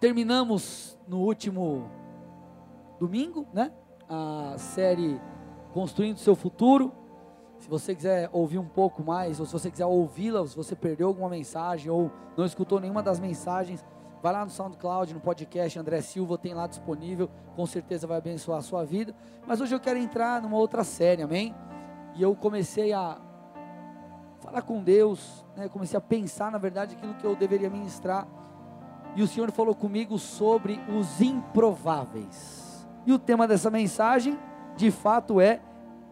terminamos 0.00 0.98
no 1.06 1.18
último 1.20 1.90
domingo, 2.98 3.46
né? 3.52 3.72
A 4.08 4.54
série 4.58 5.20
Construindo 5.72 6.18
Seu 6.18 6.34
Futuro. 6.34 6.92
Se 7.58 7.68
você 7.68 7.94
quiser 7.94 8.30
ouvir 8.32 8.58
um 8.58 8.68
pouco 8.68 9.02
mais, 9.02 9.40
ou 9.40 9.46
se 9.46 9.52
você 9.52 9.70
quiser 9.70 9.86
ouvi-la, 9.86 10.46
se 10.46 10.56
você 10.56 10.76
perdeu 10.76 11.08
alguma 11.08 11.28
mensagem 11.28 11.90
ou 11.90 12.10
não 12.36 12.46
escutou 12.46 12.78
nenhuma 12.78 13.02
das 13.02 13.18
mensagens, 13.18 13.84
vai 14.22 14.32
lá 14.32 14.44
no 14.44 14.50
SoundCloud, 14.50 15.12
no 15.12 15.20
podcast 15.20 15.76
André 15.76 16.00
Silva, 16.00 16.38
tem 16.38 16.54
lá 16.54 16.68
disponível, 16.68 17.28
com 17.56 17.66
certeza 17.66 18.06
vai 18.06 18.18
abençoar 18.18 18.58
a 18.58 18.62
sua 18.62 18.84
vida. 18.84 19.12
Mas 19.44 19.60
hoje 19.60 19.74
eu 19.74 19.80
quero 19.80 19.98
entrar 19.98 20.40
numa 20.40 20.56
outra 20.56 20.84
série, 20.84 21.22
amém? 21.22 21.52
E 22.14 22.22
eu 22.22 22.34
comecei 22.36 22.92
a 22.92 23.20
falar 24.40 24.62
com 24.62 24.82
Deus, 24.82 25.44
né? 25.56 25.68
comecei 25.68 25.98
a 25.98 26.00
pensar, 26.00 26.52
na 26.52 26.58
verdade, 26.58 26.94
aquilo 26.94 27.14
que 27.14 27.24
eu 27.24 27.34
deveria 27.34 27.68
ministrar. 27.68 28.26
E 29.16 29.22
o 29.22 29.26
Senhor 29.26 29.50
falou 29.50 29.74
comigo 29.74 30.18
sobre 30.18 30.80
os 30.88 31.20
improváveis. 31.20 32.86
E 33.06 33.12
o 33.12 33.18
tema 33.18 33.48
dessa 33.48 33.70
mensagem, 33.70 34.38
de 34.76 34.90
fato, 34.90 35.40
é 35.40 35.60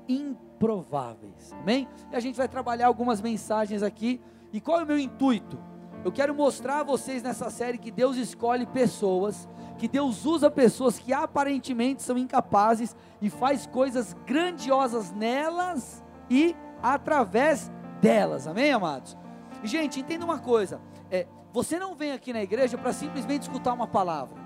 improváveis. 0.09 1.53
Amém? 1.61 1.89
E 2.11 2.17
a 2.17 2.20
gente 2.20 2.37
vai 2.37 2.48
trabalhar 2.48 2.87
algumas 2.87 3.20
mensagens 3.20 3.83
aqui. 3.83 4.20
E 4.53 4.61
qual 4.61 4.80
é 4.80 4.84
o 4.84 4.87
meu 4.87 4.98
intuito? 4.98 5.59
Eu 6.05 6.12
quero 6.12 6.34
mostrar 6.34 6.80
a 6.80 6.84
vocês 6.84 7.23
nessa 7.23 7.51
série 7.51 7.79
que 7.79 7.91
Deus 7.91 8.17
escolhe 8.17 8.65
pessoas, 8.65 9.48
que 9.77 9.89
Deus 9.89 10.25
usa 10.25 10.51
pessoas 10.51 10.98
que 10.98 11.12
aparentemente 11.12 12.03
são 12.03 12.17
incapazes 12.17 12.95
e 13.20 13.28
faz 13.28 13.67
coisas 13.67 14.15
grandiosas 14.25 15.11
nelas 15.11 16.05
e 16.31 16.55
através 16.83 17.70
delas. 18.01 18.47
Amém, 18.47 18.73
amados? 18.73 19.17
Gente, 19.65 20.01
entenda 20.01 20.25
uma 20.25 20.39
coisa: 20.39 20.81
é, 21.11 21.27
você 21.56 21.78
não 21.78 21.95
vem 21.95 22.12
aqui 22.12 22.34
na 22.34 22.42
igreja 22.42 22.77
para 22.77 22.92
simplesmente 22.92 23.45
escutar 23.45 23.73
uma 23.73 23.87
palavra. 23.87 24.37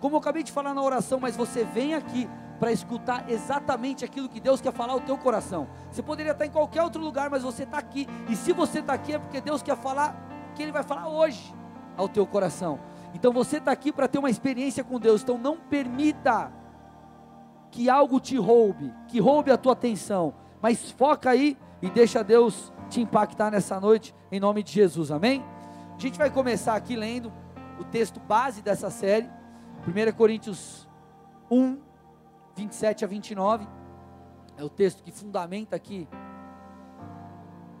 Como 0.00 0.16
eu 0.16 0.18
acabei 0.18 0.42
de 0.42 0.50
falar 0.50 0.74
na 0.74 0.82
oração, 0.82 1.20
mas 1.20 1.36
você 1.36 1.62
vem 1.62 1.94
aqui 1.94 2.28
para 2.58 2.72
escutar 2.72 3.30
exatamente 3.30 4.04
aquilo 4.04 4.28
que 4.28 4.40
Deus 4.40 4.60
quer 4.60 4.72
falar 4.72 4.94
ao 4.94 5.00
teu 5.00 5.16
coração. 5.16 5.68
Você 5.92 6.02
poderia 6.02 6.32
estar 6.32 6.44
em 6.44 6.50
qualquer 6.50 6.82
outro 6.82 7.00
lugar, 7.00 7.30
mas 7.30 7.44
você 7.44 7.62
está 7.62 7.78
aqui. 7.78 8.08
E 8.28 8.34
se 8.34 8.52
você 8.52 8.80
está 8.80 8.94
aqui 8.94 9.12
é 9.12 9.18
porque 9.20 9.40
Deus 9.40 9.62
quer 9.62 9.76
falar 9.76 10.16
que 10.56 10.62
Ele 10.64 10.72
vai 10.72 10.82
falar 10.82 11.08
hoje 11.08 11.54
ao 11.96 12.08
teu 12.08 12.26
coração. 12.26 12.80
Então 13.14 13.32
você 13.32 13.58
está 13.58 13.70
aqui 13.70 13.92
para 13.92 14.08
ter 14.08 14.18
uma 14.18 14.28
experiência 14.28 14.82
com 14.82 14.98
Deus. 14.98 15.22
Então 15.22 15.38
não 15.38 15.56
permita 15.56 16.52
que 17.70 17.88
algo 17.88 18.18
te 18.18 18.36
roube, 18.36 18.92
que 19.06 19.20
roube 19.20 19.52
a 19.52 19.56
tua 19.56 19.74
atenção. 19.74 20.34
Mas 20.60 20.90
foca 20.90 21.30
aí 21.30 21.56
e 21.80 21.88
deixa 21.88 22.24
Deus 22.24 22.72
te 22.90 23.00
impactar 23.00 23.52
nessa 23.52 23.78
noite, 23.78 24.12
em 24.32 24.40
nome 24.40 24.64
de 24.64 24.72
Jesus, 24.72 25.12
amém? 25.12 25.44
A 25.96 25.98
gente 25.98 26.18
vai 26.18 26.30
começar 26.30 26.76
aqui 26.76 26.94
lendo 26.94 27.32
o 27.80 27.84
texto 27.84 28.20
base 28.20 28.60
dessa 28.60 28.90
série, 28.90 29.30
1 29.88 30.12
Coríntios 30.14 30.86
1, 31.50 31.78
27 32.54 33.02
a 33.02 33.08
29. 33.08 33.66
É 34.58 34.62
o 34.62 34.68
texto 34.68 35.02
que 35.02 35.10
fundamenta 35.10 35.74
aqui 35.74 36.06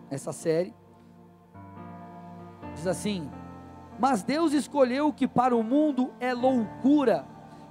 essa 0.08 0.32
série. 0.32 0.74
Diz 2.74 2.86
assim: 2.86 3.30
Mas 3.98 4.22
Deus 4.22 4.54
escolheu 4.54 5.08
o 5.08 5.12
que 5.12 5.28
para 5.28 5.54
o 5.54 5.62
mundo 5.62 6.10
é 6.18 6.32
loucura, 6.32 7.26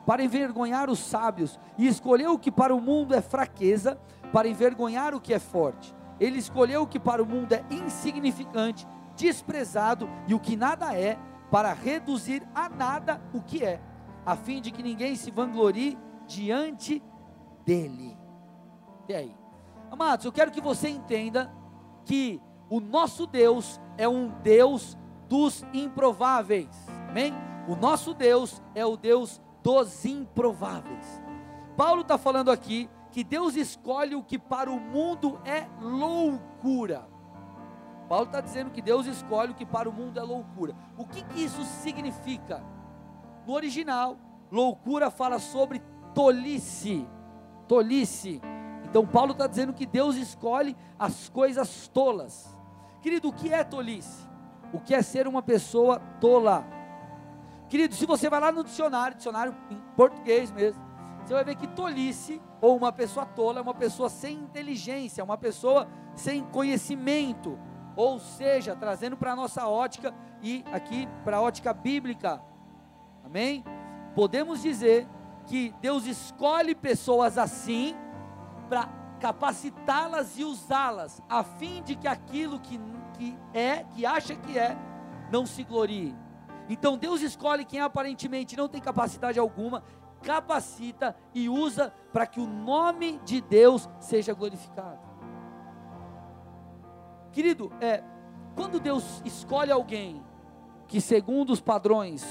para 0.06 0.24
envergonhar 0.24 0.92
os 0.92 1.00
sábios, 1.00 1.60
e 1.76 1.88
escolheu 1.88 2.34
o 2.34 2.40
que 2.40 2.52
para 2.52 2.74
o 2.74 2.80
mundo 2.80 3.16
é 3.16 3.22
fraqueza, 3.22 4.00
para 4.32 4.48
envergonhar 4.48 5.16
o 5.16 5.20
que 5.20 5.34
é 5.34 5.40
forte. 5.40 5.96
Ele 6.20 6.38
escolheu 6.38 6.84
o 6.84 6.88
que 6.88 7.00
para 7.00 7.24
o 7.24 7.26
mundo 7.26 7.52
é 7.52 7.64
insignificante 7.72 8.88
desprezado 9.16 10.10
e 10.28 10.34
o 10.34 10.40
que 10.40 10.56
nada 10.56 10.98
é, 10.98 11.18
para 11.52 11.74
reduzir 11.74 12.44
a 12.54 12.68
nada 12.70 13.22
o 13.34 13.42
que 13.42 13.64
é, 13.64 13.82
a 14.26 14.36
fim 14.36 14.62
de 14.62 14.72
que 14.72 14.84
ninguém 14.84 15.16
se 15.16 15.32
vanglorie 15.32 15.98
diante 16.28 17.02
dele. 17.66 18.18
E 19.08 19.14
aí? 19.14 19.36
Amados, 19.92 20.26
eu 20.26 20.32
quero 20.32 20.52
que 20.52 20.62
você 20.62 20.90
entenda 20.90 21.52
que 22.04 22.42
o 22.70 22.80
nosso 22.80 23.26
Deus 23.26 23.80
é 23.98 24.08
um 24.08 24.30
Deus 24.42 24.98
dos 25.30 25.64
improváveis. 25.74 26.70
Amém? 27.10 27.34
O 27.68 27.76
nosso 27.76 28.14
Deus 28.14 28.62
é 28.74 28.86
o 28.86 28.98
Deus 28.98 29.42
dos 29.64 30.06
improváveis. 30.06 31.24
Paulo 31.78 32.02
está 32.02 32.18
falando 32.18 32.52
aqui 32.52 32.90
que 33.12 33.24
Deus 33.24 33.56
escolhe 33.56 34.16
o 34.16 34.24
que 34.24 34.38
para 34.38 34.70
o 34.70 34.80
mundo 34.80 35.40
é 35.46 35.68
loucura 35.80 37.15
Paulo 38.08 38.26
está 38.26 38.40
dizendo 38.40 38.72
que 38.72 38.82
Deus 38.82 39.06
escolhe 39.08 39.52
o 39.52 39.56
que 39.56 39.66
para 39.66 39.90
o 39.90 39.94
mundo 39.94 40.20
é 40.20 40.24
loucura. 40.24 40.76
O 40.98 41.06
que, 41.06 41.24
que 41.24 41.44
isso 41.44 41.64
significa? 41.64 42.64
No 43.48 43.54
original, 43.54 44.18
loucura 44.52 45.10
fala 45.10 45.40
sobre 45.40 45.82
tolice. 46.14 47.08
Tolice. 47.68 48.42
Então 48.84 49.06
Paulo 49.06 49.32
está 49.32 49.48
dizendo 49.48 49.74
que 49.74 49.86
Deus 49.86 50.16
escolhe 50.16 50.76
as 50.98 51.30
coisas 51.30 51.88
tolas. 51.88 52.56
Querido, 53.02 53.30
o 53.30 53.34
que 53.34 53.54
é 53.54 53.64
tolice? 53.64 54.28
O 54.72 54.80
que 54.80 54.94
é 54.94 55.02
ser 55.02 55.28
uma 55.28 55.42
pessoa 55.42 56.00
tola? 56.20 56.66
Querido, 57.70 57.96
se 57.96 58.06
você 58.06 58.30
vai 58.30 58.40
lá 58.40 58.52
no 58.52 58.64
dicionário, 58.64 59.18
dicionário 59.18 59.56
em 59.70 59.78
português 59.96 60.52
mesmo, 60.52 60.82
você 61.24 61.34
vai 61.34 61.44
ver 61.44 61.56
que 61.56 61.68
tolice, 61.68 62.40
ou 62.62 62.78
uma 62.78 62.92
pessoa 62.92 63.26
tola, 63.26 63.60
é 63.60 63.62
uma 63.62 63.74
pessoa 63.74 64.10
sem 64.10 64.38
inteligência, 64.38 65.24
uma 65.24 65.38
pessoa 65.38 65.88
sem 66.16 66.44
conhecimento, 66.44 67.58
ou 67.96 68.20
seja, 68.20 68.76
trazendo 68.76 69.16
para 69.16 69.32
a 69.32 69.36
nossa 69.36 69.68
ótica 69.68 70.14
e 70.42 70.64
aqui 70.72 71.08
para 71.24 71.38
a 71.38 71.42
ótica 71.42 71.74
bíblica, 71.74 72.42
amém? 73.24 73.64
Podemos 74.14 74.62
dizer 74.62 75.08
que 75.46 75.74
Deus 75.82 76.06
escolhe 76.06 76.76
pessoas 76.76 77.38
assim 77.38 77.96
para 78.68 78.90
capacitá-las 79.20 80.38
e 80.38 80.44
usá-las, 80.44 81.22
a 81.30 81.44
fim 81.44 81.82
de 81.84 81.96
que 81.96 82.08
aquilo 82.08 82.60
que, 82.60 82.80
que 83.18 83.38
é, 83.54 83.84
que 83.84 84.06
acha 84.06 84.36
que 84.36 84.58
é, 84.58 84.78
não 85.32 85.46
se 85.46 85.64
glorie. 85.64 86.16
Então 86.68 86.98
Deus 86.98 87.22
escolhe 87.22 87.66
quem 87.66 87.80
aparentemente 87.80 88.58
não 88.58 88.68
tem 88.68 88.82
capacidade 88.82 89.40
alguma, 89.40 89.84
capacita 90.22 91.16
e 91.34 91.48
usa 91.48 91.94
para 92.12 92.26
que 92.26 92.40
o 92.40 92.48
nome 92.48 93.20
de 93.24 93.42
Deus 93.42 93.88
seja 94.00 94.34
glorificado. 94.34 95.05
Querido, 97.36 97.70
é, 97.82 98.02
quando 98.56 98.80
Deus 98.80 99.22
escolhe 99.26 99.70
alguém 99.70 100.24
que, 100.88 101.02
segundo 101.02 101.52
os 101.52 101.60
padrões 101.60 102.26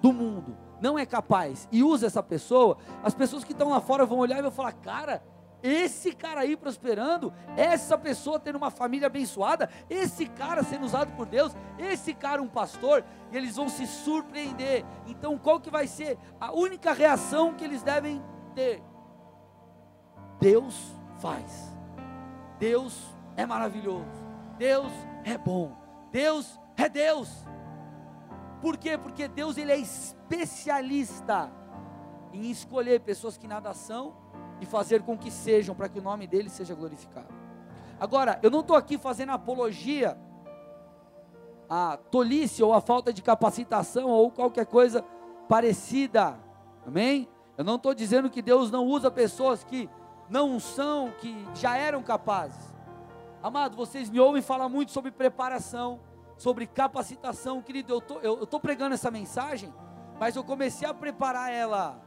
do 0.00 0.12
mundo, 0.12 0.56
não 0.80 0.96
é 0.96 1.04
capaz 1.04 1.68
e 1.72 1.82
usa 1.82 2.06
essa 2.06 2.22
pessoa, 2.22 2.78
as 3.02 3.12
pessoas 3.12 3.42
que 3.42 3.50
estão 3.50 3.70
lá 3.70 3.80
fora 3.80 4.06
vão 4.06 4.18
olhar 4.18 4.38
e 4.38 4.42
vão 4.42 4.52
falar: 4.52 4.72
cara, 4.74 5.20
esse 5.64 6.12
cara 6.12 6.42
aí 6.42 6.56
prosperando, 6.56 7.32
essa 7.56 7.98
pessoa 7.98 8.38
tendo 8.38 8.54
uma 8.54 8.70
família 8.70 9.08
abençoada, 9.08 9.68
esse 9.90 10.26
cara 10.26 10.62
sendo 10.62 10.86
usado 10.86 11.10
por 11.16 11.26
Deus, 11.26 11.52
esse 11.76 12.14
cara 12.14 12.40
um 12.40 12.46
pastor, 12.46 13.04
e 13.32 13.36
eles 13.36 13.56
vão 13.56 13.68
se 13.68 13.84
surpreender. 13.84 14.84
Então, 15.08 15.36
qual 15.38 15.58
que 15.58 15.72
vai 15.72 15.88
ser 15.88 16.16
a 16.40 16.52
única 16.52 16.92
reação 16.92 17.52
que 17.52 17.64
eles 17.64 17.82
devem 17.82 18.22
ter? 18.54 18.80
Deus 20.38 20.94
faz. 21.18 21.76
Deus 22.60 22.96
é 23.36 23.44
maravilhoso. 23.44 24.19
Deus 24.60 24.92
é 25.24 25.38
bom. 25.38 25.72
Deus 26.12 26.60
é 26.76 26.86
Deus. 26.86 27.46
Por 28.60 28.76
quê? 28.76 28.98
Porque 28.98 29.26
Deus 29.26 29.56
ele 29.56 29.72
é 29.72 29.78
especialista 29.78 31.50
em 32.30 32.50
escolher 32.50 33.00
pessoas 33.00 33.38
que 33.38 33.48
nada 33.48 33.72
são 33.72 34.14
e 34.60 34.66
fazer 34.66 35.00
com 35.00 35.16
que 35.16 35.30
sejam 35.30 35.74
para 35.74 35.88
que 35.88 35.98
o 35.98 36.02
nome 36.02 36.26
dele 36.26 36.50
seja 36.50 36.74
glorificado. 36.74 37.32
Agora, 37.98 38.38
eu 38.42 38.50
não 38.50 38.60
estou 38.60 38.76
aqui 38.76 38.98
fazendo 38.98 39.32
apologia 39.32 40.18
à 41.66 41.96
tolice 41.96 42.62
ou 42.62 42.74
à 42.74 42.82
falta 42.82 43.14
de 43.14 43.22
capacitação 43.22 44.10
ou 44.10 44.30
qualquer 44.30 44.66
coisa 44.66 45.02
parecida. 45.48 46.38
Amém? 46.86 47.26
Eu 47.56 47.64
não 47.64 47.76
estou 47.76 47.94
dizendo 47.94 48.28
que 48.28 48.42
Deus 48.42 48.70
não 48.70 48.84
usa 48.84 49.10
pessoas 49.10 49.64
que 49.64 49.88
não 50.28 50.60
são, 50.60 51.12
que 51.12 51.46
já 51.54 51.78
eram 51.78 52.02
capazes. 52.02 52.69
Amado, 53.42 53.74
vocês 53.74 54.10
me 54.10 54.20
ouvem 54.20 54.42
falar 54.42 54.68
muito 54.68 54.92
sobre 54.92 55.10
preparação, 55.10 56.00
sobre 56.36 56.66
capacitação, 56.66 57.62
querido. 57.62 57.94
Eu 57.94 58.00
tô, 58.00 58.18
eu, 58.18 58.46
tô 58.46 58.60
pregando 58.60 58.94
essa 58.94 59.10
mensagem, 59.10 59.72
mas 60.18 60.36
eu 60.36 60.44
comecei 60.44 60.86
a 60.86 60.92
preparar 60.92 61.50
ela, 61.50 61.98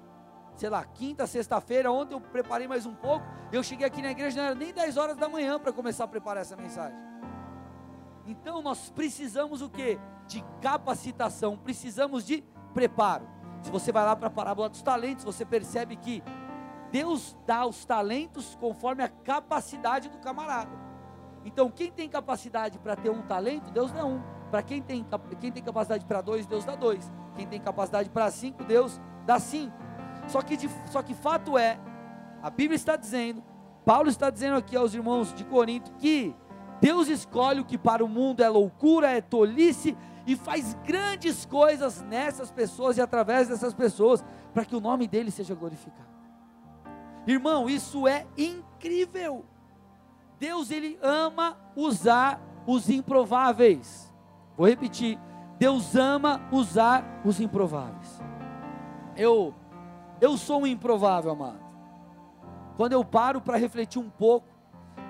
sei 0.56 0.69
lá, 0.69 0.85
quinta, 0.85 1.25
sexta-feira. 1.25 1.91
Ontem 1.91 2.13
eu 2.13 2.21
preparei 2.21 2.68
mais 2.68 2.85
um 2.85 2.94
pouco. 2.94 3.25
Eu 3.51 3.63
cheguei 3.63 3.88
aqui 3.88 4.00
na 4.00 4.12
igreja, 4.12 4.39
não 4.39 4.45
era 4.45 4.56
nem 4.56 4.71
10 4.71 4.95
horas 4.95 5.18
da 5.18 5.27
manhã 5.27 5.59
para 5.59 5.74
começar 5.74 6.03
a 6.03 6.07
preparar 6.07 6.41
essa 6.41 6.56
mensagem. 6.56 6.97
Então 8.27 8.62
nós 8.62 8.91
precisamos 8.91 9.63
o 9.63 9.69
que? 9.69 10.00
De 10.27 10.44
capacitação, 10.62 11.57
precisamos 11.57 12.25
de 12.25 12.44
preparo. 12.75 13.27
Se 13.63 13.71
você 13.71 13.91
vai 13.91 14.06
lá 14.06 14.15
para 14.15 14.27
a 14.27 14.31
parábola 14.31 14.69
dos 14.69 14.83
talentos, 14.83 15.25
você 15.25 15.44
percebe 15.44 15.95
que 15.95 16.21
Deus 16.91 17.36
dá 17.44 17.65
os 17.65 17.86
talentos 17.86 18.56
conforme 18.59 19.01
a 19.01 19.09
capacidade 19.09 20.09
do 20.09 20.19
camarada. 20.19 20.82
Então, 21.45 21.69
quem 21.69 21.92
tem 21.92 22.07
capacidade 22.07 22.80
para 22.80 22.95
ter 22.95 23.10
um 23.10 23.22
talento, 23.22 23.72
Deus 23.72 23.92
dá 23.92 24.06
um. 24.06 24.22
Para 24.50 24.62
quem 24.62 24.81
tem, 24.81 25.06
quem 25.40 25.51
tem 25.51 25.63
capacidade 25.63 26.06
para 26.06 26.22
dois, 26.22 26.45
Deus 26.45 26.63
dá 26.63 26.75
dois. 26.75 27.12
Quem 27.36 27.48
tem 27.48 27.60
capacidade 27.60 28.10
para 28.10 28.30
cinco, 28.31 28.63
Deus 28.63 29.01
dá 29.25 29.40
cinco. 29.40 29.75
Só 30.28 30.42
que, 30.42 30.56
de, 30.56 30.69
só 30.92 31.01
que 31.01 31.13
fato 31.13 31.57
é, 31.57 31.80
a 32.42 32.50
Bíblia 32.50 32.75
está 32.75 32.95
dizendo, 32.95 33.44
Paulo 33.86 34.10
está 34.10 34.30
dizendo 34.30 34.57
aqui 34.57 34.75
aos 34.75 34.94
irmãos 34.94 35.34
de 35.34 35.44
Corinto 35.44 35.92
que 35.94 36.36
Deus 36.80 37.07
escolhe 37.07 37.60
o 37.60 37.66
que 37.66 37.78
para 37.78 38.04
o 38.04 38.07
mundo 38.07 38.42
é 38.42 38.50
loucura, 38.50 39.10
é 39.10 39.22
tolice 39.22 39.98
e 40.25 40.36
faz 40.36 40.74
grandes 40.86 41.46
coisas 41.46 42.01
nessas 42.01 42.51
pessoas 42.51 42.98
e 42.98 43.01
através 43.01 43.48
dessas 43.48 43.74
pessoas 43.74 44.24
para 44.54 44.66
que 44.66 44.75
o 44.75 44.80
nome 44.80 45.07
dele 45.07 45.31
seja 45.31 45.56
glorificado. 45.56 46.13
Irmão, 47.25 47.69
isso 47.69 48.07
é 48.07 48.25
incrível. 48.38 49.46
Deus 50.44 50.72
ele 50.72 51.00
ama 51.01 51.56
usar 51.74 52.38
os 52.68 52.90
improváveis. 52.90 54.13
Vou 54.57 54.68
repetir. 54.68 55.18
Deus 55.57 55.95
ama 55.95 56.42
usar 56.51 57.22
os 57.24 57.40
improváveis. 57.40 58.22
Eu 59.16 59.56
eu 60.19 60.38
sou 60.38 60.63
um 60.63 60.68
improvável, 60.68 61.31
amado. 61.31 61.63
Quando 62.75 62.92
eu 62.92 63.06
paro 63.06 63.40
para 63.40 63.56
refletir 63.56 64.00
um 64.00 64.10
pouco 64.10 64.45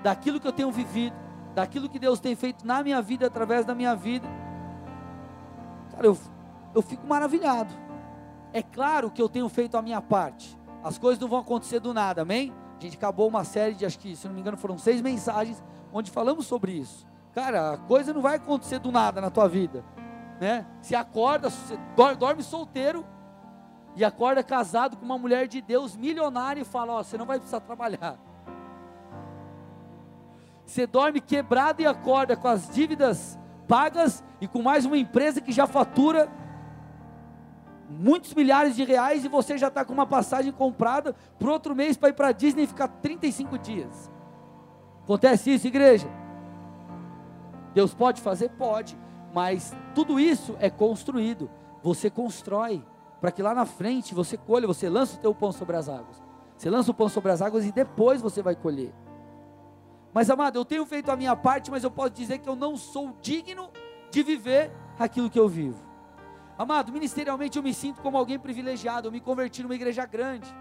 daquilo 0.04 0.38
que 0.38 0.46
eu 0.46 0.52
tenho 0.52 0.70
vivido, 0.70 1.16
daquilo 1.52 1.88
que 1.88 1.98
Deus 1.98 2.20
tem 2.20 2.36
feito 2.36 2.64
na 2.64 2.80
minha 2.84 3.02
vida 3.02 3.26
através 3.26 3.66
da 3.66 3.74
minha 3.74 3.96
vida, 3.96 4.28
cara, 5.90 6.06
eu, 6.06 6.16
eu 6.76 6.80
fico 6.80 7.04
maravilhado. 7.08 7.74
É 8.52 8.62
claro 8.62 9.10
que 9.10 9.20
eu 9.20 9.28
tenho 9.28 9.48
feito 9.48 9.76
a 9.76 9.82
minha 9.82 10.00
parte. 10.00 10.56
As 10.84 10.96
coisas 10.96 11.18
não 11.18 11.26
vão 11.26 11.40
acontecer 11.40 11.80
do 11.80 11.92
nada, 11.92 12.22
amém? 12.22 12.54
Gente 12.84 12.98
acabou 12.98 13.26
uma 13.28 13.44
série 13.44 13.74
de, 13.74 13.86
acho 13.86 13.98
que, 13.98 14.14
se 14.14 14.28
não 14.28 14.34
me 14.34 14.42
engano, 14.42 14.58
foram 14.58 14.76
seis 14.76 15.00
mensagens 15.00 15.64
onde 15.90 16.10
falamos 16.10 16.44
sobre 16.44 16.72
isso. 16.72 17.06
Cara, 17.32 17.72
a 17.72 17.78
coisa 17.78 18.12
não 18.12 18.20
vai 18.20 18.36
acontecer 18.36 18.78
do 18.78 18.92
nada 18.92 19.22
na 19.22 19.30
tua 19.30 19.48
vida, 19.48 19.82
né? 20.38 20.66
Se 20.82 20.94
acorda, 20.94 21.48
você 21.48 21.78
dorme 22.18 22.42
solteiro 22.42 23.02
e 23.96 24.04
acorda 24.04 24.44
casado 24.44 24.98
com 24.98 25.04
uma 25.06 25.16
mulher 25.16 25.48
de 25.48 25.62
Deus 25.62 25.96
milionária 25.96 26.60
e 26.60 26.64
fala: 26.64 26.92
Ó, 26.92 27.02
você 27.02 27.16
não 27.16 27.24
vai 27.24 27.38
precisar 27.38 27.60
trabalhar. 27.60 28.18
Você 30.66 30.86
dorme 30.86 31.22
quebrado 31.22 31.80
e 31.80 31.86
acorda 31.86 32.36
com 32.36 32.48
as 32.48 32.68
dívidas 32.68 33.38
pagas 33.66 34.22
e 34.42 34.46
com 34.46 34.60
mais 34.60 34.84
uma 34.84 34.98
empresa 34.98 35.40
que 35.40 35.52
já 35.52 35.66
fatura 35.66 36.30
muitos 37.88 38.34
milhares 38.34 38.76
de 38.76 38.84
reais 38.84 39.24
e 39.24 39.28
você 39.28 39.58
já 39.58 39.68
está 39.68 39.84
com 39.84 39.92
uma 39.92 40.06
passagem 40.06 40.52
comprada 40.52 41.14
para 41.38 41.50
outro 41.50 41.74
mês 41.74 41.96
para 41.96 42.08
ir 42.08 42.14
para 42.14 42.32
Disney 42.32 42.64
e 42.64 42.66
ficar 42.66 42.88
35 42.88 43.58
dias. 43.58 44.10
Acontece 45.02 45.52
isso, 45.52 45.66
igreja? 45.66 46.08
Deus 47.74 47.92
pode 47.92 48.20
fazer? 48.20 48.50
Pode, 48.50 48.96
mas 49.34 49.74
tudo 49.94 50.18
isso 50.18 50.56
é 50.60 50.70
construído. 50.70 51.50
Você 51.82 52.08
constrói 52.08 52.84
para 53.20 53.30
que 53.30 53.42
lá 53.42 53.54
na 53.54 53.66
frente 53.66 54.14
você 54.14 54.36
colha, 54.36 54.66
você 54.66 54.88
lança 54.88 55.16
o 55.16 55.20
teu 55.20 55.34
pão 55.34 55.52
sobre 55.52 55.76
as 55.76 55.88
águas. 55.88 56.22
Você 56.56 56.70
lança 56.70 56.90
o 56.90 56.94
pão 56.94 57.08
sobre 57.08 57.32
as 57.32 57.42
águas 57.42 57.64
e 57.66 57.72
depois 57.72 58.22
você 58.22 58.42
vai 58.42 58.54
colher. 58.54 58.94
Mas 60.12 60.30
amado, 60.30 60.56
eu 60.56 60.64
tenho 60.64 60.86
feito 60.86 61.10
a 61.10 61.16
minha 61.16 61.34
parte, 61.34 61.70
mas 61.70 61.82
eu 61.82 61.90
posso 61.90 62.10
dizer 62.10 62.38
que 62.38 62.48
eu 62.48 62.54
não 62.54 62.76
sou 62.76 63.16
digno 63.20 63.70
de 64.10 64.22
viver 64.22 64.70
aquilo 64.98 65.28
que 65.28 65.38
eu 65.38 65.48
vivo. 65.48 65.93
Amado, 66.56 66.92
ministerialmente 66.92 67.56
eu 67.56 67.62
me 67.62 67.74
sinto 67.74 68.00
como 68.00 68.16
alguém 68.16 68.38
privilegiado. 68.38 69.08
Eu 69.08 69.12
me 69.12 69.20
converti 69.20 69.62
numa 69.62 69.74
igreja 69.74 70.06
grande. 70.06 70.54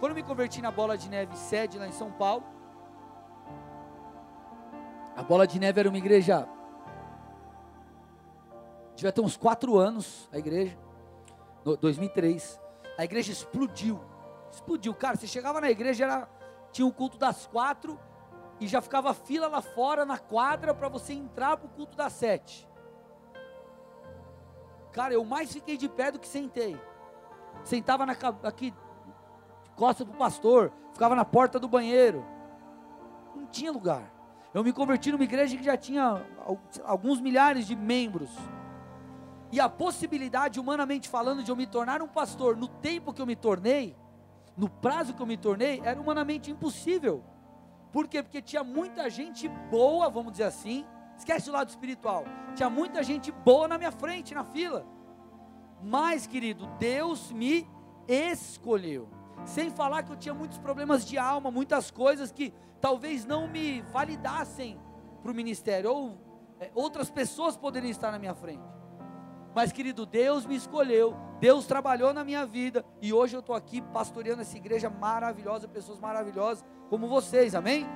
Quando 0.00 0.10
eu 0.10 0.16
me 0.16 0.22
converti 0.22 0.60
na 0.60 0.70
Bola 0.70 0.98
de 0.98 1.08
Neve 1.08 1.36
sede 1.36 1.78
lá 1.78 1.86
em 1.86 1.92
São 1.92 2.10
Paulo, 2.10 2.44
a 5.16 5.22
Bola 5.22 5.46
de 5.46 5.58
Neve 5.58 5.80
era 5.80 5.88
uma 5.88 5.98
igreja. 5.98 6.48
Devia 8.94 9.12
ter 9.12 9.20
uns 9.20 9.36
quatro 9.36 9.76
anos 9.76 10.28
a 10.32 10.38
igreja. 10.38 10.76
No 11.64 11.76
2003. 11.76 12.60
A 12.96 13.04
igreja 13.04 13.30
explodiu. 13.30 14.00
Explodiu. 14.50 14.92
Cara, 14.92 15.16
você 15.16 15.26
chegava 15.26 15.60
na 15.60 15.70
igreja, 15.70 16.04
era, 16.04 16.28
tinha 16.72 16.84
o 16.84 16.88
um 16.88 16.92
culto 16.92 17.16
das 17.16 17.46
quatro 17.46 17.98
e 18.60 18.66
já 18.66 18.80
ficava 18.80 19.14
fila 19.14 19.46
lá 19.46 19.62
fora 19.62 20.04
na 20.04 20.18
quadra 20.18 20.74
para 20.74 20.88
você 20.88 21.12
entrar 21.12 21.56
para 21.56 21.66
o 21.66 21.70
culto 21.70 21.96
das 21.96 22.12
sete. 22.12 22.67
Cara, 24.98 25.14
eu 25.14 25.24
mais 25.24 25.52
fiquei 25.52 25.76
de 25.76 25.88
pé 25.88 26.10
do 26.10 26.18
que 26.18 26.26
sentei. 26.26 26.76
Sentava 27.62 28.04
na, 28.04 28.16
aqui, 28.42 28.72
de 28.72 29.70
costa 29.76 30.04
para 30.04 30.12
o 30.12 30.18
pastor, 30.18 30.72
ficava 30.92 31.14
na 31.14 31.24
porta 31.24 31.60
do 31.60 31.68
banheiro. 31.68 32.26
Não 33.32 33.46
tinha 33.46 33.70
lugar. 33.70 34.12
Eu 34.52 34.64
me 34.64 34.72
converti 34.72 35.12
numa 35.12 35.22
igreja 35.22 35.56
que 35.56 35.62
já 35.62 35.76
tinha 35.76 36.20
alguns 36.84 37.20
milhares 37.20 37.64
de 37.64 37.76
membros. 37.76 38.28
E 39.52 39.60
a 39.60 39.68
possibilidade, 39.68 40.58
humanamente 40.58 41.08
falando, 41.08 41.44
de 41.44 41.50
eu 41.52 41.54
me 41.54 41.68
tornar 41.68 42.02
um 42.02 42.08
pastor 42.08 42.56
no 42.56 42.66
tempo 42.66 43.12
que 43.12 43.22
eu 43.22 43.26
me 43.26 43.36
tornei, 43.36 43.94
no 44.56 44.68
prazo 44.68 45.14
que 45.14 45.22
eu 45.22 45.26
me 45.26 45.36
tornei, 45.36 45.80
era 45.84 46.00
humanamente 46.00 46.50
impossível. 46.50 47.22
Por 47.92 48.08
quê? 48.08 48.20
Porque 48.20 48.42
tinha 48.42 48.64
muita 48.64 49.08
gente 49.08 49.46
boa, 49.70 50.10
vamos 50.10 50.32
dizer 50.32 50.44
assim, 50.44 50.84
Esquece 51.18 51.50
o 51.50 51.52
lado 51.52 51.68
espiritual. 51.68 52.24
Tinha 52.54 52.70
muita 52.70 53.02
gente 53.02 53.32
boa 53.32 53.66
na 53.66 53.76
minha 53.76 53.90
frente, 53.90 54.34
na 54.34 54.44
fila. 54.44 54.86
Mas, 55.82 56.26
querido, 56.26 56.66
Deus 56.78 57.32
me 57.32 57.68
escolheu. 58.06 59.08
Sem 59.44 59.70
falar 59.70 60.04
que 60.04 60.12
eu 60.12 60.16
tinha 60.16 60.34
muitos 60.34 60.58
problemas 60.58 61.04
de 61.04 61.18
alma, 61.18 61.50
muitas 61.50 61.90
coisas 61.90 62.30
que 62.30 62.54
talvez 62.80 63.24
não 63.24 63.48
me 63.48 63.82
validassem 63.82 64.80
para 65.22 65.32
o 65.32 65.34
ministério, 65.34 65.92
ou 65.92 66.18
é, 66.60 66.70
outras 66.74 67.10
pessoas 67.10 67.56
poderiam 67.56 67.90
estar 67.90 68.10
na 68.12 68.18
minha 68.18 68.34
frente. 68.34 68.62
Mas, 69.54 69.72
querido, 69.72 70.06
Deus 70.06 70.46
me 70.46 70.54
escolheu, 70.54 71.16
Deus 71.40 71.66
trabalhou 71.66 72.12
na 72.12 72.22
minha 72.22 72.46
vida, 72.46 72.84
e 73.02 73.12
hoje 73.12 73.34
eu 73.36 73.40
estou 73.40 73.56
aqui 73.56 73.80
pastoreando 73.80 74.42
essa 74.42 74.56
igreja 74.56 74.88
maravilhosa, 74.88 75.66
pessoas 75.66 75.98
maravilhosas 75.98 76.64
como 76.88 77.08
vocês, 77.08 77.54
amém? 77.54 77.86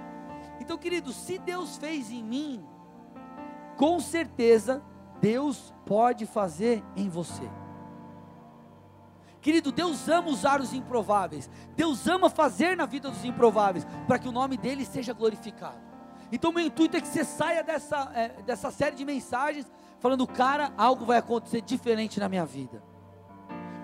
Então, 0.60 0.76
querido, 0.76 1.12
se 1.12 1.38
Deus 1.38 1.76
fez 1.76 2.10
em 2.10 2.22
mim, 2.22 2.64
com 3.82 3.98
certeza 3.98 4.80
Deus 5.20 5.74
pode 5.84 6.24
fazer 6.24 6.84
em 6.94 7.08
você. 7.08 7.42
Querido, 9.40 9.72
Deus 9.72 10.08
ama 10.08 10.28
usar 10.28 10.60
os 10.60 10.72
improváveis. 10.72 11.50
Deus 11.74 12.06
ama 12.06 12.30
fazer 12.30 12.76
na 12.76 12.86
vida 12.86 13.10
dos 13.10 13.24
improváveis, 13.24 13.84
para 14.06 14.20
que 14.20 14.28
o 14.28 14.32
nome 14.32 14.56
dele 14.56 14.84
seja 14.84 15.12
glorificado. 15.12 15.80
Então, 16.30 16.52
meu 16.52 16.64
intuito 16.64 16.96
é 16.96 17.00
que 17.00 17.08
você 17.08 17.24
saia 17.24 17.64
dessa, 17.64 18.12
é, 18.14 18.28
dessa 18.42 18.70
série 18.70 18.94
de 18.94 19.04
mensagens 19.04 19.66
falando, 19.98 20.28
cara, 20.28 20.72
algo 20.78 21.04
vai 21.04 21.18
acontecer 21.18 21.60
diferente 21.60 22.20
na 22.20 22.28
minha 22.28 22.46
vida. 22.46 22.80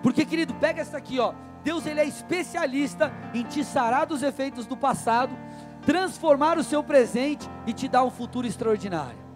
Porque, 0.01 0.25
querido, 0.25 0.53
pega 0.53 0.81
essa 0.81 0.95
aqui, 0.95 1.19
ó. 1.19 1.33
Deus 1.61 1.85
ele 1.85 1.99
é 1.99 2.05
especialista 2.05 3.11
em 3.33 3.43
te 3.43 3.65
sarar 3.65 4.05
dos 4.05 4.23
efeitos 4.23 4.65
do 4.65 4.77
passado, 4.77 5.37
transformar 5.85 6.57
o 6.57 6.63
seu 6.63 6.81
presente 6.81 7.49
e 7.67 7.73
te 7.73 7.89
dar 7.89 8.05
um 8.05 8.09
futuro 8.09 8.47
extraordinário. 8.47 9.28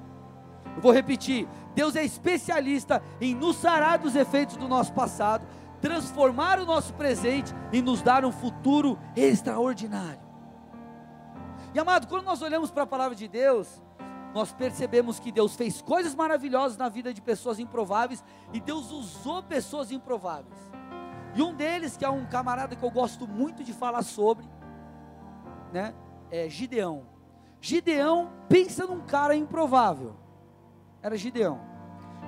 Eu 0.76 0.82
vou 0.82 0.92
repetir: 0.92 1.48
Deus 1.74 1.96
é 1.96 2.04
especialista 2.04 3.02
em 3.20 3.36
nos 3.36 3.58
sarar 3.58 4.00
dos 4.00 4.16
efeitos 4.16 4.58
do 4.58 4.68
nosso 4.68 4.94
passado, 4.94 5.46
transformar 5.82 6.60
o 6.60 6.66
nosso 6.66 6.94
presente 6.94 7.54
e 7.72 7.82
nos 7.82 8.02
dar 8.02 8.24
um 8.26 8.32
futuro 8.32 8.98
extraordinário. 9.16 10.22
E 11.74 11.80
amado, 11.80 12.08
quando 12.08 12.26
nós 12.26 12.42
olhamos 12.42 12.70
para 12.70 12.84
a 12.84 12.88
palavra 12.88 13.16
de 13.16 13.28
Deus, 13.28 13.82
nós 14.34 14.52
percebemos 14.52 15.20
que 15.20 15.32
Deus 15.32 15.56
fez 15.56 15.82
coisas 15.82 16.14
maravilhosas 16.16 16.78
na 16.78 16.90
vida 16.90 17.14
de 17.14 17.22
pessoas 17.22 17.60
improváveis 17.60 18.24
e 18.52 18.60
Deus 18.60 18.92
usou 18.92 19.42
pessoas 19.44 19.92
improváveis. 19.92 20.58
E 21.36 21.42
um 21.42 21.54
deles, 21.54 21.98
que 21.98 22.06
é 22.06 22.10
um 22.10 22.26
camarada 22.26 22.76
que 22.76 22.84
eu 22.84 22.92
gosto 22.92 23.28
muito 23.28 23.64
de 23.64 23.74
falar 23.74 24.04
sobre, 24.04 24.48
né, 25.72 25.94
é 26.30 26.48
Gideão. 26.48 27.06
Gideão 27.60 28.32
pensa 28.48 28.86
num 28.86 29.02
cara 29.02 29.36
improvável 29.36 30.16
era 31.04 31.18
Gideão. 31.18 31.60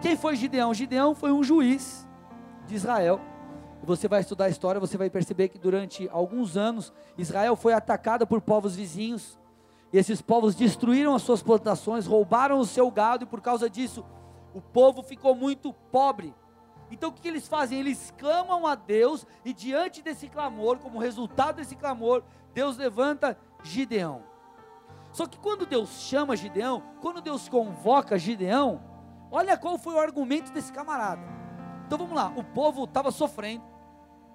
Quem 0.01 0.17
foi 0.17 0.35
Gideão? 0.35 0.73
Gideão 0.73 1.15
foi 1.15 1.31
um 1.31 1.41
juiz 1.41 2.05
de 2.67 2.75
Israel. 2.75 3.21
Você 3.81 4.07
vai 4.07 4.19
estudar 4.19 4.45
a 4.45 4.49
história, 4.49 4.81
você 4.81 4.97
vai 4.97 5.09
perceber 5.09 5.47
que 5.47 5.57
durante 5.57 6.09
alguns 6.11 6.57
anos 6.57 6.93
Israel 7.17 7.55
foi 7.55 7.71
atacada 7.71 8.27
por 8.27 8.41
povos 8.41 8.75
vizinhos. 8.75 9.39
E 9.93 9.97
esses 9.97 10.21
povos 10.21 10.55
destruíram 10.55 11.15
as 11.15 11.21
suas 11.21 11.41
plantações, 11.41 12.05
roubaram 12.05 12.59
o 12.59 12.65
seu 12.65 12.91
gado 12.91 13.23
e 13.23 13.27
por 13.27 13.39
causa 13.39 13.69
disso 13.69 14.05
o 14.53 14.59
povo 14.59 15.01
ficou 15.01 15.33
muito 15.33 15.71
pobre. 15.91 16.33
Então 16.91 17.09
o 17.09 17.13
que 17.13 17.27
eles 17.27 17.47
fazem? 17.47 17.79
Eles 17.79 18.13
clamam 18.17 18.67
a 18.67 18.75
Deus 18.75 19.25
e 19.45 19.53
diante 19.53 20.01
desse 20.01 20.27
clamor, 20.27 20.79
como 20.79 20.99
resultado 20.99 21.57
desse 21.57 21.75
clamor, 21.75 22.23
Deus 22.53 22.75
levanta 22.75 23.37
Gideão. 23.63 24.34
Só 25.15 25.25
que 25.25 25.39
quando 25.39 25.65
Deus 25.65 25.91
chama 26.01 26.35
Gideão, 26.35 26.83
quando 26.99 27.21
Deus 27.21 27.47
convoca 27.47 28.19
Gideão, 28.19 28.81
olha 29.31 29.57
qual 29.57 29.77
foi 29.77 29.93
o 29.93 29.99
argumento 29.99 30.51
desse 30.51 30.73
camarada. 30.73 31.21
Então 31.87 31.97
vamos 31.97 32.13
lá, 32.13 32.33
o 32.35 32.43
povo 32.43 32.83
estava 32.83 33.11
sofrendo, 33.11 33.63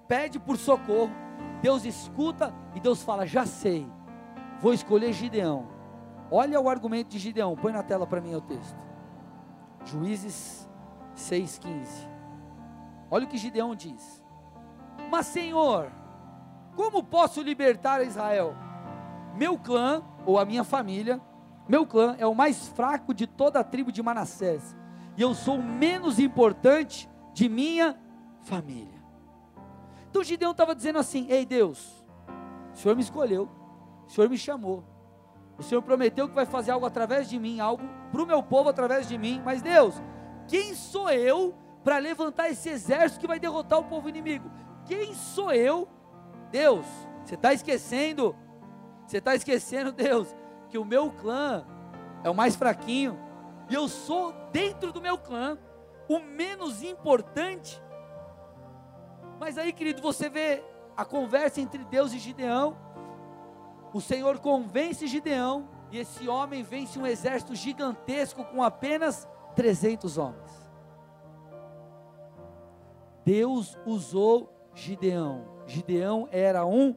pede 0.07 0.39
por 0.39 0.57
socorro, 0.57 1.11
Deus 1.61 1.85
escuta 1.85 2.51
e 2.73 2.79
Deus 2.79 3.03
fala: 3.03 3.27
Já 3.27 3.45
sei, 3.45 3.87
vou 4.59 4.73
escolher 4.73 5.13
Gideão. 5.13 5.67
Olha 6.31 6.59
o 6.59 6.67
argumento 6.67 7.09
de 7.09 7.19
Gideão, 7.19 7.55
põe 7.55 7.71
na 7.71 7.83
tela 7.83 8.07
para 8.07 8.19
mim 8.19 8.33
o 8.33 8.41
texto. 8.41 8.83
Juízes 9.85 10.67
6,15. 11.15 12.09
Olha 13.11 13.25
o 13.25 13.29
que 13.29 13.37
Gideão 13.37 13.75
diz: 13.75 14.23
Mas 15.11 15.27
Senhor, 15.27 15.91
como 16.75 17.03
posso 17.03 17.39
libertar 17.39 18.01
Israel? 18.01 18.70
Meu 19.35 19.57
clã, 19.57 20.03
ou 20.25 20.37
a 20.37 20.45
minha 20.45 20.63
família, 20.63 21.21
meu 21.67 21.85
clã 21.85 22.15
é 22.19 22.27
o 22.27 22.35
mais 22.35 22.67
fraco 22.67 23.13
de 23.13 23.25
toda 23.25 23.59
a 23.59 23.63
tribo 23.63 23.91
de 23.91 24.03
Manassés, 24.03 24.75
e 25.15 25.21
eu 25.21 25.33
sou 25.33 25.55
o 25.55 25.63
menos 25.63 26.19
importante 26.19 27.09
de 27.33 27.47
minha 27.47 27.97
família. 28.41 29.01
Então 30.09 30.23
Gideão 30.23 30.51
estava 30.51 30.75
dizendo 30.75 30.99
assim: 30.99 31.27
Ei 31.29 31.45
Deus, 31.45 32.05
o 32.73 32.77
Senhor 32.77 32.95
me 32.95 33.01
escolheu, 33.01 33.49
o 34.05 34.09
Senhor 34.09 34.29
me 34.29 34.37
chamou, 34.37 34.83
o 35.57 35.63
Senhor 35.63 35.81
prometeu 35.81 36.27
que 36.27 36.35
vai 36.35 36.45
fazer 36.45 36.71
algo 36.71 36.85
através 36.85 37.29
de 37.29 37.39
mim, 37.39 37.59
algo 37.59 37.83
para 38.11 38.21
o 38.21 38.25
meu 38.25 38.43
povo 38.43 38.69
através 38.69 39.07
de 39.07 39.17
mim, 39.17 39.41
mas 39.45 39.61
Deus, 39.61 40.01
quem 40.47 40.73
sou 40.73 41.09
eu 41.09 41.55
para 41.83 41.97
levantar 41.97 42.49
esse 42.49 42.69
exército 42.69 43.21
que 43.21 43.27
vai 43.27 43.39
derrotar 43.39 43.79
o 43.79 43.85
povo 43.85 44.09
inimigo? 44.09 44.51
Quem 44.85 45.13
sou 45.13 45.51
eu? 45.51 45.87
Deus, 46.51 46.85
você 47.23 47.35
está 47.35 47.53
esquecendo, 47.53 48.35
você 49.11 49.17
está 49.17 49.35
esquecendo, 49.35 49.91
Deus, 49.91 50.33
que 50.69 50.77
o 50.77 50.85
meu 50.85 51.11
clã 51.11 51.65
é 52.23 52.29
o 52.29 52.33
mais 52.33 52.55
fraquinho, 52.55 53.19
e 53.69 53.73
eu 53.73 53.89
sou 53.89 54.33
dentro 54.53 54.93
do 54.93 55.01
meu 55.01 55.17
clã 55.17 55.57
o 56.07 56.19
menos 56.19 56.81
importante. 56.81 57.81
Mas 59.37 59.57
aí, 59.57 59.73
querido, 59.73 60.01
você 60.01 60.29
vê 60.29 60.63
a 60.95 61.03
conversa 61.03 61.59
entre 61.59 61.83
Deus 61.83 62.13
e 62.13 62.19
Gideão. 62.19 62.77
O 63.93 63.99
Senhor 63.99 64.39
convence 64.39 65.05
Gideão 65.07 65.67
e 65.91 65.97
esse 65.97 66.29
homem 66.29 66.63
vence 66.63 66.97
um 66.97 67.05
exército 67.05 67.53
gigantesco 67.53 68.45
com 68.45 68.63
apenas 68.63 69.27
300 69.57 70.17
homens. 70.17 70.71
Deus 73.25 73.77
usou 73.85 74.53
Gideão. 74.73 75.45
Gideão 75.67 76.29
era 76.31 76.65
um 76.65 76.95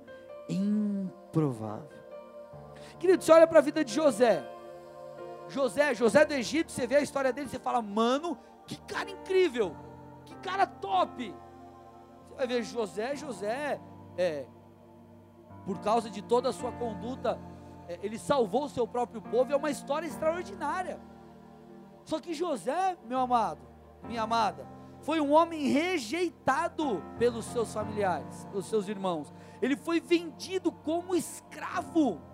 improvável. 0.49 1.94
Querido, 3.05 3.23
você 3.23 3.33
olha 3.33 3.47
para 3.47 3.59
a 3.59 3.63
vida 3.63 3.85
de 3.85 3.93
José. 3.93 4.43
José, 5.47 5.95
José 5.95 6.25
do 6.25 6.33
Egito, 6.33 6.73
você 6.73 6.87
vê 6.87 6.97
a 6.97 7.01
história 7.03 7.35
dele, 7.35 7.51
você 7.51 7.59
fala, 7.59 7.83
mano, 7.83 8.39
que 8.67 8.81
cara 8.81 9.11
incrível, 9.11 9.77
que 10.25 10.35
cara 10.37 10.67
top. 10.67 11.35
Você 12.29 12.35
vai 12.35 12.47
ver 12.47 12.63
José, 12.63 13.15
José, 13.15 13.79
é, 14.17 14.47
por 15.67 15.81
causa 15.81 16.09
de 16.09 16.23
toda 16.23 16.49
a 16.49 16.53
sua 16.55 16.73
conduta, 16.73 17.39
é, 17.91 17.99
ele 18.03 18.19
salvou 18.19 18.65
o 18.65 18.69
seu 18.71 18.87
próprio 18.87 19.21
povo, 19.21 19.53
é 19.53 19.57
uma 19.57 19.71
história 19.71 20.07
extraordinária. 20.07 20.99
Só 22.07 22.19
que 22.19 22.33
José, 22.33 22.97
meu 23.05 23.21
amado, 23.21 23.61
minha 24.05 24.23
amada, 24.23 24.67
foi 25.03 25.21
um 25.21 25.31
homem 25.31 25.69
rejeitado 25.69 27.05
pelos 27.19 27.45
seus 27.45 27.71
familiares, 27.71 28.47
pelos 28.47 28.65
seus 28.65 28.89
irmãos. 28.89 29.31
Ele 29.61 29.77
foi 29.77 30.01
vendido 30.01 30.73
como 30.73 31.15
escravo. 31.15 32.33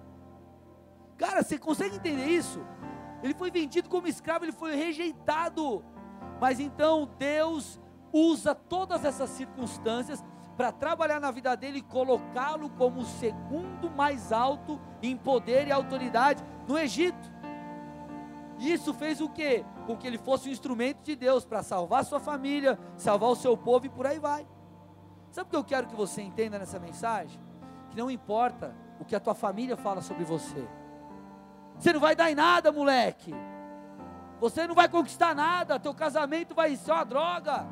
Cara, 1.20 1.42
você 1.42 1.58
consegue 1.58 1.96
entender 1.96 2.28
isso? 2.28 2.64
Ele 3.22 3.34
foi 3.34 3.50
vendido 3.50 3.90
como 3.90 4.08
escravo, 4.08 4.46
ele 4.46 4.52
foi 4.52 4.74
rejeitado. 4.74 5.84
Mas 6.40 6.58
então 6.58 7.10
Deus 7.18 7.78
usa 8.10 8.54
todas 8.54 9.04
essas 9.04 9.28
circunstâncias 9.28 10.24
para 10.56 10.72
trabalhar 10.72 11.20
na 11.20 11.30
vida 11.30 11.54
dele 11.54 11.80
e 11.80 11.82
colocá-lo 11.82 12.70
como 12.70 13.00
o 13.02 13.04
segundo 13.04 13.90
mais 13.90 14.32
alto 14.32 14.80
em 15.02 15.14
poder 15.14 15.68
e 15.68 15.72
autoridade 15.72 16.42
no 16.66 16.78
Egito. 16.78 17.30
E 18.58 18.72
isso 18.72 18.94
fez 18.94 19.20
o 19.20 19.28
quê? 19.28 19.62
Com 19.86 19.98
que 19.98 20.06
ele 20.06 20.16
fosse 20.16 20.48
um 20.48 20.52
instrumento 20.52 21.02
de 21.02 21.14
Deus 21.14 21.44
para 21.44 21.62
salvar 21.62 22.02
sua 22.06 22.18
família, 22.18 22.78
salvar 22.96 23.28
o 23.28 23.36
seu 23.36 23.58
povo 23.58 23.84
e 23.84 23.90
por 23.90 24.06
aí 24.06 24.18
vai. 24.18 24.48
Sabe 25.30 25.48
o 25.48 25.50
que 25.50 25.56
eu 25.56 25.64
quero 25.64 25.86
que 25.86 25.94
você 25.94 26.22
entenda 26.22 26.58
nessa 26.58 26.78
mensagem? 26.78 27.38
Que 27.90 27.96
não 27.98 28.10
importa 28.10 28.74
o 28.98 29.04
que 29.04 29.14
a 29.14 29.20
tua 29.20 29.34
família 29.34 29.76
fala 29.76 30.00
sobre 30.00 30.24
você. 30.24 30.66
Você 31.80 31.94
não 31.94 32.00
vai 32.00 32.14
dar 32.14 32.30
em 32.30 32.34
nada, 32.34 32.70
moleque. 32.70 33.34
Você 34.38 34.66
não 34.66 34.74
vai 34.74 34.86
conquistar 34.86 35.34
nada, 35.34 35.80
teu 35.80 35.94
casamento 35.94 36.54
vai 36.54 36.76
ser 36.76 36.92
uma 36.92 37.04
droga. 37.04 37.66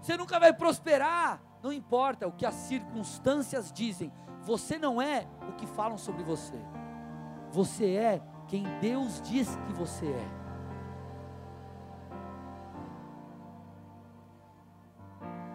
Você 0.00 0.16
nunca 0.16 0.38
vai 0.38 0.52
prosperar. 0.52 1.42
Não 1.60 1.72
importa 1.72 2.28
o 2.28 2.32
que 2.32 2.46
as 2.46 2.54
circunstâncias 2.54 3.72
dizem. 3.72 4.12
Você 4.42 4.78
não 4.78 5.02
é 5.02 5.26
o 5.48 5.52
que 5.54 5.66
falam 5.66 5.98
sobre 5.98 6.22
você. 6.22 6.54
Você 7.50 7.96
é 7.96 8.22
quem 8.46 8.62
Deus 8.80 9.20
diz 9.20 9.56
que 9.66 9.72
você 9.72 10.06
é. 10.06 10.28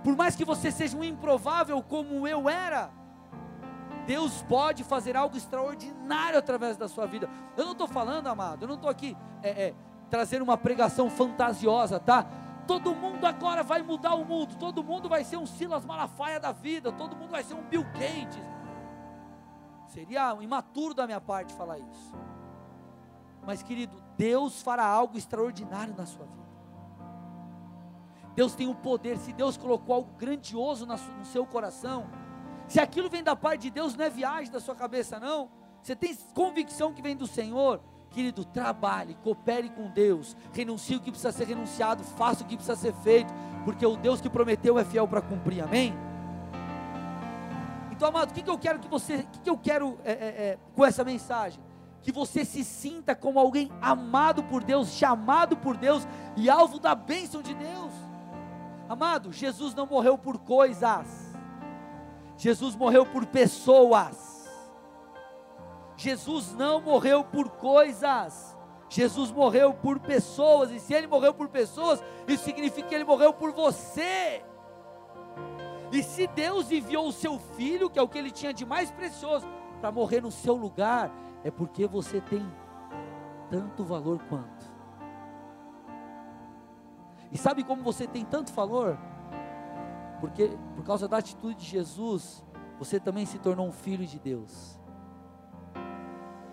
Por 0.04 0.18
mais 0.18 0.36
que 0.36 0.44
você 0.44 0.70
seja 0.70 0.98
um 0.98 1.04
improvável 1.04 1.82
como 1.82 2.28
eu 2.28 2.50
era, 2.50 2.92
Deus 4.06 4.42
pode 4.44 4.84
fazer 4.84 5.16
algo 5.16 5.38
extraordinário 5.38 6.38
através 6.38 6.78
da 6.78 6.88
sua 6.88 7.06
vida. 7.06 7.30
Eu 7.56 7.66
não 7.66 7.72
estou 7.72 7.88
falando, 7.88 8.28
amado, 8.28 8.64
eu 8.64 8.68
não 8.68 8.76
estou 8.76 8.90
aqui 8.90 9.16
é, 9.42 9.70
é, 9.70 10.42
uma 10.42 10.58
pregação 10.58 11.10
fantasiosa, 11.10 12.00
tá? 12.00 12.26
Todo 12.68 12.96
mundo 12.96 13.26
agora 13.26 13.64
vai 13.64 13.82
mudar 13.82 14.14
o 14.16 14.24
mundo, 14.24 14.56
todo 14.58 14.84
mundo 14.84 15.10
vai 15.10 15.24
ser 15.24 15.38
um 15.38 15.46
Silas 15.46 15.84
Malafaia 15.84 16.40
da 16.40 16.52
vida, 16.52 16.92
todo 16.92 17.16
mundo 17.16 17.32
vai 17.32 17.44
ser 17.44 17.56
um 17.56 17.64
Bill 17.64 17.84
Gates. 17.84 18.42
Seria 19.88 20.36
imaturo 20.42 20.94
da 20.94 21.06
minha 21.06 21.20
parte 21.20 21.54
falar 21.54 21.80
isso. 21.80 22.16
Mas, 23.46 23.62
querido, 23.62 24.02
Deus 24.18 24.62
fará 24.62 24.86
algo 24.86 25.18
extraordinário 25.18 25.94
na 25.96 26.06
sua 26.06 26.26
vida. 26.26 26.44
Deus 28.36 28.56
tem 28.56 28.68
o 28.68 28.74
poder, 28.74 29.18
se 29.18 29.32
Deus 29.34 29.58
colocou 29.58 29.94
algo 29.94 30.12
grandioso 30.18 30.86
no 30.86 31.26
seu 31.26 31.46
coração, 31.46 32.08
se 32.68 32.80
aquilo 32.80 33.10
vem 33.10 33.24
da 33.24 33.36
parte 33.36 33.62
de 33.62 33.70
Deus, 33.70 33.96
não 33.96 34.06
é 34.06 34.10
viagem 34.10 34.52
da 34.52 34.60
sua 34.60 34.76
cabeça, 34.76 35.20
não. 35.20 35.50
Você 35.82 35.96
tem 35.96 36.16
convicção 36.34 36.94
que 36.94 37.02
vem 37.02 37.16
do 37.16 37.28
Senhor, 37.28 37.82
Querido, 38.14 38.46
trabalhe, 38.46 39.18
coopere 39.24 39.70
com 39.70 39.90
Deus, 39.90 40.38
renuncie 40.54 40.98
o 40.98 41.00
que 41.00 41.10
precisa 41.10 41.32
ser 41.32 41.48
renunciado, 41.48 42.04
faça 42.04 42.44
o 42.44 42.46
que 42.46 42.56
precisa 42.56 42.76
ser 42.76 42.94
feito, 42.94 43.34
porque 43.66 43.84
o 43.84 43.98
Deus 43.98 44.22
que 44.22 44.30
prometeu 44.30 44.78
é 44.78 44.86
fiel 44.86 45.08
para 45.08 45.20
cumprir, 45.20 45.64
amém? 45.64 45.96
Então, 47.92 48.10
amado, 48.10 48.30
o 48.30 48.34
que, 48.36 48.44
que 48.44 48.50
eu 48.50 48.58
quero 48.58 48.78
que 48.78 48.88
você, 48.88 49.16
o 49.16 49.28
que, 49.28 49.40
que 49.40 49.50
eu 49.50 49.58
quero 49.58 49.98
é, 50.06 50.12
é, 50.12 50.16
é, 50.16 50.60
com 50.76 50.86
essa 50.86 51.04
mensagem? 51.04 51.60
Que 52.04 52.12
você 52.12 52.46
se 52.46 52.64
sinta 52.64 53.16
como 53.16 53.40
alguém 53.40 53.72
amado 53.82 54.44
por 54.44 54.64
Deus, 54.64 54.90
chamado 54.90 55.58
por 55.58 55.76
Deus 55.76 56.08
e 56.38 56.52
alvo 56.52 56.80
da 56.80 56.94
bênção 56.94 57.42
de 57.42 57.56
Deus. 57.56 57.92
Amado, 58.88 59.32
Jesus 59.32 59.74
não 59.74 59.88
morreu 59.88 60.20
por 60.20 60.38
coisas, 60.38 61.23
Jesus 62.38 62.76
morreu 62.76 63.06
por 63.06 63.26
pessoas. 63.26 64.34
Jesus 65.96 66.54
não 66.54 66.82
morreu 66.82 67.24
por 67.24 67.50
coisas, 67.50 68.58
Jesus 68.90 69.32
morreu 69.32 69.74
por 69.74 70.00
pessoas, 70.00 70.72
e 70.72 70.80
se 70.80 70.94
ele 70.94 71.08
morreu 71.08 71.34
por 71.34 71.48
pessoas, 71.48 72.04
isso 72.28 72.44
significa 72.44 72.88
que 72.88 72.96
ele 72.96 73.04
morreu 73.04 73.32
por 73.34 73.52
você. 73.52 74.44
E 75.92 76.02
se 76.02 76.26
Deus 76.28 76.72
enviou 76.72 77.08
o 77.08 77.12
seu 77.12 77.38
filho, 77.38 77.90
que 77.90 78.00
é 78.00 78.02
o 78.02 78.08
que 78.08 78.18
ele 78.18 78.32
tinha 78.32 78.54
de 78.54 78.66
mais 78.66 78.92
precioso, 78.92 79.48
para 79.80 79.92
morrer 79.92 80.22
no 80.22 80.32
seu 80.32 80.56
lugar, 80.56 81.12
é 81.44 81.52
porque 81.52 81.86
você 81.86 82.20
tem 82.20 82.46
tanto 83.50 83.84
valor 83.84 84.20
quanto. 84.28 84.74
E 87.32 87.38
sabe 87.38 87.64
como 87.64 87.84
você 87.84 88.08
tem 88.08 88.26
tanto 88.26 88.54
valor? 88.54 88.98
Porque 90.24 90.58
por 90.74 90.86
causa 90.86 91.06
da 91.06 91.18
atitude 91.18 91.56
de 91.56 91.66
Jesus, 91.66 92.42
você 92.80 92.98
também 92.98 93.26
se 93.26 93.38
tornou 93.40 93.68
um 93.68 93.74
filho 93.74 94.08
de 94.08 94.18
Deus. 94.18 94.80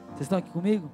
Vocês 0.08 0.22
estão 0.22 0.38
aqui 0.38 0.50
comigo? 0.50 0.90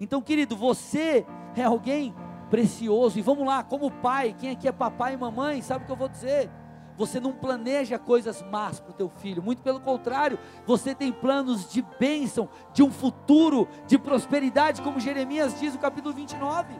Então, 0.00 0.20
querido, 0.20 0.56
você 0.56 1.24
é 1.54 1.62
alguém 1.62 2.12
precioso. 2.50 3.20
E 3.20 3.22
vamos 3.22 3.46
lá, 3.46 3.62
como 3.62 3.88
pai, 3.88 4.34
quem 4.36 4.50
aqui 4.50 4.66
é 4.66 4.72
papai 4.72 5.14
e 5.14 5.16
mamãe, 5.16 5.62
sabe 5.62 5.84
o 5.84 5.86
que 5.86 5.92
eu 5.92 5.96
vou 5.96 6.08
dizer? 6.08 6.50
Você 6.96 7.20
não 7.20 7.32
planeja 7.32 8.00
coisas 8.00 8.42
más 8.50 8.80
para 8.80 8.90
o 8.90 8.94
teu 8.94 9.08
filho, 9.08 9.40
muito 9.40 9.62
pelo 9.62 9.78
contrário, 9.78 10.40
você 10.66 10.96
tem 10.96 11.12
planos 11.12 11.70
de 11.70 11.82
bênção, 12.00 12.48
de 12.72 12.82
um 12.82 12.90
futuro, 12.90 13.68
de 13.86 13.96
prosperidade, 13.96 14.82
como 14.82 14.98
Jeremias 14.98 15.56
diz 15.60 15.72
no 15.72 15.78
capítulo 15.78 16.12
29. 16.12 16.74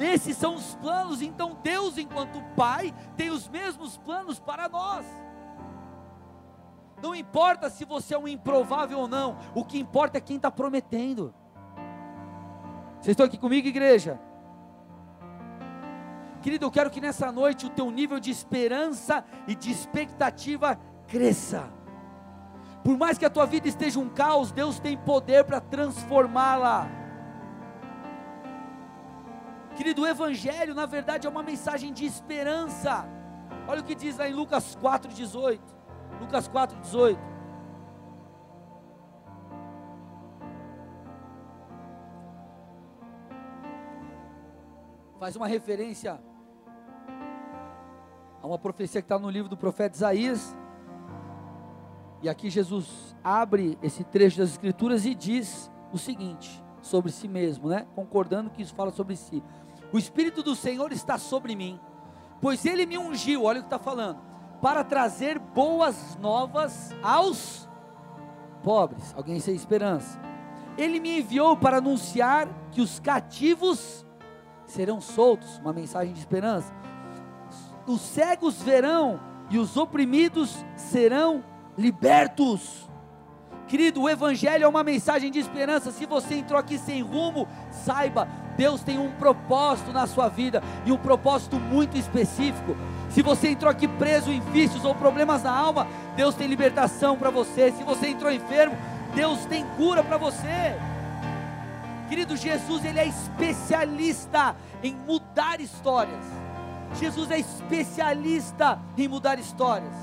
Esses 0.00 0.34
são 0.38 0.54
os 0.54 0.74
planos, 0.76 1.20
então 1.20 1.58
Deus, 1.62 1.98
enquanto 1.98 2.42
Pai, 2.56 2.94
tem 3.16 3.28
os 3.28 3.46
mesmos 3.46 3.98
planos 3.98 4.40
para 4.40 4.66
nós. 4.66 5.04
Não 7.02 7.14
importa 7.14 7.68
se 7.68 7.84
você 7.84 8.14
é 8.14 8.18
um 8.18 8.26
improvável 8.26 8.98
ou 8.98 9.06
não, 9.06 9.36
o 9.54 9.62
que 9.62 9.78
importa 9.78 10.16
é 10.16 10.20
quem 10.20 10.36
está 10.36 10.50
prometendo. 10.50 11.34
Vocês 12.94 13.08
estão 13.12 13.26
aqui 13.26 13.36
comigo, 13.36 13.68
igreja? 13.68 14.18
Querido, 16.40 16.64
eu 16.64 16.70
quero 16.70 16.90
que 16.90 17.00
nessa 17.00 17.30
noite 17.30 17.66
o 17.66 17.70
teu 17.70 17.90
nível 17.90 18.18
de 18.18 18.30
esperança 18.30 19.22
e 19.46 19.54
de 19.54 19.70
expectativa 19.70 20.78
cresça. 21.06 21.70
Por 22.82 22.96
mais 22.96 23.18
que 23.18 23.26
a 23.26 23.30
tua 23.30 23.44
vida 23.44 23.68
esteja 23.68 24.00
um 24.00 24.08
caos, 24.08 24.50
Deus 24.50 24.78
tem 24.78 24.96
poder 24.96 25.44
para 25.44 25.60
transformá-la. 25.60 26.99
Querido, 29.80 30.02
o 30.02 30.06
Evangelho, 30.06 30.74
na 30.74 30.84
verdade, 30.84 31.26
é 31.26 31.30
uma 31.30 31.42
mensagem 31.42 31.90
de 31.90 32.04
esperança. 32.04 33.08
Olha 33.66 33.80
o 33.80 33.82
que 33.82 33.94
diz 33.94 34.18
lá 34.18 34.28
em 34.28 34.34
Lucas 34.34 34.76
4,18. 34.76 35.58
Lucas 36.20 36.46
4,18. 36.50 37.18
Faz 45.18 45.34
uma 45.34 45.46
referência 45.46 46.20
a 48.42 48.46
uma 48.46 48.58
profecia 48.58 49.00
que 49.00 49.06
está 49.06 49.18
no 49.18 49.30
livro 49.30 49.48
do 49.48 49.56
profeta 49.56 49.96
Isaías. 49.96 50.54
E 52.20 52.28
aqui 52.28 52.50
Jesus 52.50 53.16
abre 53.24 53.78
esse 53.82 54.04
trecho 54.04 54.36
das 54.40 54.50
Escrituras 54.50 55.06
e 55.06 55.14
diz 55.14 55.72
o 55.90 55.96
seguinte 55.96 56.62
sobre 56.82 57.10
si 57.12 57.28
mesmo, 57.28 57.68
né? 57.68 57.86
Concordando 57.94 58.50
que 58.50 58.62
isso 58.62 58.74
fala 58.74 58.90
sobre 58.90 59.16
si. 59.16 59.42
O 59.92 59.98
Espírito 59.98 60.42
do 60.42 60.54
Senhor 60.54 60.92
está 60.92 61.18
sobre 61.18 61.56
mim, 61.56 61.80
pois 62.40 62.64
ele 62.64 62.86
me 62.86 62.96
ungiu, 62.96 63.44
olha 63.44 63.58
o 63.58 63.62
que 63.62 63.66
está 63.66 63.78
falando, 63.78 64.20
para 64.62 64.84
trazer 64.84 65.38
boas 65.38 66.16
novas 66.20 66.94
aos 67.02 67.68
pobres. 68.62 69.14
Alguém 69.16 69.40
sem 69.40 69.54
esperança. 69.54 70.20
Ele 70.78 71.00
me 71.00 71.18
enviou 71.18 71.56
para 71.56 71.78
anunciar 71.78 72.48
que 72.70 72.80
os 72.80 73.00
cativos 73.00 74.06
serão 74.64 75.00
soltos, 75.00 75.58
uma 75.58 75.72
mensagem 75.72 76.12
de 76.12 76.20
esperança. 76.20 76.72
Os 77.86 78.00
cegos 78.00 78.62
verão 78.62 79.20
e 79.50 79.58
os 79.58 79.76
oprimidos 79.76 80.64
serão 80.76 81.44
libertos. 81.76 82.88
Querido, 83.66 84.02
o 84.02 84.08
Evangelho 84.08 84.64
é 84.64 84.68
uma 84.68 84.84
mensagem 84.84 85.30
de 85.30 85.38
esperança. 85.38 85.90
Se 85.90 86.06
você 86.06 86.36
entrou 86.36 86.58
aqui 86.58 86.78
sem 86.78 87.02
rumo, 87.02 87.46
saiba, 87.70 88.28
Deus 88.60 88.82
tem 88.82 88.98
um 88.98 89.10
propósito 89.12 89.90
na 89.90 90.06
sua 90.06 90.28
vida 90.28 90.62
e 90.84 90.92
um 90.92 90.98
propósito 90.98 91.58
muito 91.58 91.96
específico. 91.96 92.76
Se 93.08 93.22
você 93.22 93.48
entrou 93.48 93.70
aqui 93.70 93.88
preso 93.88 94.30
em 94.30 94.38
vícios 94.52 94.84
ou 94.84 94.94
problemas 94.94 95.44
na 95.44 95.50
alma, 95.50 95.86
Deus 96.14 96.34
tem 96.34 96.46
libertação 96.46 97.16
para 97.16 97.30
você. 97.30 97.72
Se 97.72 97.82
você 97.82 98.08
entrou 98.08 98.30
enfermo, 98.30 98.76
Deus 99.14 99.46
tem 99.46 99.64
cura 99.78 100.04
para 100.04 100.18
você. 100.18 100.76
Querido, 102.06 102.36
Jesus, 102.36 102.84
ele 102.84 102.98
é 102.98 103.06
especialista 103.06 104.54
em 104.82 104.94
mudar 104.94 105.58
histórias. 105.58 106.26
Jesus 107.00 107.30
é 107.30 107.38
especialista 107.38 108.78
em 108.94 109.08
mudar 109.08 109.38
histórias. 109.38 109.94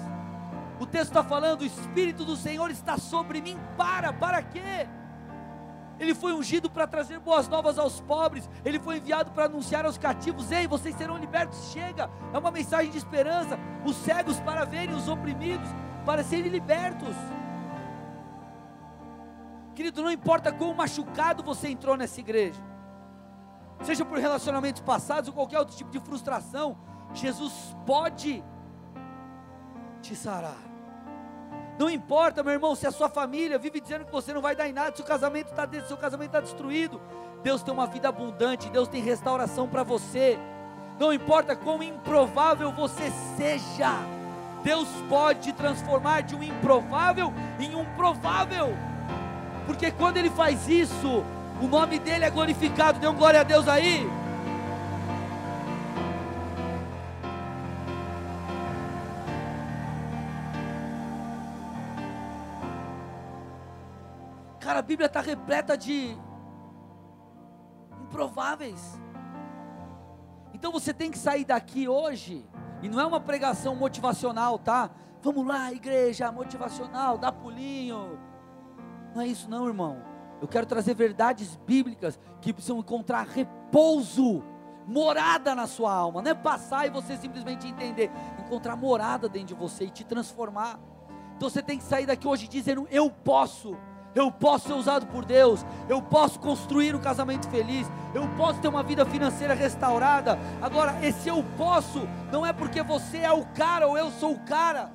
O 0.79 0.85
texto 0.87 1.09
está 1.09 1.23
falando: 1.23 1.61
o 1.61 1.65
Espírito 1.65 2.25
do 2.25 2.35
Senhor 2.35 2.71
está 2.71 2.97
sobre 2.97 3.39
mim. 3.39 3.55
Para, 3.77 4.11
para 4.11 4.41
quê? 4.41 4.87
Ele 5.99 6.13
foi 6.13 6.33
ungido 6.33 6.69
para 6.69 6.85
trazer 6.85 7.19
boas 7.19 7.47
novas 7.47 7.79
aos 7.79 7.99
pobres. 8.01 8.49
Ele 8.63 8.79
foi 8.79 8.97
enviado 8.97 9.31
para 9.31 9.45
anunciar 9.45 9.85
aos 9.85 9.97
cativos: 9.97 10.51
Ei, 10.51 10.67
vocês 10.67 10.95
serão 10.95 11.17
libertos. 11.17 11.71
Chega, 11.71 12.09
é 12.33 12.37
uma 12.37 12.51
mensagem 12.51 12.91
de 12.91 12.97
esperança. 12.97 13.57
Os 13.85 13.95
cegos 13.97 14.39
para 14.39 14.65
verem, 14.65 14.95
os 14.95 15.07
oprimidos 15.07 15.69
para 16.05 16.23
serem 16.23 16.51
libertos. 16.51 17.15
Querido, 19.75 20.01
não 20.01 20.11
importa 20.11 20.51
quão 20.51 20.73
machucado 20.73 21.43
você 21.43 21.69
entrou 21.69 21.95
nessa 21.95 22.19
igreja, 22.19 22.59
seja 23.83 24.03
por 24.03 24.17
relacionamentos 24.17 24.81
passados 24.81 25.27
ou 25.27 25.35
qualquer 25.35 25.59
outro 25.59 25.75
tipo 25.75 25.91
de 25.91 25.99
frustração, 25.99 26.75
Jesus 27.13 27.75
pode 27.85 28.43
te 30.01 30.15
sarar. 30.15 30.66
Não 31.77 31.89
importa, 31.89 32.43
meu 32.43 32.53
irmão, 32.53 32.75
se 32.75 32.87
a 32.87 32.91
sua 32.91 33.07
família 33.07 33.59
vive 33.59 33.79
dizendo 33.79 34.05
que 34.05 34.11
você 34.11 34.33
não 34.33 34.41
vai 34.41 34.55
dar 34.55 34.67
em 34.67 34.73
nada, 34.73 34.95
se 34.95 35.01
o 35.01 35.05
casamento 35.05 35.51
está 35.51 35.67
seu 35.87 35.97
casamento 35.97 36.29
está 36.29 36.41
destruído. 36.41 36.99
Deus 37.43 37.61
tem 37.61 37.73
uma 37.73 37.85
vida 37.85 38.09
abundante, 38.09 38.69
Deus 38.69 38.87
tem 38.87 39.01
restauração 39.01 39.67
para 39.67 39.83
você. 39.83 40.39
Não 40.99 41.13
importa 41.13 41.55
quão 41.55 41.83
improvável 41.83 42.71
você 42.71 43.11
seja, 43.37 43.91
Deus 44.63 44.87
pode 45.07 45.53
transformar 45.53 46.21
de 46.21 46.35
um 46.35 46.41
improvável 46.41 47.31
em 47.59 47.75
um 47.75 47.85
provável. 47.95 48.75
Porque 49.67 49.91
quando 49.91 50.17
Ele 50.17 50.31
faz 50.31 50.67
isso, 50.67 51.23
o 51.61 51.67
nome 51.67 51.99
dele 51.99 52.25
é 52.25 52.29
glorificado. 52.31 52.99
Dê 52.99 53.07
um 53.07 53.15
glória 53.15 53.41
a 53.41 53.43
Deus 53.43 53.67
aí. 53.67 54.09
Cara, 64.67 64.79
a 64.79 64.81
Bíblia 64.81 65.05
está 65.05 65.21
repleta 65.21 65.77
de 65.77 66.13
improváveis. 68.01 68.99
Então 70.53 70.73
você 70.73 70.93
tem 70.93 71.09
que 71.09 71.17
sair 71.17 71.45
daqui 71.45 71.87
hoje, 71.87 72.45
e 72.81 72.89
não 72.89 72.99
é 72.99 73.05
uma 73.05 73.21
pregação 73.21 73.77
motivacional, 73.77 74.59
tá? 74.59 74.89
Vamos 75.21 75.47
lá, 75.47 75.71
igreja 75.71 76.29
motivacional, 76.33 77.17
dá 77.17 77.31
pulinho. 77.31 78.19
Não 79.15 79.21
é 79.21 79.27
isso, 79.27 79.49
não, 79.49 79.67
irmão. 79.67 80.03
Eu 80.41 80.49
quero 80.49 80.65
trazer 80.65 80.93
verdades 80.95 81.55
bíblicas 81.65 82.19
que 82.41 82.51
precisam 82.51 82.79
encontrar 82.79 83.25
repouso, 83.25 84.43
morada 84.85 85.55
na 85.55 85.65
sua 85.65 85.93
alma. 85.93 86.21
Não 86.21 86.31
é 86.31 86.35
passar 86.35 86.85
e 86.85 86.89
você 86.89 87.15
simplesmente 87.15 87.65
entender, 87.65 88.11
encontrar 88.37 88.75
morada 88.75 89.29
dentro 89.29 89.47
de 89.47 89.53
você 89.53 89.85
e 89.85 89.89
te 89.89 90.03
transformar. 90.03 90.77
Então 91.37 91.49
você 91.49 91.63
tem 91.63 91.77
que 91.77 91.85
sair 91.85 92.05
daqui 92.05 92.27
hoje 92.27 92.49
dizendo: 92.49 92.85
Eu 92.91 93.09
posso 93.09 93.77
eu 94.17 94.31
posso 94.31 94.67
ser 94.67 94.73
usado 94.73 95.05
por 95.07 95.23
Deus, 95.23 95.65
eu 95.87 96.01
posso 96.01 96.39
construir 96.39 96.95
um 96.95 96.99
casamento 96.99 97.47
feliz, 97.49 97.87
eu 98.13 98.27
posso 98.35 98.59
ter 98.59 98.67
uma 98.67 98.81
vida 98.81 99.05
financeira 99.05 99.53
restaurada. 99.53 100.39
Agora, 100.61 100.97
esse 101.05 101.29
eu 101.29 101.43
posso 101.57 102.07
não 102.31 102.45
é 102.45 102.51
porque 102.51 102.81
você 102.81 103.19
é 103.19 103.31
o 103.31 103.45
cara 103.47 103.87
ou 103.87 103.97
eu 103.97 104.09
sou 104.11 104.33
o 104.33 104.39
cara, 104.39 104.91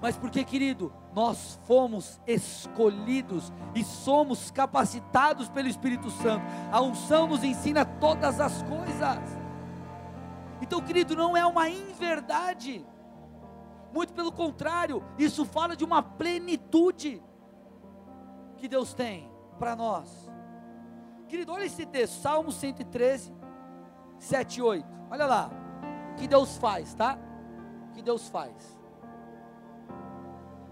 mas 0.00 0.16
porque, 0.16 0.44
querido, 0.44 0.90
nós 1.14 1.60
fomos 1.66 2.18
escolhidos 2.26 3.52
e 3.74 3.84
somos 3.84 4.50
capacitados 4.50 5.48
pelo 5.50 5.68
Espírito 5.68 6.10
Santo. 6.10 6.42
A 6.72 6.80
unção 6.80 7.26
nos 7.26 7.44
ensina 7.44 7.84
todas 7.84 8.40
as 8.40 8.62
coisas. 8.62 9.38
Então, 10.62 10.80
querido, 10.80 11.14
não 11.14 11.36
é 11.36 11.44
uma 11.44 11.68
inverdade. 11.68 12.86
Muito 13.92 14.14
pelo 14.14 14.32
contrário, 14.32 15.02
isso 15.18 15.44
fala 15.44 15.76
de 15.76 15.84
uma 15.84 16.02
plenitude 16.02 17.22
que 18.60 18.68
Deus 18.68 18.94
tem 18.94 19.28
para 19.58 19.74
nós. 19.74 20.30
Querido, 21.26 21.52
olha 21.52 21.64
esse 21.64 21.86
texto, 21.86 22.20
Salmo 22.20 22.52
113, 22.52 23.34
7 24.18 24.58
e 24.58 24.62
8. 24.62 24.86
Olha 25.10 25.26
lá, 25.26 25.50
o 26.12 26.14
que 26.16 26.28
Deus 26.28 26.56
faz, 26.58 26.94
tá? 26.94 27.18
O 27.88 27.92
que 27.92 28.02
Deus 28.02 28.28
faz. 28.28 28.78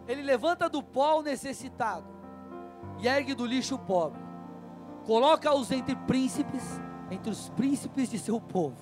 Ele 0.07 0.23
levanta 0.23 0.69
do 0.69 0.83
pó 0.83 1.19
o 1.19 1.23
necessitado 1.23 2.07
e 2.99 3.09
ergue 3.09 3.35
do 3.35 3.47
lixo 3.47 3.75
o 3.75 3.79
pobre. 3.79 4.21
Coloca-os 5.05 5.71
entre 5.71 5.97
príncipes, 5.97 6.81
entre 7.11 7.31
os 7.31 7.49
príncipes 7.51 8.09
de 8.09 8.19
seu 8.19 8.41
povo. 8.41 8.77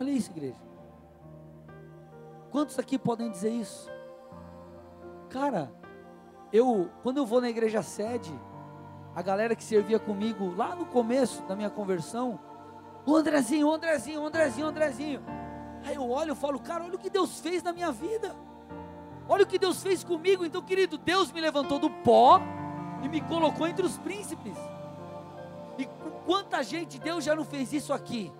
Olha 0.00 0.10
isso, 0.10 0.30
igreja. 0.30 0.60
Quantos 2.50 2.78
aqui 2.78 2.98
podem 2.98 3.30
dizer 3.30 3.50
isso? 3.50 3.90
Cara, 5.28 5.72
eu, 6.54 6.88
quando 7.02 7.16
eu 7.16 7.26
vou 7.26 7.40
na 7.40 7.50
igreja 7.50 7.82
sede, 7.82 8.32
a 9.12 9.20
galera 9.20 9.56
que 9.56 9.64
servia 9.64 9.98
comigo 9.98 10.54
lá 10.56 10.76
no 10.76 10.86
começo 10.86 11.42
da 11.42 11.56
minha 11.56 11.68
conversão, 11.68 12.38
o 13.04 13.16
Andrezinho, 13.16 13.66
o 13.66 13.72
Andrezinho, 13.72 14.22
o 14.22 14.26
Andrezinho, 14.26 14.66
o 14.66 14.70
Andrezinho. 14.70 15.20
Aí 15.84 15.96
eu 15.96 16.08
olho 16.08 16.32
e 16.32 16.36
falo, 16.36 16.60
cara, 16.60 16.84
olha 16.84 16.94
o 16.94 16.98
que 16.98 17.10
Deus 17.10 17.40
fez 17.40 17.60
na 17.60 17.72
minha 17.72 17.90
vida. 17.90 18.36
Olha 19.28 19.42
o 19.42 19.46
que 19.48 19.58
Deus 19.58 19.82
fez 19.82 20.04
comigo. 20.04 20.44
Então, 20.44 20.62
querido, 20.62 20.96
Deus 20.96 21.32
me 21.32 21.40
levantou 21.40 21.80
do 21.80 21.90
pó 21.90 22.40
e 23.02 23.08
me 23.08 23.20
colocou 23.20 23.66
entre 23.66 23.84
os 23.84 23.98
príncipes. 23.98 24.56
E 25.76 25.88
quanta 26.24 26.62
gente 26.62 27.00
Deus 27.00 27.24
já 27.24 27.34
não 27.34 27.44
fez 27.44 27.72
isso 27.72 27.92
aqui? 27.92 28.32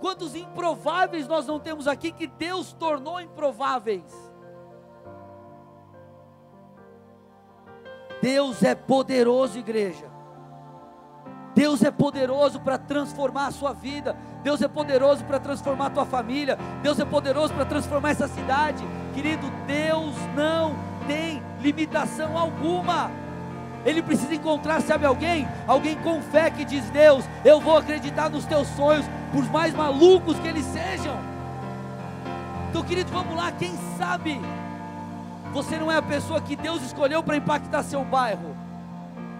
Quantos 0.00 0.34
improváveis 0.34 1.28
nós 1.28 1.46
não 1.46 1.60
temos 1.60 1.86
aqui 1.86 2.10
que 2.10 2.26
Deus 2.26 2.72
tornou 2.72 3.20
improváveis? 3.20 4.29
Deus 8.22 8.62
é 8.62 8.74
poderoso, 8.74 9.58
igreja. 9.58 10.10
Deus 11.54 11.82
é 11.82 11.90
poderoso 11.90 12.60
para 12.60 12.78
transformar 12.78 13.46
a 13.46 13.50
sua 13.50 13.72
vida. 13.72 14.16
Deus 14.42 14.62
é 14.62 14.68
poderoso 14.68 15.24
para 15.24 15.40
transformar 15.40 15.86
a 15.86 15.90
tua 15.90 16.04
família. 16.06 16.58
Deus 16.82 16.98
é 16.98 17.04
poderoso 17.04 17.52
para 17.54 17.64
transformar 17.64 18.10
essa 18.10 18.28
cidade. 18.28 18.84
Querido, 19.14 19.50
Deus 19.66 20.14
não 20.36 20.74
tem 21.06 21.42
limitação 21.60 22.38
alguma. 22.38 23.10
Ele 23.84 24.02
precisa 24.02 24.34
encontrar, 24.34 24.80
sabe 24.82 25.06
alguém? 25.06 25.48
Alguém 25.66 25.96
com 25.96 26.20
fé 26.20 26.50
que 26.50 26.64
diz: 26.64 26.88
Deus, 26.90 27.24
eu 27.44 27.60
vou 27.60 27.76
acreditar 27.76 28.30
nos 28.30 28.44
teus 28.44 28.68
sonhos, 28.68 29.06
por 29.32 29.44
mais 29.50 29.74
malucos 29.74 30.38
que 30.38 30.48
eles 30.48 30.64
sejam. 30.66 31.18
Então, 32.68 32.82
querido, 32.84 33.10
vamos 33.10 33.34
lá, 33.34 33.50
quem 33.50 33.72
sabe 33.98 34.40
você 35.52 35.78
não 35.78 35.90
é 35.90 35.96
a 35.96 36.02
pessoa 36.02 36.40
que 36.40 36.54
Deus 36.54 36.82
escolheu 36.82 37.22
para 37.22 37.36
impactar 37.36 37.82
seu 37.82 38.04
bairro. 38.04 38.56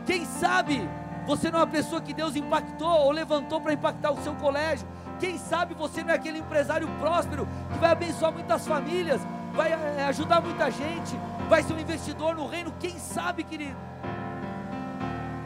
Quem 0.06 0.24
sabe 0.24 0.88
Você 1.26 1.48
não 1.48 1.60
é 1.60 1.62
uma 1.62 1.68
pessoa 1.68 2.00
que 2.00 2.12
Deus 2.12 2.34
impactou 2.34 2.88
ou 2.88 3.12
levantou 3.12 3.60
para 3.60 3.72
impactar 3.72 4.10
o 4.10 4.20
seu 4.20 4.34
colégio. 4.34 4.84
Quem 5.20 5.38
sabe 5.38 5.74
você 5.74 6.02
não 6.02 6.10
é 6.10 6.14
aquele 6.14 6.38
empresário 6.38 6.88
próspero 6.98 7.46
que 7.72 7.78
vai 7.78 7.92
abençoar 7.92 8.32
muitas 8.32 8.66
famílias, 8.66 9.20
vai 9.54 9.70
é, 9.70 10.04
ajudar 10.08 10.40
muita 10.40 10.70
gente, 10.70 11.16
vai 11.48 11.62
ser 11.62 11.74
um 11.74 11.78
investidor 11.78 12.34
no 12.34 12.48
reino. 12.48 12.72
Quem 12.80 12.98
sabe, 12.98 13.44
querido? 13.44 13.76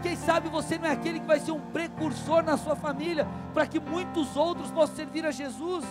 Quem 0.00 0.16
sabe 0.16 0.48
você 0.48 0.78
não 0.78 0.86
é 0.86 0.92
aquele 0.92 1.20
que 1.20 1.26
vai 1.26 1.40
ser 1.40 1.50
um 1.50 1.60
precursor 1.60 2.42
na 2.42 2.56
sua 2.56 2.76
família, 2.76 3.26
para 3.52 3.66
que 3.66 3.80
muitos 3.80 4.36
outros 4.36 4.70
possam 4.70 4.96
servir 4.96 5.26
a 5.26 5.30
Jesus. 5.30 5.84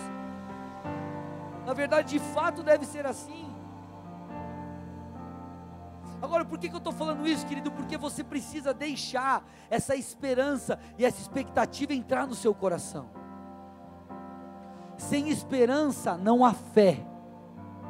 Na 1.66 1.74
verdade, 1.74 2.18
de 2.18 2.18
fato 2.18 2.64
deve 2.64 2.84
ser 2.86 3.06
assim. 3.06 3.53
Agora, 6.24 6.42
por 6.42 6.58
que, 6.58 6.70
que 6.70 6.74
eu 6.74 6.78
estou 6.78 6.92
falando 6.92 7.28
isso, 7.28 7.46
querido? 7.46 7.70
Porque 7.70 7.98
você 7.98 8.24
precisa 8.24 8.72
deixar 8.72 9.46
essa 9.68 9.94
esperança 9.94 10.78
e 10.98 11.04
essa 11.04 11.20
expectativa 11.20 11.92
entrar 11.92 12.26
no 12.26 12.34
seu 12.34 12.54
coração. 12.54 13.10
Sem 14.96 15.28
esperança 15.28 16.16
não 16.16 16.42
há 16.42 16.54
fé. 16.54 17.04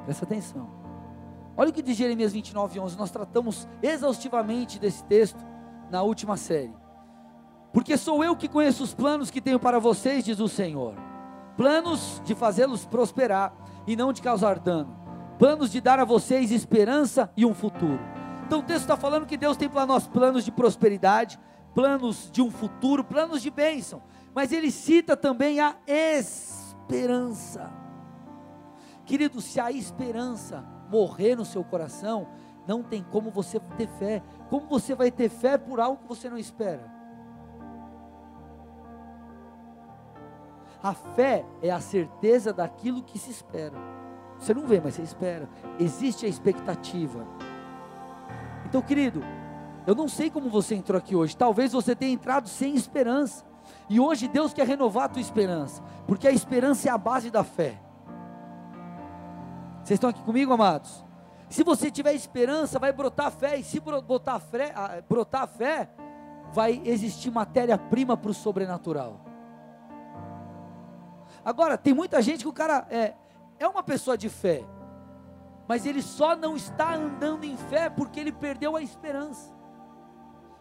Presta 0.05 0.25
atenção. 0.25 0.69
Olha 1.57 1.71
o 1.71 1.73
que 1.73 1.81
diz 1.81 1.97
Jeremias 1.97 2.33
29, 2.33 2.81
11. 2.81 2.99
Nós 2.99 3.13
tratamos 3.13 3.69
exaustivamente 3.81 4.81
desse 4.81 5.05
texto 5.05 5.39
na 5.89 6.03
última 6.03 6.37
série. 6.37 6.75
Porque 7.73 7.97
sou 7.97 8.25
eu 8.25 8.35
que 8.35 8.49
conheço 8.49 8.83
os 8.83 8.93
planos 8.93 9.31
que 9.31 9.41
tenho 9.41 9.61
para 9.61 9.79
vocês, 9.79 10.25
diz 10.25 10.41
o 10.41 10.49
Senhor. 10.49 10.97
Planos 11.57 12.21
de 12.25 12.35
fazê-los 12.35 12.85
prosperar 12.85 13.55
e 13.87 13.95
não 13.95 14.13
de 14.13 14.21
causar 14.21 14.59
dano. 14.59 14.93
Planos 15.39 15.71
de 15.71 15.81
dar 15.81 16.01
a 16.01 16.05
vocês 16.05 16.51
esperança 16.51 17.31
e 17.37 17.47
um 17.47 17.55
futuro. 17.55 18.14
Então 18.47 18.61
o 18.61 18.63
texto 18.63 18.83
está 18.83 18.97
falando 18.97 19.27
que 19.27 19.37
Deus 19.37 19.57
tem 19.57 19.69
para 19.69 19.87
nós 19.87 20.07
planos 20.07 20.45
de 20.45 20.53
prosperidade, 20.53 21.41
planos 21.75 22.31
de 22.31 22.43
um 22.43 22.51
futuro, 22.51 23.03
planos 23.03 23.41
de 23.41 23.51
bênção. 23.51 24.03
Mas 24.35 24.53
ele 24.53 24.71
cita 24.71 25.17
também 25.17 25.61
a 25.61 25.77
esperança. 25.87 27.73
Querido, 29.07 29.41
se 29.41 29.59
a 29.59 29.73
esperança 29.73 30.65
morrer 30.91 31.37
no 31.37 31.45
seu 31.45 31.65
coração, 31.65 32.29
não 32.67 32.83
tem 32.83 33.03
como 33.03 33.31
você 33.31 33.59
ter 33.77 33.89
fé. 33.89 34.23
Como 34.51 34.67
você 34.67 34.95
vai 34.95 35.11
ter 35.11 35.29
fé 35.29 35.57
por 35.57 35.81
algo 35.81 36.03
que 36.03 36.09
você 36.09 36.29
não 36.29 36.39
espera? 36.39 36.93
A 40.83 40.93
fé 40.93 41.47
é 41.63 41.71
a 41.71 41.81
certeza 41.81 42.53
daquilo 42.53 43.03
que 43.03 43.19
se 43.19 43.31
espera. 43.31 43.77
Você 44.39 44.53
não 44.53 44.67
vê, 44.67 44.81
mas 44.83 44.95
você 44.95 45.03
espera. 45.03 45.49
Existe 45.79 46.27
a 46.27 46.29
expectativa. 46.29 47.27
Então, 48.75 48.83
querido, 48.83 49.23
eu 49.87 49.95
não 49.95 50.09
sei 50.09 50.29
como 50.29 50.51
você 50.51 50.75
entrou 50.75 50.99
aqui 50.99 51.15
hoje. 51.15 51.37
Talvez 51.37 51.71
você 51.71 51.95
tenha 51.95 52.13
entrado 52.13 52.49
sem 52.49 52.75
esperança. 52.75 53.45
E 53.89 54.01
hoje 54.01 54.27
Deus 54.27 54.53
quer 54.53 54.67
renovar 54.67 55.05
a 55.05 55.09
tua 55.11 55.21
esperança, 55.21 55.81
porque 56.09 56.27
a 56.27 56.33
esperança 56.33 56.89
é 56.89 56.91
a 56.91 56.99
base 56.99 57.31
da 57.31 57.45
fé. 57.45 57.81
Vocês 59.77 59.97
estão 59.97 60.11
aqui 60.11 60.21
comigo, 60.25 60.53
amados? 60.53 61.05
Se 61.49 61.63
você 61.63 61.89
tiver 61.89 62.15
esperança, 62.15 62.81
vai 62.81 62.93
brotar 62.93 63.31
fé, 63.31 63.57
e 63.57 63.63
se 63.63 63.79
brotar 63.79 64.41
fé, 64.41 64.75
brotar 65.09 65.47
fé 65.47 65.89
vai 66.53 66.83
existir 66.85 67.31
matéria-prima 67.31 68.17
para 68.17 68.33
o 68.33 68.35
sobrenatural. 68.35 69.21
Agora, 71.45 71.79
tem 71.79 71.95
muita 71.95 72.21
gente 72.21 72.43
que 72.43 72.49
o 72.49 72.53
cara 72.53 72.89
é, 72.91 73.15
é 73.57 73.69
uma 73.69 73.85
pessoa 73.85 74.19
de 74.19 74.29
fé, 74.29 74.65
mas 75.69 75.87
ele 75.87 76.03
só 76.03 76.37
não 76.37 76.57
está 76.57 76.95
andando 76.95 77.45
em 77.45 77.57
fé 77.57 77.89
porque 77.89 78.21
ele 78.21 78.33
perdeu 78.33 78.77
a 78.77 78.83
esperança. 78.83 79.55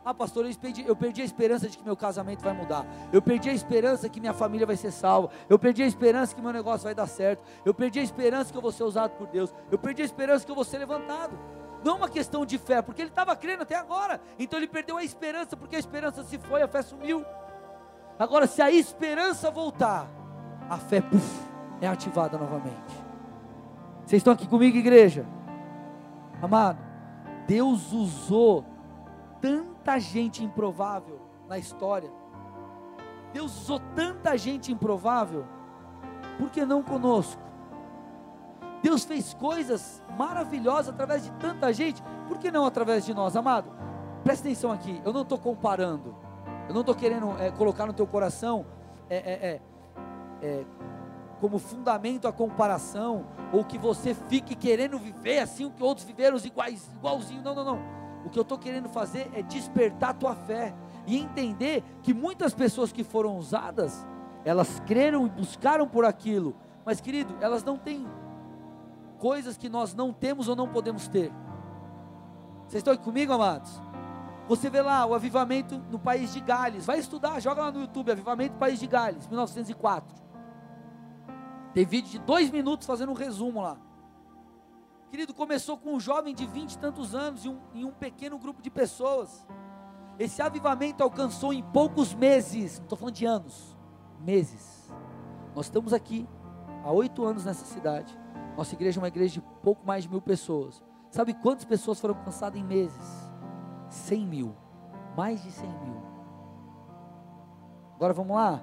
Ah, 0.06 0.14
pastor, 0.14 0.46
eu 0.46 0.54
perdi, 0.56 0.86
eu 0.86 0.96
perdi 0.96 1.22
a 1.22 1.26
esperança 1.26 1.70
de 1.70 1.78
que 1.78 1.84
meu 1.84 1.96
casamento 1.96 2.44
vai 2.44 2.52
mudar. 2.52 2.86
Eu 3.12 3.22
perdi 3.22 3.50
a 3.50 3.54
esperança 3.54 4.10
que 4.10 4.20
minha 4.20 4.34
família 4.34 4.68
vai 4.68 4.76
ser 4.76 4.92
salva. 4.92 5.30
Eu 5.48 5.58
perdi 5.58 5.82
a 5.82 5.88
esperança 5.88 6.36
que 6.36 6.42
meu 6.42 6.52
negócio 6.52 6.84
vai 6.84 6.94
dar 6.94 7.08
certo. 7.08 7.42
Eu 7.64 7.74
perdi 7.74 8.00
a 8.00 8.04
esperança 8.04 8.52
que 8.52 8.58
eu 8.58 8.62
vou 8.62 8.72
ser 8.72 8.84
usado 8.84 9.12
por 9.12 9.28
Deus. 9.28 9.54
Eu 9.72 9.78
perdi 9.78 10.02
a 10.02 10.06
esperança 10.06 10.46
que 10.46 10.52
eu 10.52 10.56
vou 10.56 10.66
ser 10.66 10.78
levantado. 10.80 11.40
Não 11.86 11.94
é 11.94 11.96
uma 11.96 12.10
questão 12.10 12.46
de 12.46 12.58
fé, 12.58 12.82
porque 12.82 13.02
ele 13.02 13.10
estava 13.10 13.34
crendo 13.36 13.64
até 13.64 13.76
agora. 13.76 14.20
Então 14.38 14.60
ele 14.60 14.68
perdeu 14.68 14.98
a 14.98 15.04
esperança, 15.04 15.56
porque 15.56 15.78
a 15.78 15.80
esperança 15.80 16.24
se 16.24 16.38
foi, 16.38 16.62
a 16.62 16.68
fé 16.68 16.82
sumiu. 16.82 17.26
Agora, 18.20 18.46
se 18.46 18.62
a 18.62 18.70
esperança 18.70 19.50
voltar, 19.50 20.10
a 20.70 20.78
fé 20.78 21.02
puff, 21.02 21.42
é 21.82 21.88
ativada 21.88 22.38
novamente. 22.38 23.03
Vocês 24.06 24.20
estão 24.20 24.34
aqui 24.34 24.48
comigo, 24.48 24.78
igreja? 24.78 25.26
Amado, 26.42 26.80
Deus 27.48 27.94
usou 27.94 28.66
tanta 29.42 30.00
gente 30.00 30.44
improvável 30.44 31.20
na 31.48 31.58
história. 31.58 32.12
Deus 33.32 33.62
usou 33.62 33.80
tanta 33.96 34.38
gente 34.38 34.72
improvável, 34.72 35.46
por 36.38 36.50
que 36.50 36.66
não 36.66 36.84
conosco? 36.84 37.42
Deus 38.82 39.06
fez 39.06 39.34
coisas 39.34 40.04
maravilhosas 40.18 40.90
através 40.94 41.24
de 41.24 41.32
tanta 41.34 41.72
gente, 41.74 42.04
por 42.28 42.38
que 42.38 42.52
não 42.52 42.66
através 42.66 43.06
de 43.06 43.14
nós, 43.14 43.36
amado? 43.36 43.72
Presta 44.24 44.48
atenção 44.48 44.72
aqui, 44.72 45.02
eu 45.06 45.14
não 45.14 45.22
estou 45.22 45.38
comparando, 45.38 46.16
eu 46.68 46.74
não 46.74 46.82
estou 46.82 46.94
querendo 46.94 47.36
é, 47.40 47.50
colocar 47.52 47.86
no 47.86 47.94
teu 47.94 48.06
coração 48.06 48.66
é, 49.10 49.60
é, 50.42 50.66
como 51.44 51.60
fundamento 51.60 52.26
a 52.26 52.32
comparação, 52.32 53.26
ou 53.52 53.66
que 53.66 53.78
você 53.78 54.14
fique 54.14 54.56
querendo 54.56 54.98
viver 54.98 55.40
assim 55.40 55.66
o 55.66 55.72
que 55.72 55.84
outros 55.84 56.08
viveram 56.08 56.38
iguais, 56.38 56.90
igualzinho. 56.96 57.42
Não, 57.44 57.54
não, 57.54 57.66
não. 57.66 57.80
O 58.26 58.30
que 58.30 58.40
eu 58.40 58.44
estou 58.44 58.58
querendo 58.58 58.88
fazer 58.88 59.30
é 59.34 59.42
despertar 59.42 60.12
a 60.12 60.14
tua 60.14 60.36
fé 60.36 60.74
e 61.06 61.18
entender 61.18 61.84
que 62.02 62.14
muitas 62.14 62.54
pessoas 62.54 62.94
que 62.94 63.04
foram 63.04 63.38
usadas, 63.38 64.08
elas 64.46 64.80
creram 64.86 65.28
e 65.28 65.30
buscaram 65.30 65.86
por 65.86 66.06
aquilo, 66.06 66.56
mas 66.86 67.02
querido, 67.02 67.36
elas 67.42 67.62
não 67.62 67.78
têm 67.78 68.08
coisas 69.20 69.58
que 69.58 69.68
nós 69.68 69.94
não 69.94 70.14
temos 70.14 70.48
ou 70.48 70.56
não 70.56 70.70
podemos 70.70 71.10
ter. 71.10 71.30
Vocês 72.70 72.80
estão 72.80 72.94
aqui 72.94 73.04
comigo, 73.04 73.34
amados? 73.34 73.82
Você 74.48 74.70
vê 74.70 74.82
lá 74.82 75.06
o 75.06 75.14
avivamento 75.14 75.78
no 75.92 76.00
país 76.00 76.32
de 76.32 76.40
Gales. 76.40 76.86
Vai 76.86 77.00
estudar, 77.00 77.42
joga 77.42 77.64
lá 77.64 77.72
no 77.74 77.82
YouTube, 77.82 78.14
avivamento 78.14 78.56
país 78.56 78.80
de 78.80 78.88
Gales, 78.88 79.28
1904. 79.28 80.23
Tem 81.74 81.86
vídeo 81.86 82.12
de 82.12 82.20
dois 82.20 82.52
minutos 82.52 82.86
fazendo 82.86 83.12
um 83.12 83.16
resumo 83.16 83.62
lá. 83.62 83.78
Querido, 85.10 85.34
começou 85.34 85.78
com 85.78 85.94
um 85.94 86.00
jovem 86.00 86.34
de 86.34 86.46
vinte 86.46 86.74
e 86.74 86.78
tantos 86.78 87.16
anos 87.16 87.46
e 87.46 87.50
um, 87.50 87.60
em 87.74 87.84
um 87.84 87.92
pequeno 87.92 88.38
grupo 88.38 88.62
de 88.62 88.70
pessoas. 88.70 89.48
Esse 90.20 90.42
avivamento 90.42 91.02
alcançou 91.02 91.52
em 91.52 91.64
poucos 91.64 92.14
meses, 92.14 92.78
não 92.78 92.86
estou 92.86 92.98
falando 92.98 93.16
de 93.16 93.26
anos, 93.26 93.78
meses. 94.20 94.92
Nós 95.56 95.66
estamos 95.66 95.94
aqui 95.94 96.28
há 96.84 96.92
oito 96.92 97.26
anos 97.26 97.46
nessa 97.46 97.66
cidade. 97.66 98.18
Nossa 98.56 98.76
igreja 98.76 99.00
é 99.00 99.02
uma 99.02 99.08
igreja 99.08 99.40
de 99.40 99.42
pouco 99.64 99.86
mais 99.86 100.04
de 100.04 100.10
mil 100.10 100.22
pessoas. 100.22 100.84
Sabe 101.10 101.34
quantas 101.34 101.66
pessoas 101.66 102.00
foram 102.00 102.16
alcançadas 102.16 102.60
em 102.60 102.64
meses? 102.64 103.32
Cem 103.90 104.26
mil. 104.26 104.56
Mais 105.18 105.42
de 105.44 105.52
cem 105.52 105.70
mil. 105.80 106.02
Agora 107.96 108.14
vamos 108.14 108.36
lá 108.36 108.62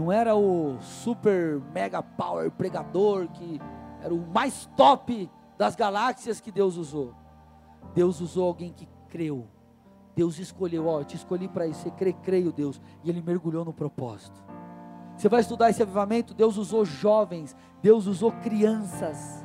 não 0.00 0.10
era 0.10 0.34
o 0.34 0.80
super 0.80 1.60
mega 1.74 2.02
power 2.02 2.50
pregador 2.50 3.28
que 3.28 3.60
era 4.00 4.14
o 4.14 4.26
mais 4.32 4.64
top 4.74 5.30
das 5.58 5.76
galáxias 5.76 6.40
que 6.40 6.50
Deus 6.50 6.78
usou. 6.78 7.14
Deus 7.94 8.18
usou 8.18 8.46
alguém 8.46 8.72
que 8.72 8.88
creu. 9.10 9.46
Deus 10.16 10.38
escolheu, 10.38 10.86
ó, 10.86 11.00
eu 11.00 11.04
te 11.04 11.16
escolhi 11.16 11.46
para 11.48 11.66
isso, 11.66 11.82
você 11.82 11.90
crê, 11.90 12.14
creio, 12.14 12.50
Deus, 12.50 12.80
e 13.04 13.10
ele 13.10 13.20
mergulhou 13.20 13.62
no 13.62 13.74
propósito. 13.74 14.42
Você 15.18 15.28
vai 15.28 15.42
estudar 15.42 15.68
esse 15.68 15.82
avivamento, 15.82 16.32
Deus 16.32 16.56
usou 16.56 16.82
jovens, 16.82 17.54
Deus 17.82 18.06
usou 18.06 18.32
crianças. 18.32 19.44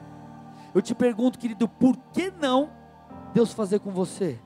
Eu 0.74 0.82
te 0.82 0.96
pergunto, 0.96 1.38
querido, 1.38 1.68
por 1.68 1.98
que 2.14 2.32
não 2.32 2.70
Deus 3.34 3.52
fazer 3.52 3.80
com 3.80 3.92
você? 3.92 4.40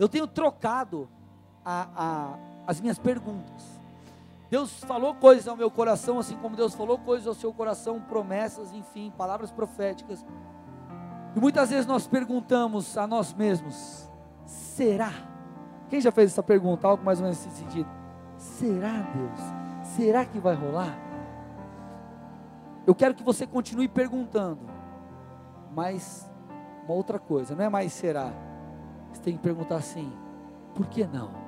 Eu 0.00 0.08
tenho 0.08 0.26
trocado 0.26 1.08
a, 1.64 1.88
a 1.96 2.51
as 2.66 2.80
minhas 2.80 2.98
perguntas. 2.98 3.80
Deus 4.50 4.84
falou 4.84 5.14
coisas 5.14 5.48
ao 5.48 5.56
meu 5.56 5.70
coração, 5.70 6.18
assim 6.18 6.36
como 6.36 6.54
Deus 6.54 6.74
falou 6.74 6.98
coisas 6.98 7.26
ao 7.26 7.34
seu 7.34 7.52
coração, 7.54 8.00
promessas, 8.00 8.72
enfim, 8.72 9.10
palavras 9.16 9.50
proféticas. 9.50 10.24
E 11.34 11.40
muitas 11.40 11.70
vezes 11.70 11.86
nós 11.86 12.06
perguntamos 12.06 12.98
a 12.98 13.06
nós 13.06 13.32
mesmos: 13.32 14.10
será? 14.44 15.10
Quem 15.88 16.00
já 16.00 16.12
fez 16.12 16.32
essa 16.32 16.42
pergunta? 16.42 16.86
Algo 16.86 17.02
mais 17.02 17.18
ou 17.18 17.24
menos 17.24 17.44
nesse 17.44 17.58
sentido. 17.58 17.88
Será, 18.36 18.92
Deus? 19.14 19.40
Será 19.96 20.24
que 20.24 20.38
vai 20.38 20.54
rolar? 20.54 20.98
Eu 22.86 22.94
quero 22.94 23.14
que 23.14 23.22
você 23.22 23.46
continue 23.46 23.88
perguntando, 23.88 24.60
mas 25.74 26.30
uma 26.84 26.94
outra 26.94 27.18
coisa, 27.18 27.54
não 27.54 27.64
é 27.64 27.68
mais 27.68 27.92
será. 27.92 28.32
Você 29.12 29.22
tem 29.22 29.36
que 29.36 29.42
perguntar 29.42 29.76
assim: 29.76 30.12
por 30.74 30.86
que 30.86 31.06
não? 31.06 31.41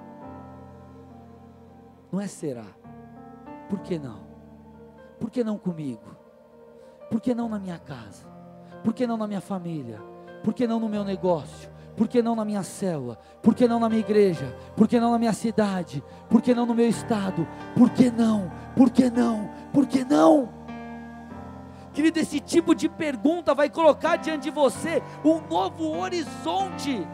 Não 2.14 2.20
é 2.20 2.28
será. 2.28 2.62
Por 3.68 3.80
que 3.80 3.98
não? 3.98 4.20
Por 5.18 5.28
que 5.30 5.42
não 5.42 5.58
comigo? 5.58 6.16
Por 7.10 7.20
que 7.20 7.34
não 7.34 7.48
na 7.48 7.58
minha 7.58 7.76
casa? 7.76 8.24
Por 8.84 8.94
que 8.94 9.04
não 9.04 9.16
na 9.16 9.26
minha 9.26 9.40
família? 9.40 10.00
Por 10.44 10.54
que 10.54 10.64
não 10.64 10.78
no 10.78 10.88
meu 10.88 11.02
negócio? 11.02 11.68
Por 11.96 12.06
que 12.06 12.22
não 12.22 12.36
na 12.36 12.44
minha 12.44 12.62
célula? 12.62 13.18
Por 13.42 13.52
que 13.52 13.66
não 13.66 13.80
na 13.80 13.88
minha 13.88 14.00
igreja? 14.00 14.56
Por 14.76 14.86
que 14.86 15.00
não 15.00 15.10
na 15.10 15.18
minha 15.18 15.32
cidade? 15.32 16.04
Por 16.30 16.40
que 16.40 16.54
não 16.54 16.64
no 16.66 16.72
meu 16.72 16.88
estado? 16.88 17.48
Por 17.76 17.90
que 17.90 18.12
não? 18.12 18.48
Por 18.76 18.90
que 18.90 19.10
não? 19.10 19.50
Por 19.72 19.84
que 19.84 20.04
não? 20.04 20.48
Querido, 21.92 22.20
esse 22.20 22.38
tipo 22.38 22.76
de 22.76 22.88
pergunta 22.88 23.56
vai 23.56 23.68
colocar 23.68 24.18
diante 24.18 24.44
de 24.44 24.50
você 24.52 25.02
um 25.24 25.40
novo 25.48 25.98
horizonte. 25.98 27.04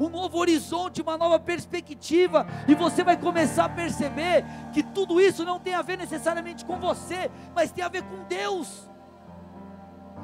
Um 0.00 0.08
novo 0.08 0.38
horizonte, 0.38 1.02
uma 1.02 1.16
nova 1.16 1.38
perspectiva, 1.38 2.46
e 2.66 2.74
você 2.74 3.02
vai 3.02 3.16
começar 3.16 3.64
a 3.64 3.68
perceber 3.68 4.44
que 4.72 4.82
tudo 4.82 5.20
isso 5.20 5.44
não 5.44 5.58
tem 5.58 5.74
a 5.74 5.82
ver 5.82 5.98
necessariamente 5.98 6.64
com 6.64 6.78
você, 6.78 7.30
mas 7.54 7.72
tem 7.72 7.84
a 7.84 7.88
ver 7.88 8.02
com 8.02 8.24
Deus. 8.28 8.88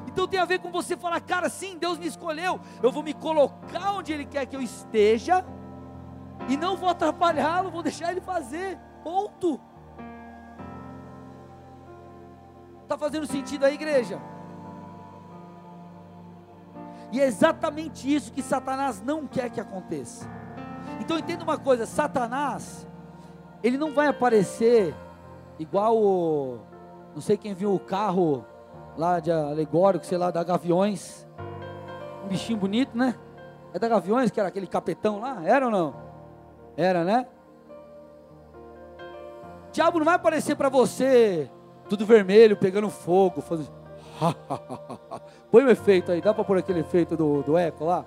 Então 0.06 0.28
tem 0.28 0.38
a 0.38 0.44
ver 0.44 0.60
com 0.60 0.70
você 0.70 0.96
falar, 0.96 1.20
cara, 1.20 1.48
sim, 1.48 1.76
Deus 1.76 1.98
me 1.98 2.06
escolheu, 2.06 2.60
eu 2.82 2.92
vou 2.92 3.02
me 3.02 3.12
colocar 3.12 3.92
onde 3.92 4.12
Ele 4.12 4.24
quer 4.24 4.46
que 4.46 4.54
eu 4.54 4.62
esteja, 4.62 5.44
e 6.48 6.56
não 6.56 6.76
vou 6.76 6.88
atrapalhá-lo, 6.88 7.70
vou 7.70 7.82
deixar 7.82 8.12
Ele 8.12 8.20
fazer, 8.20 8.78
ponto. 9.02 9.60
Está 12.82 12.96
fazendo 12.98 13.26
sentido 13.26 13.64
aí, 13.64 13.74
igreja? 13.74 14.20
E 17.14 17.20
é 17.20 17.27
exatamente 17.27 18.12
isso 18.12 18.33
que 18.33 18.42
Satanás 18.42 19.00
não 19.00 19.24
quer 19.24 19.48
que 19.48 19.61
aconteça. 19.61 20.29
Então 21.00 21.16
entenda 21.16 21.44
uma 21.44 21.57
coisa: 21.57 21.87
Satanás, 21.87 22.88
ele 23.62 23.79
não 23.79 23.94
vai 23.94 24.09
aparecer 24.09 24.92
igual 25.57 25.96
o. 25.96 26.59
Não 27.14 27.22
sei 27.22 27.37
quem 27.37 27.55
viu 27.55 27.72
o 27.72 27.79
carro 27.79 28.44
lá 28.96 29.20
de 29.20 29.31
alegórico, 29.31 30.05
sei 30.05 30.18
lá, 30.18 30.33
da 30.33 30.42
Gaviões. 30.42 31.24
Um 32.24 32.27
bichinho 32.27 32.59
bonito, 32.59 32.98
né? 32.98 33.14
É 33.72 33.79
da 33.79 33.87
Gaviões, 33.87 34.33
que 34.33 34.40
era 34.40 34.48
aquele 34.48 34.66
capetão 34.66 35.20
lá? 35.20 35.40
Era 35.44 35.66
ou 35.66 35.70
não? 35.70 35.94
Era, 36.77 37.05
né? 37.05 37.29
O 39.68 39.70
diabo 39.70 40.00
não 40.00 40.05
vai 40.05 40.16
aparecer 40.16 40.57
para 40.57 40.68
você 40.68 41.48
tudo 41.88 42.05
vermelho, 42.05 42.57
pegando 42.57 42.90
fogo, 42.90 43.40
fazendo. 43.40 43.70
Põe 45.54 45.62
o 45.62 45.66
um 45.68 45.70
efeito 45.70 46.10
aí, 46.10 46.20
dá 46.20 46.34
para 46.34 46.42
pôr 46.42 46.58
aquele 46.58 46.80
efeito 46.80 47.16
do, 47.16 47.40
do 47.44 47.56
eco 47.56 47.84
lá? 47.84 48.04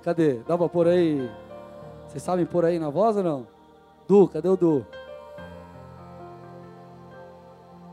Cadê? 0.00 0.34
Dá 0.44 0.56
para 0.56 0.68
pôr 0.68 0.86
aí? 0.86 1.28
Vocês 2.06 2.22
sabem 2.22 2.46
pôr 2.46 2.64
aí 2.64 2.78
na 2.78 2.88
voz 2.88 3.16
ou 3.16 3.22
não? 3.24 3.48
Du, 4.06 4.28
cadê 4.28 4.48
o 4.48 4.56
Du? 4.56 4.86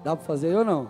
Dá 0.04 0.16
para 0.16 0.24
fazer 0.24 0.50
aí 0.50 0.56
ou 0.56 0.64
não? 0.64 0.88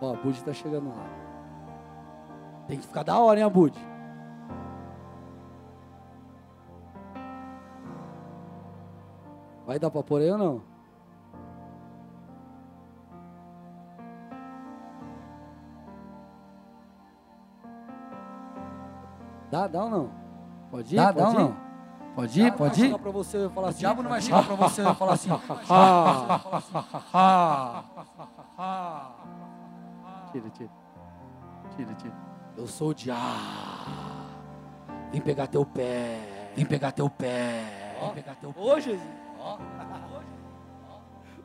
Ó, 0.00 0.14
a 0.14 0.16
Bud 0.16 0.30
está 0.30 0.54
chegando 0.54 0.88
lá. 0.88 1.06
Tem 2.68 2.78
que 2.78 2.86
ficar 2.86 3.02
da 3.02 3.18
hora, 3.18 3.38
hein, 3.38 3.50
Bud? 3.50 3.78
Vai 9.66 9.78
dar 9.78 9.90
para 9.90 10.02
pôr 10.02 10.22
aí 10.22 10.30
ou 10.30 10.38
não? 10.38 10.71
Dá, 19.52 19.66
dá 19.68 19.84
ou 19.84 19.90
não? 19.90 20.10
Pode 20.70 20.94
ir? 20.94 20.96
Dá, 20.96 21.12
pode 21.12 21.18
dá 21.18 21.24
ir? 21.24 21.26
ou 21.26 21.34
não? 21.50 21.56
Pode 22.14 22.40
ir, 22.40 22.52
pode 22.54 22.84
ir. 22.86 22.98
para 22.98 23.10
você 23.10 23.48
falar 23.50 23.66
O 23.66 23.70
assim. 23.70 23.78
diabo 23.80 24.02
não 24.02 24.08
vai 24.08 24.22
chegar 24.22 24.46
para 24.46 24.54
você 24.54 24.80
e 24.82 24.94
falar 24.94 25.12
assim. 25.12 25.28
Tira, 30.32 30.48
tira. 30.50 30.70
Tira, 31.76 31.94
tira. 31.94 32.14
Eu 32.56 32.66
sou 32.66 32.88
o 32.90 32.94
diabo. 32.94 33.20
Vim 35.12 35.20
pegar 35.20 35.46
teu 35.48 35.66
pé. 35.66 36.52
Vem 36.56 36.64
pegar 36.64 36.92
teu 36.92 37.10
pé. 37.10 37.94
Vem 38.00 38.14
pegar 38.14 38.34
teu 38.36 38.54
pé. 38.54 38.60
Ô, 38.60 38.80
Jesus. 38.80 39.06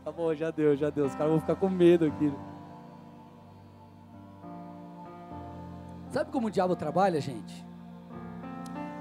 Tá 0.06 0.12
bom, 0.14 0.34
já 0.34 0.50
deu, 0.50 0.78
já 0.78 0.90
deu. 0.90 1.06
Os 1.08 1.16
caras 1.16 1.32
vão 1.32 1.42
ficar 1.42 1.58
com 1.58 1.68
medo 1.68 2.06
aqui. 2.06 2.34
Sabe 6.10 6.32
como 6.32 6.48
o 6.48 6.52
diabo 6.52 6.74
trabalha, 6.74 7.20
gente? 7.20 7.67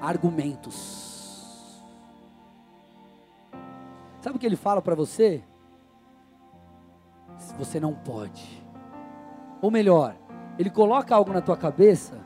Argumentos. 0.01 1.83
Sabe 4.21 4.37
o 4.37 4.39
que 4.39 4.47
ele 4.47 4.57
fala 4.57 4.83
para 4.83 4.95
você? 4.95 5.43
Você 7.59 7.79
não 7.79 7.95
pode. 7.95 8.63
Ou 9.63 9.71
melhor, 9.71 10.17
ele 10.59 10.71
coloca 10.71 11.15
algo 11.15 11.33
na 11.33 11.41
tua 11.41 11.57
cabeça 11.57 12.19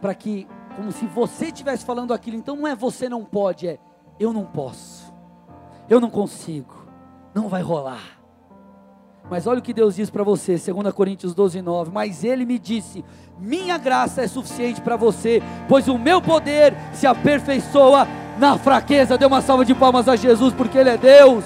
para 0.00 0.14
que, 0.14 0.46
como 0.76 0.92
se 0.92 1.06
você 1.06 1.46
estivesse 1.46 1.84
falando 1.84 2.12
aquilo, 2.12 2.36
então 2.36 2.56
não 2.56 2.66
é 2.66 2.74
você 2.74 3.08
não 3.08 3.24
pode, 3.24 3.68
é 3.68 3.78
eu 4.18 4.32
não 4.32 4.44
posso, 4.44 5.12
eu 5.88 6.00
não 6.00 6.10
consigo, 6.10 6.86
não 7.34 7.48
vai 7.48 7.62
rolar. 7.62 8.23
Mas 9.30 9.46
olha 9.46 9.58
o 9.58 9.62
que 9.62 9.72
Deus 9.72 9.96
diz 9.96 10.10
para 10.10 10.22
você, 10.22 10.56
2 10.56 10.92
Coríntios 10.92 11.34
12, 11.34 11.62
9. 11.62 11.90
Mas 11.92 12.24
Ele 12.24 12.44
me 12.44 12.58
disse: 12.58 13.04
Minha 13.38 13.78
graça 13.78 14.22
é 14.22 14.28
suficiente 14.28 14.80
para 14.80 14.96
você, 14.96 15.42
pois 15.68 15.88
o 15.88 15.98
meu 15.98 16.20
poder 16.20 16.74
se 16.92 17.06
aperfeiçoa 17.06 18.06
na 18.38 18.58
fraqueza. 18.58 19.16
Dê 19.16 19.24
uma 19.24 19.40
salva 19.40 19.64
de 19.64 19.74
palmas 19.74 20.08
a 20.08 20.16
Jesus, 20.16 20.52
porque 20.52 20.76
Ele 20.76 20.90
é 20.90 20.98
Deus. 20.98 21.44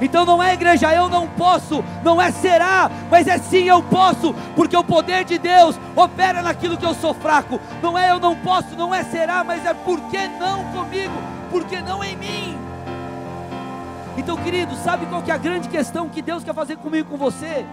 Então 0.00 0.26
não 0.26 0.42
é 0.42 0.54
igreja, 0.54 0.92
eu 0.92 1.08
não 1.08 1.28
posso, 1.28 1.84
não 2.02 2.20
é 2.20 2.32
será, 2.32 2.90
mas 3.08 3.28
é 3.28 3.38
sim 3.38 3.68
eu 3.68 3.80
posso, 3.82 4.34
porque 4.56 4.76
o 4.76 4.82
poder 4.82 5.24
de 5.24 5.38
Deus 5.38 5.78
opera 5.94 6.42
naquilo 6.42 6.76
que 6.76 6.84
eu 6.84 6.94
sou 6.94 7.14
fraco. 7.14 7.60
Não 7.80 7.96
é 7.96 8.10
eu 8.10 8.18
não 8.18 8.34
posso, 8.36 8.74
não 8.76 8.92
é 8.92 9.04
será, 9.04 9.44
mas 9.44 9.64
é 9.64 9.72
por 9.72 10.00
que 10.10 10.26
não 10.26 10.64
comigo, 10.72 11.14
por 11.50 11.64
que 11.64 11.80
não 11.80 12.02
em 12.02 12.16
mim. 12.16 12.73
Então, 14.16 14.36
querido, 14.36 14.74
sabe 14.76 15.06
qual 15.06 15.22
que 15.22 15.30
é 15.30 15.34
a 15.34 15.38
grande 15.38 15.68
questão 15.68 16.08
que 16.08 16.22
Deus 16.22 16.44
quer 16.44 16.54
fazer 16.54 16.76
comigo 16.76 17.10
com 17.10 17.16
você? 17.16 17.66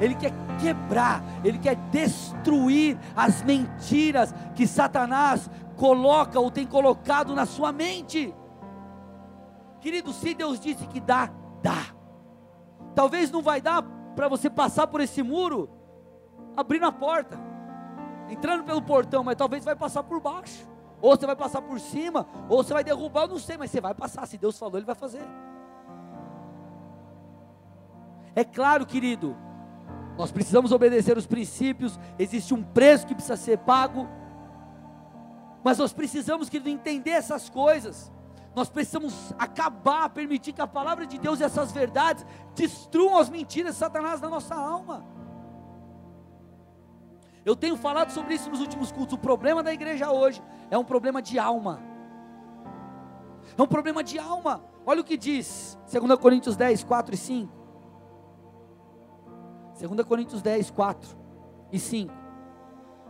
Ele 0.00 0.14
quer 0.14 0.32
quebrar, 0.60 1.22
ele 1.44 1.58
quer 1.58 1.74
destruir 1.90 2.98
as 3.14 3.42
mentiras 3.42 4.32
que 4.54 4.66
Satanás 4.66 5.50
coloca 5.76 6.38
ou 6.38 6.50
tem 6.50 6.66
colocado 6.66 7.34
na 7.34 7.44
sua 7.44 7.72
mente. 7.72 8.34
Querido, 9.80 10.12
se 10.12 10.32
Deus 10.32 10.60
disse 10.60 10.86
que 10.86 11.00
dá, 11.00 11.30
dá. 11.62 11.86
Talvez 12.94 13.30
não 13.30 13.42
vai 13.42 13.60
dar 13.60 13.82
para 14.14 14.28
você 14.28 14.48
passar 14.48 14.86
por 14.86 15.00
esse 15.00 15.22
muro 15.22 15.68
abrindo 16.56 16.86
a 16.86 16.92
porta, 16.92 17.38
entrando 18.28 18.64
pelo 18.64 18.82
portão, 18.82 19.24
mas 19.24 19.36
talvez 19.36 19.64
vai 19.64 19.74
passar 19.74 20.02
por 20.02 20.20
baixo. 20.20 20.68
Ou 21.02 21.16
você 21.16 21.26
vai 21.26 21.36
passar 21.36 21.62
por 21.62 21.80
cima, 21.80 22.26
ou 22.48 22.62
você 22.62 22.74
vai 22.74 22.84
derrubar, 22.84 23.22
eu 23.22 23.28
não 23.28 23.38
sei, 23.38 23.56
mas 23.56 23.70
você 23.70 23.80
vai 23.80 23.94
passar. 23.94 24.26
Se 24.26 24.36
Deus 24.36 24.58
falou, 24.58 24.76
Ele 24.76 24.86
vai 24.86 24.94
fazer. 24.94 25.22
É 28.34 28.44
claro, 28.44 28.86
querido, 28.86 29.36
nós 30.16 30.30
precisamos 30.30 30.72
obedecer 30.72 31.16
os 31.16 31.26
princípios, 31.26 31.98
existe 32.18 32.52
um 32.54 32.62
preço 32.62 33.06
que 33.06 33.14
precisa 33.14 33.36
ser 33.36 33.58
pago, 33.58 34.08
mas 35.62 35.78
nós 35.78 35.92
precisamos, 35.92 36.48
querido, 36.48 36.70
entender 36.70 37.10
essas 37.10 37.48
coisas. 37.48 38.12
Nós 38.54 38.68
precisamos 38.68 39.32
acabar, 39.38 40.08
permitir 40.10 40.52
que 40.52 40.60
a 40.60 40.66
palavra 40.66 41.06
de 41.06 41.18
Deus 41.18 41.40
e 41.40 41.44
essas 41.44 41.70
verdades 41.70 42.24
destruam 42.54 43.18
as 43.18 43.28
mentiras 43.28 43.74
de 43.74 43.78
Satanás 43.78 44.20
na 44.20 44.28
nossa 44.28 44.54
alma. 44.54 45.04
Eu 47.44 47.56
tenho 47.56 47.76
falado 47.76 48.10
sobre 48.10 48.34
isso 48.34 48.50
nos 48.50 48.60
últimos 48.60 48.92
cultos. 48.92 49.14
O 49.14 49.18
problema 49.18 49.62
da 49.62 49.72
igreja 49.72 50.10
hoje 50.10 50.42
é 50.70 50.76
um 50.76 50.84
problema 50.84 51.22
de 51.22 51.38
alma. 51.38 51.80
É 53.56 53.62
um 53.62 53.66
problema 53.66 54.02
de 54.02 54.18
alma. 54.18 54.62
Olha 54.84 55.00
o 55.00 55.04
que 55.04 55.16
diz 55.16 55.78
2 55.90 56.18
Coríntios 56.18 56.56
10, 56.56 56.84
4 56.84 57.14
e 57.14 57.18
5. 57.18 57.59
2 59.88 60.06
Coríntios 60.06 60.42
10, 60.42 60.70
4 60.70 61.16
e 61.72 61.78
5. 61.78 62.12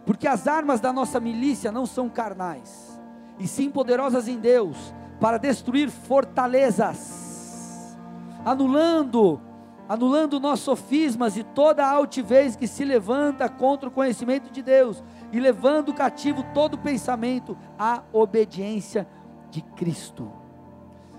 Porque 0.07 0.29
as 0.29 0.47
armas 0.47 0.81
da 0.81 0.93
nossa 0.93 1.19
milícia 1.19 1.73
não 1.73 1.85
são 1.85 2.09
carnais, 2.09 3.01
e 3.39 3.47
sim 3.47 3.71
poderosas 3.71 4.29
em 4.29 4.39
Deus, 4.39 4.95
para 5.21 5.39
destruir 5.39 5.91
fortalezas, 5.91 7.99
anulando, 8.45 9.41
anulando 9.89 10.41
nossos 10.41 10.65
sofismas 10.65 11.37
e 11.37 11.43
toda 11.43 11.85
a 11.85 11.91
altivez 11.91 12.57
que 12.57 12.67
se 12.67 12.85
levanta 12.85 13.49
contra 13.49 13.89
o 13.89 13.93
conhecimento 13.93 14.51
de 14.51 14.63
Deus, 14.63 15.03
e 15.33 15.41
levando 15.41 15.93
cativo 15.93 16.45
todo 16.55 16.79
pensamento 16.79 17.57
à 17.79 18.03
obediência 18.13 19.07
de 19.51 19.61
Cristo. 19.61 20.33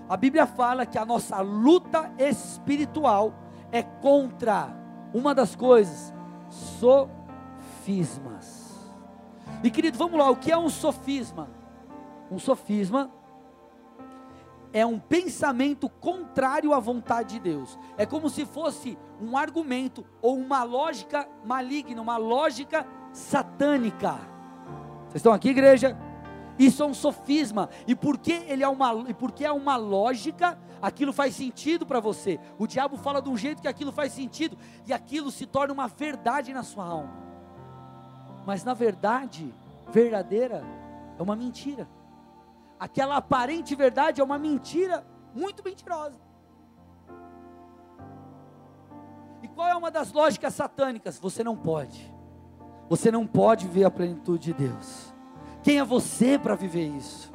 A 0.08 0.16
Bíblia 0.16 0.46
fala 0.46 0.84
que 0.84 0.98
a 0.98 1.04
nossa 1.04 1.40
luta 1.40 2.10
espiritual 2.18 3.32
é 3.70 3.82
contra 3.82 4.81
uma 5.14 5.34
das 5.34 5.54
coisas, 5.54 6.12
sofismas. 6.48 7.02
E 9.62 9.70
querido, 9.70 9.98
vamos 9.98 10.18
lá, 10.18 10.30
o 10.30 10.36
que 10.36 10.50
é 10.50 10.58
um 10.58 10.68
sofisma? 10.68 11.48
Um 12.30 12.38
sofisma 12.38 13.10
é 14.72 14.86
um 14.86 14.98
pensamento 14.98 15.88
contrário 15.88 16.72
à 16.72 16.80
vontade 16.80 17.34
de 17.34 17.40
Deus. 17.40 17.78
É 17.96 18.06
como 18.06 18.30
se 18.30 18.46
fosse 18.46 18.98
um 19.20 19.36
argumento 19.36 20.04
ou 20.20 20.36
uma 20.36 20.62
lógica 20.62 21.28
maligna, 21.44 22.00
uma 22.00 22.16
lógica 22.16 22.86
satânica. 23.12 24.12
Vocês 25.08 25.16
estão 25.16 25.32
aqui, 25.32 25.50
igreja? 25.50 25.96
Isso 26.58 26.82
é 26.82 26.86
um 26.86 26.94
sofisma. 26.94 27.68
E 27.86 27.94
porque 27.94 28.32
ele 28.46 28.62
é 28.62 28.68
uma, 28.68 28.92
e 29.08 29.14
porque 29.14 29.44
é 29.44 29.52
uma 29.52 29.76
lógica, 29.76 30.58
aquilo 30.80 31.12
faz 31.12 31.34
sentido 31.34 31.86
para 31.86 32.00
você. 32.00 32.38
O 32.58 32.66
diabo 32.66 32.96
fala 32.96 33.20
de 33.20 33.28
um 33.28 33.36
jeito 33.36 33.62
que 33.62 33.68
aquilo 33.68 33.92
faz 33.92 34.12
sentido 34.12 34.56
e 34.86 34.92
aquilo 34.92 35.30
se 35.30 35.46
torna 35.46 35.72
uma 35.72 35.88
verdade 35.88 36.52
na 36.52 36.62
sua 36.62 36.84
alma. 36.84 37.12
Mas 38.46 38.64
na 38.64 38.74
verdade, 38.74 39.54
verdadeira 39.90 40.64
é 41.18 41.22
uma 41.22 41.36
mentira. 41.36 41.88
Aquela 42.78 43.16
aparente 43.16 43.74
verdade 43.74 44.20
é 44.20 44.24
uma 44.24 44.38
mentira 44.38 45.06
muito 45.34 45.62
mentirosa. 45.64 46.20
E 49.42 49.48
qual 49.48 49.68
é 49.68 49.74
uma 49.74 49.90
das 49.90 50.12
lógicas 50.12 50.54
satânicas? 50.54 51.18
Você 51.18 51.42
não 51.42 51.56
pode. 51.56 52.12
Você 52.88 53.10
não 53.10 53.26
pode 53.26 53.66
ver 53.66 53.84
a 53.84 53.90
plenitude 53.90 54.52
de 54.52 54.52
Deus. 54.52 55.11
Quem 55.62 55.78
é 55.78 55.84
você 55.84 56.38
para 56.38 56.54
viver 56.54 56.88
isso? 56.88 57.30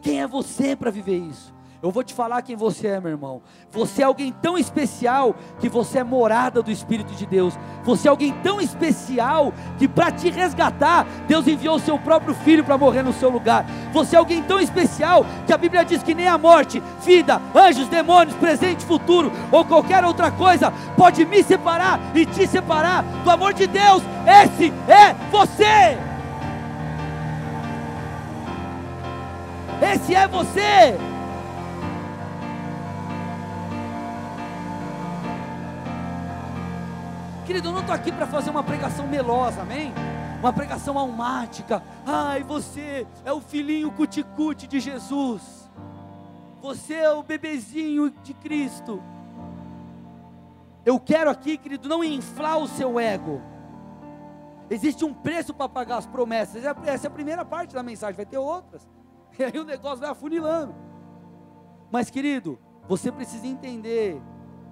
Quem 0.00 0.20
é 0.20 0.26
você 0.26 0.74
para 0.74 0.90
viver 0.90 1.18
isso? 1.18 1.52
Eu 1.82 1.90
vou 1.90 2.04
te 2.04 2.14
falar 2.14 2.42
quem 2.42 2.54
você 2.54 2.86
é, 2.86 3.00
meu 3.00 3.10
irmão. 3.10 3.42
Você 3.72 4.02
é 4.02 4.04
alguém 4.04 4.32
tão 4.40 4.56
especial 4.56 5.34
que 5.58 5.68
você 5.68 5.98
é 5.98 6.04
morada 6.04 6.62
do 6.62 6.70
Espírito 6.70 7.12
de 7.12 7.26
Deus. 7.26 7.58
Você 7.82 8.06
é 8.06 8.10
alguém 8.10 8.32
tão 8.34 8.60
especial 8.60 9.52
que 9.78 9.88
para 9.88 10.12
te 10.12 10.30
resgatar, 10.30 11.04
Deus 11.26 11.48
enviou 11.48 11.74
o 11.74 11.80
seu 11.80 11.98
próprio 11.98 12.36
filho 12.36 12.62
para 12.62 12.78
morrer 12.78 13.02
no 13.02 13.12
seu 13.12 13.28
lugar. 13.28 13.66
Você 13.92 14.14
é 14.14 14.18
alguém 14.20 14.40
tão 14.44 14.60
especial 14.60 15.26
que 15.44 15.52
a 15.52 15.58
Bíblia 15.58 15.84
diz 15.84 16.04
que 16.04 16.14
nem 16.14 16.28
a 16.28 16.38
morte, 16.38 16.80
vida, 17.04 17.42
anjos, 17.52 17.88
demônios, 17.88 18.36
presente, 18.36 18.84
futuro 18.84 19.32
ou 19.50 19.64
qualquer 19.64 20.04
outra 20.04 20.30
coisa 20.30 20.72
pode 20.96 21.24
me 21.26 21.42
separar 21.42 21.98
e 22.14 22.24
te 22.24 22.46
separar 22.46 23.02
do 23.24 23.30
amor 23.30 23.52
de 23.52 23.66
Deus. 23.66 24.04
Esse 24.24 24.72
é 24.88 25.14
você. 25.32 26.11
Esse 29.82 30.14
é 30.14 30.28
você. 30.28 30.96
Querido, 37.44 37.68
eu 37.68 37.72
não 37.72 37.80
estou 37.80 37.92
aqui 37.92 38.12
para 38.12 38.28
fazer 38.28 38.50
uma 38.50 38.62
pregação 38.62 39.08
melosa, 39.08 39.62
amém? 39.62 39.92
Uma 40.38 40.52
pregação 40.52 40.96
almática. 40.96 41.82
Ai, 42.06 42.44
você 42.44 43.04
é 43.24 43.32
o 43.32 43.40
filhinho 43.40 43.90
cuticute 43.90 44.68
de 44.68 44.78
Jesus. 44.78 45.68
Você 46.60 46.94
é 46.94 47.10
o 47.10 47.24
bebezinho 47.24 48.08
de 48.22 48.34
Cristo. 48.34 49.02
Eu 50.86 51.00
quero 51.00 51.28
aqui, 51.28 51.58
querido, 51.58 51.88
não 51.88 52.04
inflar 52.04 52.58
o 52.58 52.68
seu 52.68 53.00
ego. 53.00 53.42
Existe 54.70 55.04
um 55.04 55.12
preço 55.12 55.52
para 55.52 55.68
pagar 55.68 55.96
as 55.96 56.06
promessas. 56.06 56.64
Essa 56.86 57.06
é 57.06 57.08
a 57.08 57.10
primeira 57.10 57.44
parte 57.44 57.74
da 57.74 57.82
mensagem, 57.82 58.14
vai 58.14 58.26
ter 58.26 58.38
outras. 58.38 58.88
E 59.38 59.44
aí 59.44 59.58
o 59.58 59.64
negócio 59.64 59.98
vai 59.98 60.10
afunilando. 60.10 60.74
Mas, 61.90 62.10
querido, 62.10 62.58
você 62.86 63.10
precisa 63.10 63.46
entender 63.46 64.20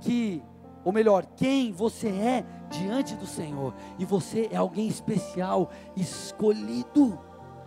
que 0.01 0.43
ou 0.85 0.93
melhor, 0.93 1.27
quem 1.37 1.73
você 1.73 2.09
é 2.09 2.45
diante 2.71 3.15
do 3.15 3.27
Senhor, 3.27 3.75
e 3.99 4.05
você 4.05 4.49
é 4.51 4.57
alguém 4.57 4.89
especial, 4.89 5.71
escolhido, 5.95 7.19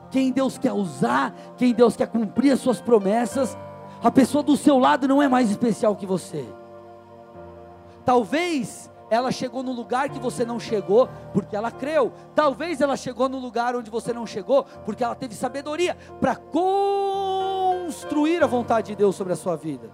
quem 0.10 0.32
Deus 0.32 0.58
quer 0.58 0.74
usar, 0.74 1.34
quem 1.58 1.74
Deus 1.74 1.96
quer 1.96 2.08
cumprir 2.08 2.52
as 2.52 2.60
suas 2.60 2.82
promessas, 2.82 3.58
a 4.02 4.12
pessoa 4.12 4.44
do 4.44 4.58
seu 4.58 4.78
lado 4.80 5.08
não 5.08 5.22
é 5.22 5.28
mais 5.28 5.50
especial 5.52 5.96
que 5.96 6.06
você. 6.06 6.46
Talvez 8.04 8.92
ela 9.14 9.32
chegou 9.32 9.62
no 9.62 9.72
lugar 9.72 10.10
que 10.10 10.18
você 10.18 10.44
não 10.44 10.60
chegou 10.60 11.08
porque 11.34 11.56
ela 11.56 11.70
creu. 11.70 12.12
Talvez 12.34 12.82
ela 12.82 12.98
chegou 12.98 13.30
no 13.30 13.38
lugar 13.38 13.76
onde 13.76 13.92
você 13.92 14.12
não 14.12 14.26
chegou 14.26 14.64
porque 14.86 15.04
ela 15.04 15.14
teve 15.14 15.36
sabedoria 15.36 15.96
para 16.20 16.36
construir 16.36 18.44
a 18.44 18.48
vontade 18.48 18.88
de 18.88 18.96
Deus 18.96 19.16
sobre 19.16 19.34
a 19.34 19.36
sua 19.36 19.56
vida. 19.56 19.92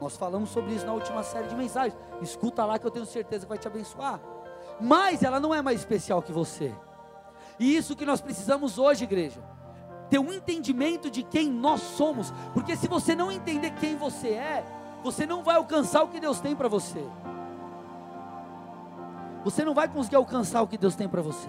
Nós 0.00 0.16
falamos 0.16 0.50
sobre 0.50 0.74
isso 0.74 0.84
na 0.84 0.94
última 0.94 1.22
série 1.22 1.46
de 1.46 1.54
mensagens. 1.54 1.96
Escuta 2.20 2.64
lá 2.64 2.76
que 2.76 2.84
eu 2.84 2.90
tenho 2.90 3.06
certeza 3.06 3.44
que 3.44 3.48
vai 3.48 3.56
te 3.56 3.68
abençoar. 3.68 4.18
Mas 4.80 5.22
ela 5.22 5.38
não 5.38 5.54
é 5.54 5.62
mais 5.62 5.78
especial 5.78 6.20
que 6.20 6.32
você. 6.32 6.74
E 7.60 7.76
isso 7.76 7.94
que 7.94 8.04
nós 8.04 8.20
precisamos 8.20 8.78
hoje, 8.78 9.04
igreja. 9.04 9.40
Ter 10.10 10.18
um 10.18 10.32
entendimento 10.32 11.08
de 11.08 11.22
quem 11.22 11.48
nós 11.48 11.80
somos. 11.80 12.34
Porque 12.52 12.76
se 12.76 12.88
você 12.88 13.14
não 13.14 13.30
entender 13.30 13.70
quem 13.74 13.96
você 13.96 14.30
é, 14.30 14.64
você 15.04 15.24
não 15.24 15.44
vai 15.44 15.54
alcançar 15.54 16.02
o 16.02 16.08
que 16.08 16.18
Deus 16.18 16.40
tem 16.40 16.56
para 16.56 16.66
você. 16.66 17.06
Você 19.46 19.64
não 19.64 19.74
vai 19.74 19.86
conseguir 19.86 20.16
alcançar 20.16 20.60
o 20.60 20.66
que 20.66 20.76
Deus 20.76 20.96
tem 20.96 21.08
para 21.08 21.22
você. 21.22 21.48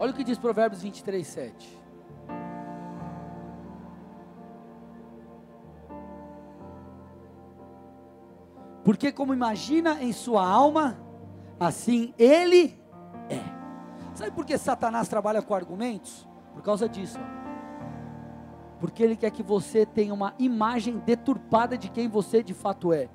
Olha 0.00 0.10
o 0.10 0.14
que 0.14 0.24
diz 0.24 0.36
Provérbios 0.36 0.82
23, 0.82 1.24
7. 1.24 1.78
Porque 8.82 9.12
como 9.12 9.32
imagina 9.32 10.02
em 10.02 10.12
sua 10.12 10.44
alma, 10.44 10.98
assim 11.60 12.12
ele 12.18 12.76
é. 13.28 13.38
Sabe 14.12 14.32
por 14.32 14.44
que 14.44 14.58
Satanás 14.58 15.06
trabalha 15.06 15.40
com 15.40 15.54
argumentos? 15.54 16.26
Por 16.52 16.62
causa 16.62 16.88
disso. 16.88 17.20
Porque 18.80 19.02
ele 19.02 19.16
quer 19.16 19.30
que 19.30 19.42
você 19.42 19.84
tenha 19.84 20.12
uma 20.14 20.34
imagem 20.38 20.98
deturpada 20.98 21.76
de 21.76 21.90
quem 21.90 22.08
você 22.08 22.42
de 22.42 22.54
fato 22.54 22.92
é. 22.92 23.08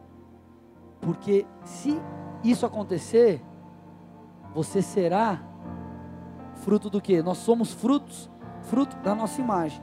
Porque 1.01 1.45
se 1.63 1.99
isso 2.43 2.65
acontecer, 2.65 3.41
você 4.54 4.82
será 4.82 5.41
Fruto 6.56 6.89
do 6.89 7.01
que? 7.01 7.21
Nós 7.21 7.38
somos 7.39 7.71
frutos, 7.73 8.30
fruto 8.63 8.95
da 8.97 9.13
nossa 9.13 9.41
imagem. 9.41 9.82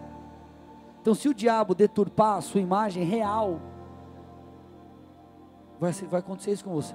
Então, 1.00 1.14
se 1.14 1.28
o 1.28 1.34
diabo 1.34 1.74
deturpar 1.74 2.38
a 2.38 2.40
sua 2.40 2.60
imagem 2.60 3.04
real, 3.04 3.60
vai, 5.78 5.92
vai 5.92 6.20
acontecer 6.20 6.52
isso 6.52 6.64
com 6.64 6.72
você. 6.72 6.94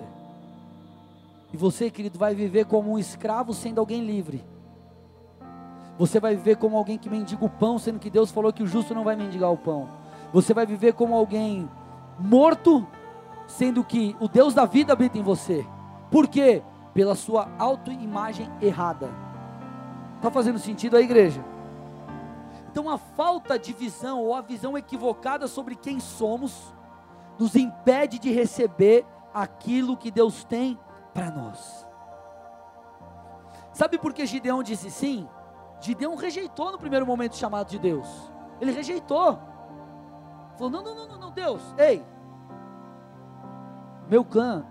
E 1.54 1.58
você, 1.58 1.89
querido, 1.89 2.17
vai 2.17 2.34
viver 2.36 2.65
como 2.65 2.91
um 2.91 3.00
escravo 3.00 3.54
sendo 3.54 3.80
alguém 3.80 4.04
livre. 4.04 4.43
Você 5.97 6.19
vai 6.19 6.36
viver 6.36 6.57
como 6.57 6.77
alguém 6.77 6.97
que 6.97 7.10
mendiga 7.10 7.43
o 7.43 7.49
pão, 7.49 7.79
sendo 7.79 7.99
que 7.99 8.10
Deus 8.10 8.31
falou 8.31 8.53
que 8.53 8.62
o 8.62 8.67
justo 8.67 8.93
não 8.93 9.03
vai 9.03 9.15
mendigar 9.15 9.51
o 9.51 9.57
pão. 9.57 9.89
Você 10.31 10.53
vai 10.53 10.65
viver 10.65 10.93
como 10.93 11.15
alguém 11.15 11.69
morto, 12.19 12.86
sendo 13.47 13.83
que 13.83 14.15
o 14.19 14.27
Deus 14.27 14.53
da 14.53 14.65
vida 14.65 14.93
habita 14.93 15.17
em 15.17 15.23
você. 15.23 15.65
Por 16.12 16.27
quê? 16.27 16.62
Pela 16.93 17.15
sua 17.15 17.49
autoimagem 17.57 18.49
errada. 18.62 19.10
Está 20.17 20.29
fazendo 20.29 20.60
sentido 20.60 20.97
a 20.97 21.01
igreja? 21.01 21.43
Então 22.71 22.89
a 22.89 22.97
falta 22.97 23.57
de 23.57 23.73
visão 23.73 24.21
ou 24.21 24.36
a 24.36 24.41
visão 24.41 24.77
equivocada 24.77 25.47
sobre 25.47 25.75
quem 25.75 25.99
somos 25.99 26.73
nos 27.39 27.55
impede 27.55 28.19
de 28.19 28.31
receber 28.31 29.05
aquilo 29.33 29.97
que 29.97 30.12
Deus 30.12 30.43
tem 30.43 30.77
para 31.13 31.31
nós. 31.31 31.88
Sabe 33.73 33.97
por 33.97 34.13
que 34.13 34.25
Gideão 34.25 34.63
disse 34.63 34.89
sim? 34.89 35.27
Gideão 35.80 36.16
rejeitou 36.16 36.72
no 36.72 36.78
primeiro 36.78 37.06
momento 37.06 37.34
o 37.34 37.38
chamado 37.38 37.70
de 37.70 37.80
Deus. 37.80 38.08
Ele 38.60 38.72
rejeitou. 38.72 39.40
Falou: 40.58 40.70
não, 40.72 40.84
não, 40.84 40.96
não, 40.96 41.08
não, 41.08 41.20
não, 41.20 41.32
Deus, 41.32 41.62
ei, 41.78 42.04
meu 44.10 44.24
clã 44.24 44.66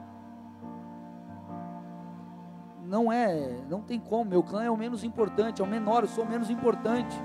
não 2.82 3.12
é, 3.12 3.60
não 3.68 3.82
tem 3.82 3.98
como, 3.98 4.30
meu 4.30 4.42
clã 4.42 4.64
é 4.64 4.70
o 4.70 4.76
menos 4.76 5.04
importante, 5.04 5.60
é 5.60 5.64
o 5.64 5.68
menor, 5.68 6.04
eu 6.04 6.08
sou 6.08 6.24
o 6.24 6.28
menos 6.28 6.50
importante. 6.50 7.16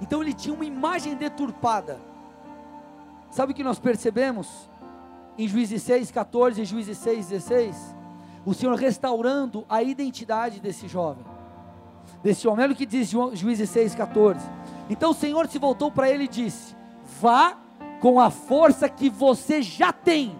Então 0.00 0.22
ele 0.22 0.32
tinha 0.32 0.54
uma 0.54 0.64
imagem 0.64 1.16
deturpada. 1.16 1.98
Sabe 3.30 3.52
o 3.52 3.54
que 3.54 3.64
nós 3.64 3.78
percebemos? 3.78 4.70
Em 5.38 5.48
Juízes 5.48 5.82
6, 5.82 6.10
14 6.10 6.62
e 6.62 6.64
Juízes 6.64 6.98
6, 6.98 7.28
16, 7.28 7.96
o 8.44 8.54
Senhor 8.54 8.74
restaurando 8.76 9.66
a 9.68 9.82
identidade 9.82 10.60
desse 10.60 10.86
jovem, 10.86 11.24
desse 12.22 12.46
homem. 12.48 12.64
Olha 12.64 12.72
o 12.72 12.76
que 12.76 12.86
diz 12.86 13.08
Juízes 13.08 13.70
6, 13.70 13.94
14. 13.94 14.40
Então 14.88 15.10
o 15.10 15.14
Senhor 15.14 15.46
se 15.48 15.58
voltou 15.58 15.90
para 15.90 16.10
ele 16.10 16.24
e 16.24 16.28
disse: 16.28 16.76
Vá 17.20 17.56
com 18.00 18.20
a 18.20 18.30
força 18.30 18.88
que 18.88 19.08
você 19.08 19.62
já 19.62 19.92
tem 19.92 20.38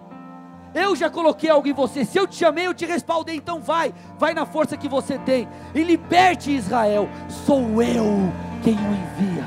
eu 0.77 0.95
já 0.95 1.09
coloquei 1.09 1.49
algo 1.49 1.67
em 1.67 1.73
você. 1.73 2.05
Se 2.05 2.17
eu 2.19 2.27
te 2.27 2.35
chamei, 2.35 2.67
eu 2.67 2.73
te 2.73 2.85
respaldei. 2.85 3.35
Então 3.35 3.59
vai, 3.59 3.93
vai 4.19 4.33
na 4.33 4.45
força 4.45 4.77
que 4.77 4.87
você 4.87 5.17
tem 5.17 5.47
e 5.73 5.83
liberte 5.83 6.51
Israel. 6.51 7.09
Sou 7.45 7.81
eu 7.81 8.31
quem 8.63 8.75
o 8.75 8.77
envia. 8.77 9.43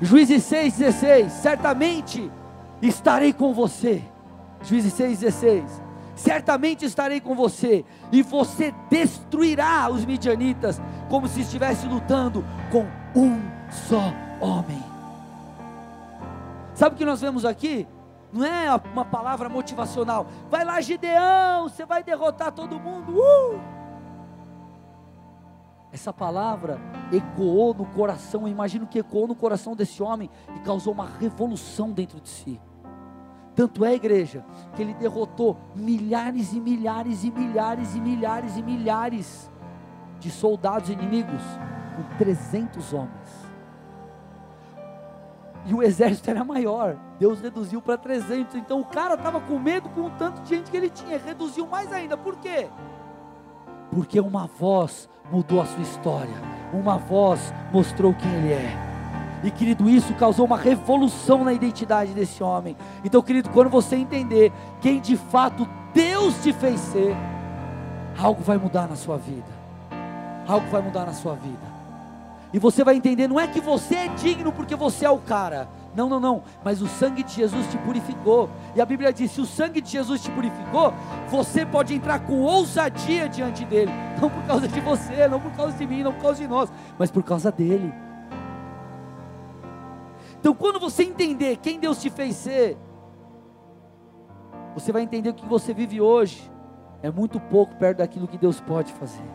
Juízes 0.00 0.44
6,16. 0.44 1.28
Certamente 1.28 2.30
estarei 2.80 3.32
com 3.32 3.52
você. 3.52 4.02
Juízes 4.62 4.94
6,16. 4.94 5.64
Certamente 6.18 6.84
estarei 6.84 7.20
com 7.20 7.34
você, 7.34 7.84
e 8.10 8.22
você 8.22 8.74
destruirá 8.90 9.88
os 9.88 10.04
midianitas, 10.04 10.80
como 11.08 11.28
se 11.28 11.40
estivesse 11.42 11.86
lutando 11.86 12.44
com 12.70 12.84
um 13.18 13.40
só 13.70 14.12
homem. 14.40 14.82
Sabe 16.74 16.94
o 16.94 16.98
que 16.98 17.04
nós 17.04 17.20
vemos 17.20 17.44
aqui? 17.44 17.86
Não 18.32 18.44
é 18.44 18.68
uma 18.92 19.04
palavra 19.04 19.48
motivacional. 19.48 20.26
Vai 20.50 20.64
lá, 20.64 20.80
Gideão, 20.80 21.68
você 21.68 21.86
vai 21.86 22.02
derrotar 22.02 22.52
todo 22.52 22.78
mundo. 22.78 23.16
Uh! 23.16 23.60
Essa 25.90 26.12
palavra 26.12 26.78
ecoou 27.10 27.72
no 27.72 27.86
coração, 27.86 28.42
eu 28.42 28.48
imagino 28.48 28.86
que 28.86 28.98
ecoou 28.98 29.26
no 29.26 29.34
coração 29.34 29.74
desse 29.74 30.02
homem 30.02 30.28
e 30.54 30.58
causou 30.60 30.92
uma 30.92 31.06
revolução 31.06 31.90
dentro 31.90 32.20
de 32.20 32.28
si. 32.28 32.60
Tanto 33.58 33.84
é, 33.84 33.92
igreja, 33.92 34.44
que 34.76 34.82
ele 34.82 34.94
derrotou 34.94 35.56
milhares 35.74 36.52
e 36.52 36.60
milhares 36.60 37.24
e 37.24 37.30
milhares 37.32 37.92
e 37.96 38.00
milhares 38.00 38.56
e 38.56 38.62
milhares 38.62 39.50
de 40.20 40.30
soldados 40.30 40.90
inimigos 40.90 41.42
com 41.96 42.18
300 42.18 42.92
homens. 42.92 43.48
E 45.66 45.74
o 45.74 45.82
exército 45.82 46.30
era 46.30 46.44
maior, 46.44 46.96
Deus 47.18 47.40
reduziu 47.40 47.82
para 47.82 47.98
300. 47.98 48.54
Então 48.54 48.78
o 48.78 48.84
cara 48.84 49.14
estava 49.14 49.40
com 49.40 49.58
medo 49.58 49.88
com 49.88 50.02
o 50.02 50.10
tanto 50.10 50.40
de 50.42 50.50
gente 50.50 50.70
que 50.70 50.76
ele 50.76 50.88
tinha, 50.88 51.18
reduziu 51.18 51.66
mais 51.66 51.92
ainda. 51.92 52.16
Por 52.16 52.36
quê? 52.36 52.68
Porque 53.90 54.20
uma 54.20 54.46
voz 54.46 55.10
mudou 55.32 55.60
a 55.60 55.66
sua 55.66 55.82
história, 55.82 56.36
uma 56.72 56.96
voz 56.96 57.52
mostrou 57.72 58.14
quem 58.14 58.32
ele 58.36 58.52
é. 58.52 58.87
E 59.42 59.50
querido, 59.50 59.88
isso 59.88 60.14
causou 60.14 60.46
uma 60.46 60.56
revolução 60.56 61.44
na 61.44 61.52
identidade 61.52 62.12
desse 62.12 62.42
homem. 62.42 62.76
Então, 63.04 63.22
querido, 63.22 63.50
quando 63.50 63.70
você 63.70 63.96
entender 63.96 64.52
quem 64.80 65.00
de 65.00 65.16
fato 65.16 65.68
Deus 65.94 66.34
te 66.42 66.52
fez 66.52 66.80
ser, 66.80 67.16
algo 68.18 68.42
vai 68.42 68.58
mudar 68.58 68.88
na 68.88 68.96
sua 68.96 69.16
vida. 69.16 69.58
Algo 70.46 70.66
vai 70.70 70.82
mudar 70.82 71.06
na 71.06 71.12
sua 71.12 71.34
vida. 71.34 71.78
E 72.52 72.58
você 72.58 72.82
vai 72.82 72.96
entender, 72.96 73.28
não 73.28 73.38
é 73.38 73.46
que 73.46 73.60
você 73.60 73.94
é 73.94 74.08
digno 74.08 74.50
porque 74.50 74.74
você 74.74 75.04
é 75.04 75.10
o 75.10 75.18
cara. 75.18 75.68
Não, 75.94 76.08
não, 76.08 76.18
não. 76.18 76.42
Mas 76.64 76.80
o 76.80 76.88
sangue 76.88 77.22
de 77.22 77.32
Jesus 77.32 77.66
te 77.70 77.76
purificou. 77.78 78.48
E 78.74 78.80
a 78.80 78.86
Bíblia 78.86 79.12
diz: 79.12 79.32
se 79.32 79.40
o 79.40 79.46
sangue 79.46 79.80
de 79.80 79.90
Jesus 79.90 80.22
te 80.22 80.30
purificou, 80.30 80.92
você 81.28 81.66
pode 81.66 81.94
entrar 81.94 82.20
com 82.20 82.40
ousadia 82.40 83.28
diante 83.28 83.64
dele. 83.64 83.92
Não 84.20 84.30
por 84.30 84.42
causa 84.44 84.66
de 84.66 84.80
você, 84.80 85.28
não 85.28 85.40
por 85.40 85.52
causa 85.52 85.76
de 85.76 85.86
mim, 85.86 86.02
não 86.02 86.12
por 86.12 86.22
causa 86.22 86.40
de 86.40 86.48
nós, 86.48 86.72
mas 86.98 87.10
por 87.10 87.22
causa 87.22 87.52
dele. 87.52 87.92
Então, 90.38 90.54
quando 90.54 90.78
você 90.78 91.02
entender 91.02 91.56
quem 91.56 91.80
Deus 91.80 92.00
te 92.00 92.10
fez 92.10 92.36
ser, 92.36 92.78
você 94.74 94.92
vai 94.92 95.02
entender 95.02 95.32
que 95.32 95.40
o 95.40 95.42
que 95.44 95.48
você 95.48 95.74
vive 95.74 96.00
hoje 96.00 96.50
é 97.02 97.10
muito 97.10 97.40
pouco 97.40 97.74
perto 97.76 97.98
daquilo 97.98 98.28
que 98.28 98.38
Deus 98.38 98.60
pode 98.60 98.92
fazer. 98.92 99.28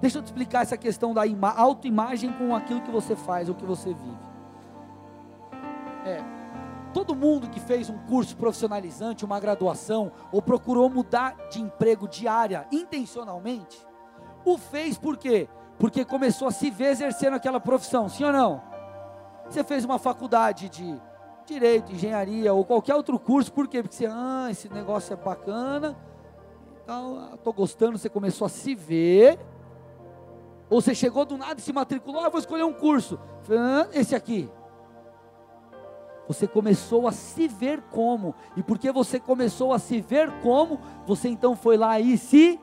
Deixa 0.00 0.18
eu 0.18 0.22
te 0.22 0.26
explicar 0.26 0.62
essa 0.62 0.76
questão 0.76 1.12
da 1.12 1.22
autoimagem 1.56 2.32
com 2.32 2.54
aquilo 2.54 2.80
que 2.80 2.90
você 2.90 3.14
faz 3.14 3.48
ou 3.48 3.54
que 3.54 3.66
você 3.66 3.92
vive. 3.92 4.30
É, 6.06 6.22
todo 6.94 7.14
mundo 7.14 7.50
que 7.50 7.60
fez 7.60 7.90
um 7.90 7.98
curso 8.06 8.36
profissionalizante, 8.36 9.24
uma 9.24 9.38
graduação, 9.38 10.10
ou 10.32 10.40
procurou 10.40 10.88
mudar 10.88 11.36
de 11.50 11.60
emprego 11.60 12.08
diária 12.08 12.66
intencionalmente, 12.72 13.86
o 14.44 14.56
fez 14.56 14.96
por 14.96 15.18
quê? 15.18 15.48
Porque 15.80 16.04
começou 16.04 16.46
a 16.46 16.50
se 16.50 16.70
ver 16.70 16.90
exercendo 16.90 17.34
aquela 17.34 17.58
profissão, 17.58 18.06
sim 18.06 18.22
ou 18.22 18.30
não? 18.30 18.62
Você 19.48 19.64
fez 19.64 19.82
uma 19.82 19.98
faculdade 19.98 20.68
de 20.68 21.00
direito, 21.46 21.90
engenharia 21.90 22.52
ou 22.52 22.66
qualquer 22.66 22.94
outro 22.94 23.18
curso, 23.18 23.50
por 23.50 23.66
quê? 23.66 23.82
Porque 23.82 23.96
você, 23.96 24.06
ah, 24.06 24.48
esse 24.50 24.68
negócio 24.68 25.14
é 25.14 25.16
bacana, 25.16 25.96
então, 26.84 27.30
estou 27.34 27.52
gostando, 27.54 27.96
você 27.96 28.10
começou 28.10 28.44
a 28.44 28.50
se 28.50 28.74
ver, 28.74 29.40
ou 30.68 30.82
você 30.82 30.94
chegou 30.94 31.24
do 31.24 31.38
nada 31.38 31.58
e 31.58 31.62
se 31.62 31.72
matriculou, 31.72 32.22
ah, 32.22 32.28
vou 32.28 32.38
escolher 32.38 32.64
um 32.64 32.74
curso, 32.74 33.18
ah, 33.50 33.88
esse 33.94 34.14
aqui. 34.14 34.50
Você 36.28 36.46
começou 36.46 37.08
a 37.08 37.12
se 37.12 37.48
ver 37.48 37.80
como, 37.90 38.34
e 38.54 38.62
porque 38.62 38.92
você 38.92 39.18
começou 39.18 39.72
a 39.72 39.78
se 39.78 39.98
ver 39.98 40.30
como, 40.42 40.78
você 41.06 41.30
então 41.30 41.56
foi 41.56 41.78
lá 41.78 41.98
e 41.98 42.18
se 42.18 42.60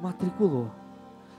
matriculou. 0.00 0.83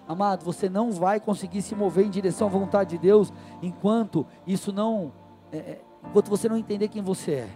Amado, 0.07 0.43
você 0.45 0.69
não 0.69 0.91
vai 0.91 1.19
conseguir 1.19 1.61
se 1.61 1.75
mover 1.75 2.05
em 2.05 2.09
direção 2.09 2.47
à 2.47 2.51
vontade 2.51 2.91
de 2.91 2.97
Deus 2.97 3.33
enquanto 3.61 4.25
isso 4.45 4.71
não, 4.71 5.11
é, 5.51 5.57
é, 5.57 5.81
enquanto 6.07 6.29
você 6.29 6.47
não 6.47 6.57
entender 6.57 6.87
quem 6.89 7.01
você 7.01 7.31
é. 7.31 7.49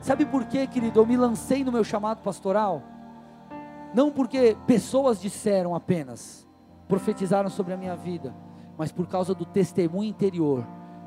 Sabe 0.00 0.24
por 0.26 0.44
quê, 0.46 0.66
querido? 0.66 0.98
Eu 0.98 1.06
me 1.06 1.16
lancei 1.16 1.62
no 1.62 1.70
meu 1.70 1.84
chamado 1.84 2.22
pastoral, 2.22 2.82
não 3.94 4.10
porque 4.10 4.56
pessoas 4.66 5.20
disseram 5.20 5.74
apenas, 5.74 6.48
profetizaram 6.88 7.50
sobre 7.50 7.74
a 7.74 7.76
minha 7.76 7.94
vida, 7.94 8.34
mas 8.76 8.90
por 8.90 9.06
causa 9.06 9.34
do 9.34 9.44
testemunho 9.44 10.08
interior, 10.08 10.66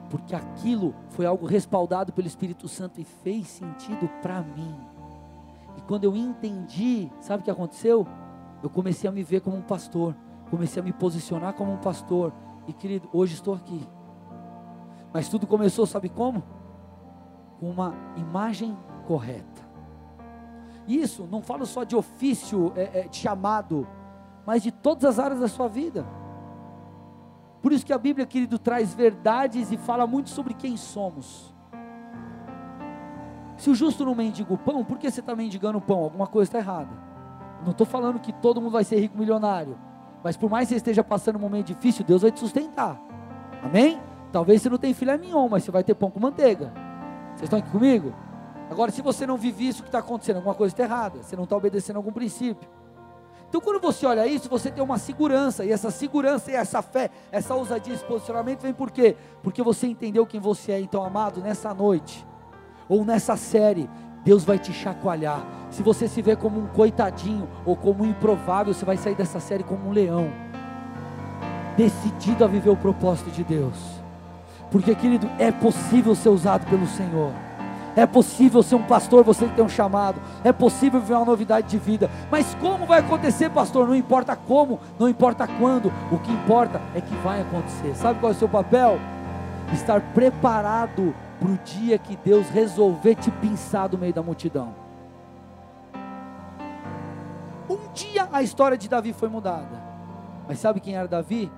porque 0.09 0.35
aquilo 0.35 0.93
foi 1.09 1.25
algo 1.25 1.45
respaldado 1.45 2.13
pelo 2.13 2.27
Espírito 2.27 2.67
Santo 2.67 3.01
e 3.01 3.03
fez 3.03 3.47
sentido 3.47 4.07
para 4.21 4.41
mim. 4.41 4.75
E 5.75 5.81
quando 5.81 6.03
eu 6.03 6.15
entendi, 6.15 7.11
sabe 7.19 7.41
o 7.41 7.43
que 7.43 7.51
aconteceu? 7.51 8.07
Eu 8.63 8.69
comecei 8.69 9.09
a 9.09 9.13
me 9.13 9.21
ver 9.21 9.41
como 9.41 9.57
um 9.57 9.61
pastor, 9.61 10.15
comecei 10.49 10.81
a 10.81 10.85
me 10.85 10.93
posicionar 10.93 11.53
como 11.53 11.73
um 11.73 11.77
pastor, 11.77 12.33
e 12.65 12.71
querido, 12.71 13.09
hoje 13.11 13.33
estou 13.33 13.53
aqui. 13.53 13.85
Mas 15.13 15.27
tudo 15.27 15.45
começou, 15.45 15.85
sabe 15.85 16.07
como? 16.07 16.41
Com 17.59 17.69
uma 17.69 17.93
imagem 18.15 18.75
correta. 19.05 19.61
Isso, 20.87 21.27
não 21.29 21.41
falo 21.41 21.65
só 21.65 21.83
de 21.83 21.93
ofício, 21.93 22.71
é, 22.77 23.01
é, 23.01 23.07
de 23.09 23.17
chamado, 23.17 23.85
mas 24.45 24.63
de 24.63 24.71
todas 24.71 25.03
as 25.03 25.19
áreas 25.19 25.41
da 25.41 25.49
sua 25.49 25.67
vida. 25.67 26.05
Por 27.61 27.73
isso 27.73 27.85
que 27.85 27.93
a 27.93 27.97
Bíblia, 27.97 28.25
querido, 28.25 28.57
traz 28.57 28.93
verdades 28.93 29.73
e 29.73 29.77
fala 29.77 30.07
muito 30.07 30.29
sobre 30.29 30.53
quem 30.53 30.77
somos. 30.77 31.53
Se 33.57 33.69
o 33.69 33.75
justo 33.75 34.05
não 34.05 34.15
mendiga 34.15 34.53
o 34.53 34.57
pão, 34.57 34.85
por 34.85 34.97
que 34.97 35.11
você 35.11 35.19
está 35.19 35.35
mendigando 35.35 35.77
o 35.77 35.81
pão? 35.81 35.99
Alguma 35.99 36.27
coisa 36.27 36.47
está 36.47 36.59
errada. 36.59 37.12
Não 37.63 37.71
estou 37.71 37.85
falando 37.87 38.19
que 38.19 38.33
todo 38.33 38.61
mundo 38.61 38.71
vai 38.71 38.83
ser 38.83 38.99
rico 38.99 39.17
milionário. 39.17 39.77
Mas 40.23 40.37
por 40.37 40.49
mais 40.49 40.67
que 40.67 40.73
você 40.73 40.77
esteja 40.77 41.03
passando 41.03 41.35
um 41.37 41.39
momento 41.39 41.67
difícil, 41.67 42.05
Deus 42.05 42.21
vai 42.21 42.31
te 42.31 42.39
sustentar. 42.39 42.99
Amém? 43.61 43.99
Talvez 44.31 44.61
você 44.61 44.69
não 44.69 44.77
tenha 44.77 44.95
filé 44.95 45.17
mignon, 45.17 45.47
mas 45.49 45.63
você 45.63 45.71
vai 45.71 45.83
ter 45.83 45.93
pão 45.93 46.09
com 46.09 46.19
manteiga. 46.19 46.73
Vocês 47.29 47.43
estão 47.43 47.59
aqui 47.59 47.69
comigo? 47.69 48.13
Agora, 48.69 48.91
se 48.91 49.01
você 49.01 49.27
não 49.27 49.37
vive 49.37 49.67
isso 49.67 49.83
que 49.83 49.89
está 49.89 49.99
acontecendo, 49.99 50.37
alguma 50.37 50.55
coisa 50.55 50.73
está 50.73 50.83
errada. 50.83 51.21
Você 51.21 51.35
não 51.35 51.43
está 51.43 51.55
obedecendo 51.55 51.97
algum 51.97 52.11
princípio. 52.11 52.67
Então, 53.47 53.61
quando 53.61 53.79
você 53.79 54.05
olha 54.07 54.25
isso, 54.25 54.49
você 54.49 54.71
tem 54.71 54.83
uma 54.83 54.97
segurança. 54.97 55.63
E 55.63 55.71
essa 55.71 55.91
segurança 55.91 56.49
e 56.51 56.55
essa 56.55 56.81
fé, 56.81 57.11
essa 57.31 57.53
ousadia, 57.53 57.93
esse 57.93 58.03
posicionamento 58.03 58.61
vem 58.61 58.73
por 58.73 58.89
quê? 58.89 59.15
Porque 59.43 59.61
você 59.61 59.85
entendeu 59.85 60.25
quem 60.25 60.39
você 60.39 60.71
é. 60.71 60.79
Então, 60.79 61.03
amado, 61.03 61.39
nessa 61.39 61.71
noite, 61.71 62.25
ou 62.89 63.05
nessa 63.05 63.37
série, 63.37 63.87
Deus 64.23 64.43
vai 64.43 64.57
te 64.57 64.71
chacoalhar. 64.71 65.41
Se 65.69 65.83
você 65.83 66.07
se 66.07 66.21
vê 66.21 66.35
como 66.35 66.59
um 66.59 66.67
coitadinho 66.67 67.47
ou 67.65 67.75
como 67.75 68.03
um 68.03 68.07
improvável, 68.07 68.73
você 68.73 68.85
vai 68.85 68.95
sair 68.95 69.15
dessa 69.15 69.39
série 69.39 69.63
como 69.63 69.89
um 69.89 69.91
leão, 69.91 70.29
decidido 71.75 72.43
a 72.43 72.47
viver 72.47 72.69
o 72.69 72.77
propósito 72.77 73.31
de 73.31 73.43
Deus. 73.43 73.75
Porque, 74.71 74.95
querido, 74.95 75.29
é 75.37 75.51
possível 75.51 76.15
ser 76.15 76.29
usado 76.29 76.65
pelo 76.67 76.87
Senhor. 76.87 77.31
É 77.95 78.07
possível 78.07 78.63
ser 78.63 78.75
um 78.75 78.81
pastor, 78.81 79.23
você 79.23 79.45
que 79.45 79.55
tem 79.55 79.63
um 79.63 79.69
chamado. 79.69 80.19
É 80.43 80.51
possível 80.51 80.99
viver 80.99 81.13
uma 81.13 81.25
novidade 81.25 81.67
de 81.67 81.77
vida. 81.77 82.09
Mas 82.31 82.55
como 82.55 82.85
vai 82.85 82.99
acontecer, 82.99 83.49
pastor? 83.51 83.87
Não 83.87 83.95
importa 83.95 84.35
como, 84.35 84.79
não 84.97 85.07
importa 85.07 85.47
quando. 85.47 85.93
O 86.11 86.17
que 86.17 86.31
importa 86.31 86.81
é 86.95 87.01
que 87.01 87.15
vai 87.17 87.41
acontecer. 87.41 87.95
Sabe 87.95 88.19
qual 88.19 88.31
é 88.31 88.35
o 88.35 88.37
seu 88.37 88.49
papel? 88.49 88.99
Estar 89.71 90.01
preparado 90.13 91.13
para 91.43 91.51
o 91.51 91.57
dia 91.57 91.97
que 91.97 92.15
Deus 92.15 92.47
resolver 92.47 93.15
te 93.15 93.29
pinçar 93.29 93.89
do 93.89 93.97
meio 93.97 94.13
da 94.13 94.23
multidão. 94.23 94.73
Um 97.69 97.91
dia 97.93 98.29
a 98.31 98.41
história 98.41 98.77
de 98.77 98.87
Davi 98.87 99.11
foi 99.11 99.27
mudada. 99.27 99.83
Mas 100.47 100.59
sabe 100.59 100.79
quem 100.79 100.95
era 100.95 101.05
Davi? 101.05 101.51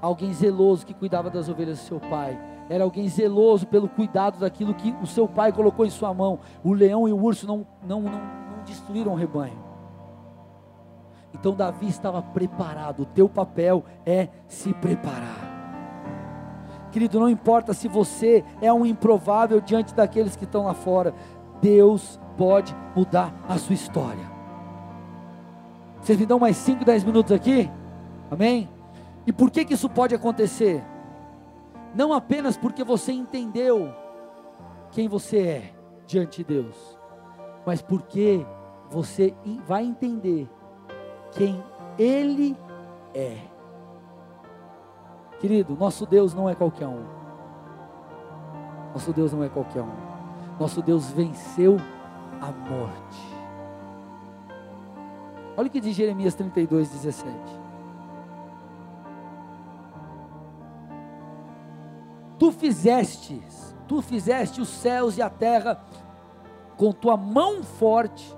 Alguém 0.00 0.32
zeloso 0.32 0.86
que 0.86 0.94
cuidava 0.94 1.28
das 1.28 1.48
ovelhas 1.48 1.78
do 1.80 1.84
seu 1.84 1.98
pai. 1.98 2.38
Era 2.70 2.84
alguém 2.84 3.08
zeloso 3.08 3.66
pelo 3.66 3.88
cuidado 3.88 4.38
daquilo 4.38 4.74
que 4.74 4.94
o 5.02 5.06
seu 5.06 5.26
pai 5.26 5.52
colocou 5.52 5.84
em 5.84 5.90
sua 5.90 6.14
mão. 6.14 6.38
O 6.62 6.72
leão 6.72 7.08
e 7.08 7.12
o 7.12 7.20
urso 7.20 7.44
não, 7.44 7.66
não, 7.84 8.00
não, 8.00 8.12
não 8.12 8.64
destruíram 8.64 9.12
o 9.12 9.16
rebanho. 9.16 9.58
Então 11.34 11.52
Davi 11.52 11.88
estava 11.88 12.22
preparado. 12.22 13.00
O 13.00 13.06
teu 13.06 13.28
papel 13.28 13.84
é 14.06 14.28
se 14.46 14.72
preparar. 14.74 15.51
Querido, 16.92 17.18
não 17.18 17.28
importa 17.28 17.72
se 17.72 17.88
você 17.88 18.44
é 18.60 18.70
um 18.70 18.84
improvável 18.84 19.60
diante 19.60 19.94
daqueles 19.94 20.36
que 20.36 20.44
estão 20.44 20.66
lá 20.66 20.74
fora, 20.74 21.14
Deus 21.60 22.20
pode 22.36 22.76
mudar 22.94 23.34
a 23.48 23.56
sua 23.56 23.74
história. 23.74 24.30
Vocês 26.00 26.18
me 26.18 26.26
dão 26.26 26.38
mais 26.38 26.56
5, 26.58 26.84
10 26.84 27.04
minutos 27.04 27.32
aqui? 27.32 27.70
Amém? 28.30 28.68
E 29.26 29.32
por 29.32 29.50
que 29.50 29.64
que 29.64 29.72
isso 29.72 29.88
pode 29.88 30.14
acontecer? 30.14 30.84
Não 31.94 32.12
apenas 32.12 32.56
porque 32.56 32.84
você 32.84 33.12
entendeu 33.12 33.90
quem 34.90 35.08
você 35.08 35.38
é, 35.38 35.72
diante 36.06 36.38
de 36.38 36.44
Deus, 36.44 36.98
mas 37.64 37.80
porque 37.80 38.44
você 38.90 39.34
vai 39.66 39.84
entender 39.84 40.46
quem 41.30 41.62
Ele 41.98 42.56
é. 43.14 43.38
Querido, 45.42 45.74
nosso 45.74 46.06
Deus 46.06 46.32
não 46.34 46.48
é 46.48 46.54
qualquer 46.54 46.86
um. 46.86 47.02
Nosso 48.92 49.12
Deus 49.12 49.32
não 49.32 49.42
é 49.42 49.48
qualquer 49.48 49.82
um. 49.82 49.90
Nosso 50.56 50.80
Deus 50.80 51.10
venceu 51.10 51.78
a 52.40 52.46
morte. 52.46 53.36
Olha 55.56 55.66
o 55.66 55.70
que 55.70 55.80
diz 55.80 55.96
Jeremias 55.96 56.36
32, 56.36 56.90
17. 56.90 57.34
Tu 62.38 62.52
fizestes, 62.52 63.76
tu 63.88 64.00
fizeste 64.00 64.60
os 64.60 64.68
céus 64.68 65.18
e 65.18 65.22
a 65.22 65.28
terra 65.28 65.82
com 66.76 66.92
tua 66.92 67.16
mão 67.16 67.64
forte 67.64 68.32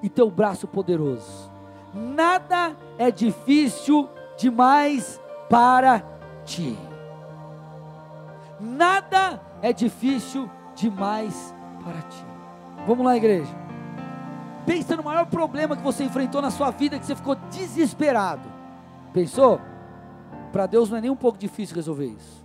e 0.00 0.08
teu 0.08 0.30
braço 0.30 0.68
poderoso. 0.68 1.50
Nada 1.92 2.76
é 2.96 3.10
difícil 3.10 4.08
demais 4.36 5.20
para 5.50 6.17
ti. 6.48 6.76
Nada 8.58 9.40
é 9.62 9.72
difícil 9.72 10.50
demais 10.74 11.54
para 11.84 12.00
ti. 12.02 12.24
Vamos 12.86 13.04
lá, 13.04 13.16
igreja. 13.16 13.54
Pensa 14.66 14.96
no 14.96 15.04
maior 15.04 15.26
problema 15.26 15.76
que 15.76 15.82
você 15.82 16.04
enfrentou 16.04 16.42
na 16.42 16.50
sua 16.50 16.70
vida, 16.70 16.98
que 16.98 17.06
você 17.06 17.14
ficou 17.14 17.34
desesperado. 17.34 18.48
Pensou? 19.12 19.60
Para 20.50 20.66
Deus 20.66 20.90
não 20.90 20.98
é 20.98 21.00
nem 21.02 21.10
um 21.10 21.16
pouco 21.16 21.38
difícil 21.38 21.76
resolver 21.76 22.06
isso. 22.06 22.44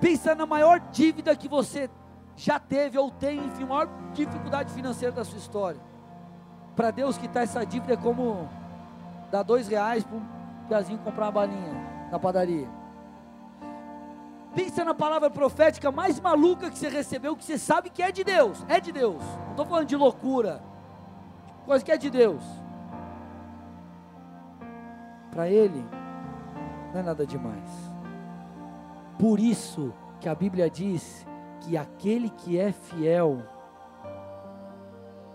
Pensa 0.00 0.34
na 0.34 0.44
maior 0.44 0.80
dívida 0.92 1.34
que 1.34 1.48
você 1.48 1.88
já 2.36 2.58
teve 2.58 2.98
ou 2.98 3.10
tem, 3.10 3.38
enfim, 3.38 3.64
maior 3.64 3.88
dificuldade 4.12 4.72
financeira 4.72 5.14
da 5.14 5.24
sua 5.24 5.38
história. 5.38 5.80
Para 6.74 6.90
Deus 6.90 7.16
quitar 7.16 7.44
essa 7.44 7.64
dívida 7.64 7.94
é 7.94 7.96
como 7.96 8.48
dar 9.30 9.44
dois 9.44 9.68
reais 9.68 10.02
para 10.04 10.16
um 10.16 10.22
piazinho 10.68 10.98
comprar 10.98 11.26
uma 11.26 11.32
balinha 11.32 11.72
na 12.10 12.18
padaria. 12.18 12.83
Pensa 14.54 14.84
na 14.84 14.94
palavra 14.94 15.28
profética 15.28 15.90
mais 15.90 16.20
maluca 16.20 16.70
que 16.70 16.78
você 16.78 16.88
recebeu, 16.88 17.36
que 17.36 17.44
você 17.44 17.58
sabe 17.58 17.90
que 17.90 18.02
é 18.02 18.12
de 18.12 18.22
Deus. 18.22 18.64
É 18.68 18.78
de 18.80 18.92
Deus. 18.92 19.22
Não 19.44 19.50
estou 19.50 19.66
falando 19.66 19.86
de 19.86 19.96
loucura. 19.96 20.62
Coisa 21.66 21.84
que 21.84 21.90
é 21.90 21.96
de 21.96 22.08
Deus. 22.08 22.44
Para 25.30 25.48
Ele, 25.48 25.84
não 26.92 27.00
é 27.00 27.02
nada 27.02 27.26
demais. 27.26 27.70
Por 29.18 29.40
isso 29.40 29.92
que 30.20 30.28
a 30.28 30.34
Bíblia 30.34 30.70
diz 30.70 31.26
que 31.60 31.76
aquele 31.76 32.30
que 32.30 32.58
é 32.58 32.70
fiel, 32.70 33.42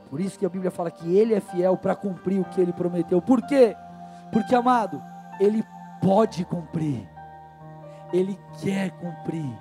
por 0.09 0.21
isso 0.21 0.39
que 0.39 0.45
a 0.45 0.49
Bíblia 0.49 0.71
fala 0.71 0.89
que 0.89 1.13
Ele 1.15 1.33
é 1.33 1.41
fiel 1.41 1.75
para 1.75 1.95
cumprir 1.95 2.39
o 2.39 2.45
que 2.45 2.61
Ele 2.61 2.71
prometeu. 2.71 3.21
Por 3.21 3.41
quê? 3.45 3.75
Porque, 4.31 4.55
amado, 4.55 5.01
Ele 5.39 5.63
pode 6.01 6.45
cumprir. 6.45 7.18
Ele 8.11 8.39
quer 8.61 8.91
cumprir. 8.91 9.57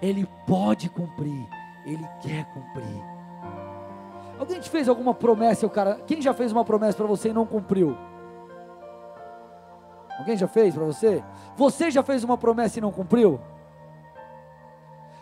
Ele 0.00 0.28
pode 0.46 0.88
cumprir. 0.88 1.48
Ele 1.84 2.06
quer 2.20 2.44
cumprir. 2.52 3.16
Alguém 4.38 4.60
te 4.60 4.68
fez 4.68 4.88
alguma 4.88 5.14
promessa, 5.14 5.66
o 5.66 5.70
cara? 5.70 6.00
Quem 6.06 6.20
já 6.20 6.34
fez 6.34 6.52
uma 6.52 6.64
promessa 6.64 6.96
para 6.96 7.06
você 7.06 7.30
e 7.30 7.32
não 7.32 7.46
cumpriu? 7.46 7.96
Alguém 10.18 10.36
já 10.36 10.48
fez 10.48 10.74
para 10.74 10.84
você? 10.84 11.22
Você 11.56 11.90
já 11.90 12.02
fez 12.02 12.24
uma 12.24 12.36
promessa 12.36 12.78
e 12.78 12.82
não 12.82 12.92
cumpriu? 12.92 13.40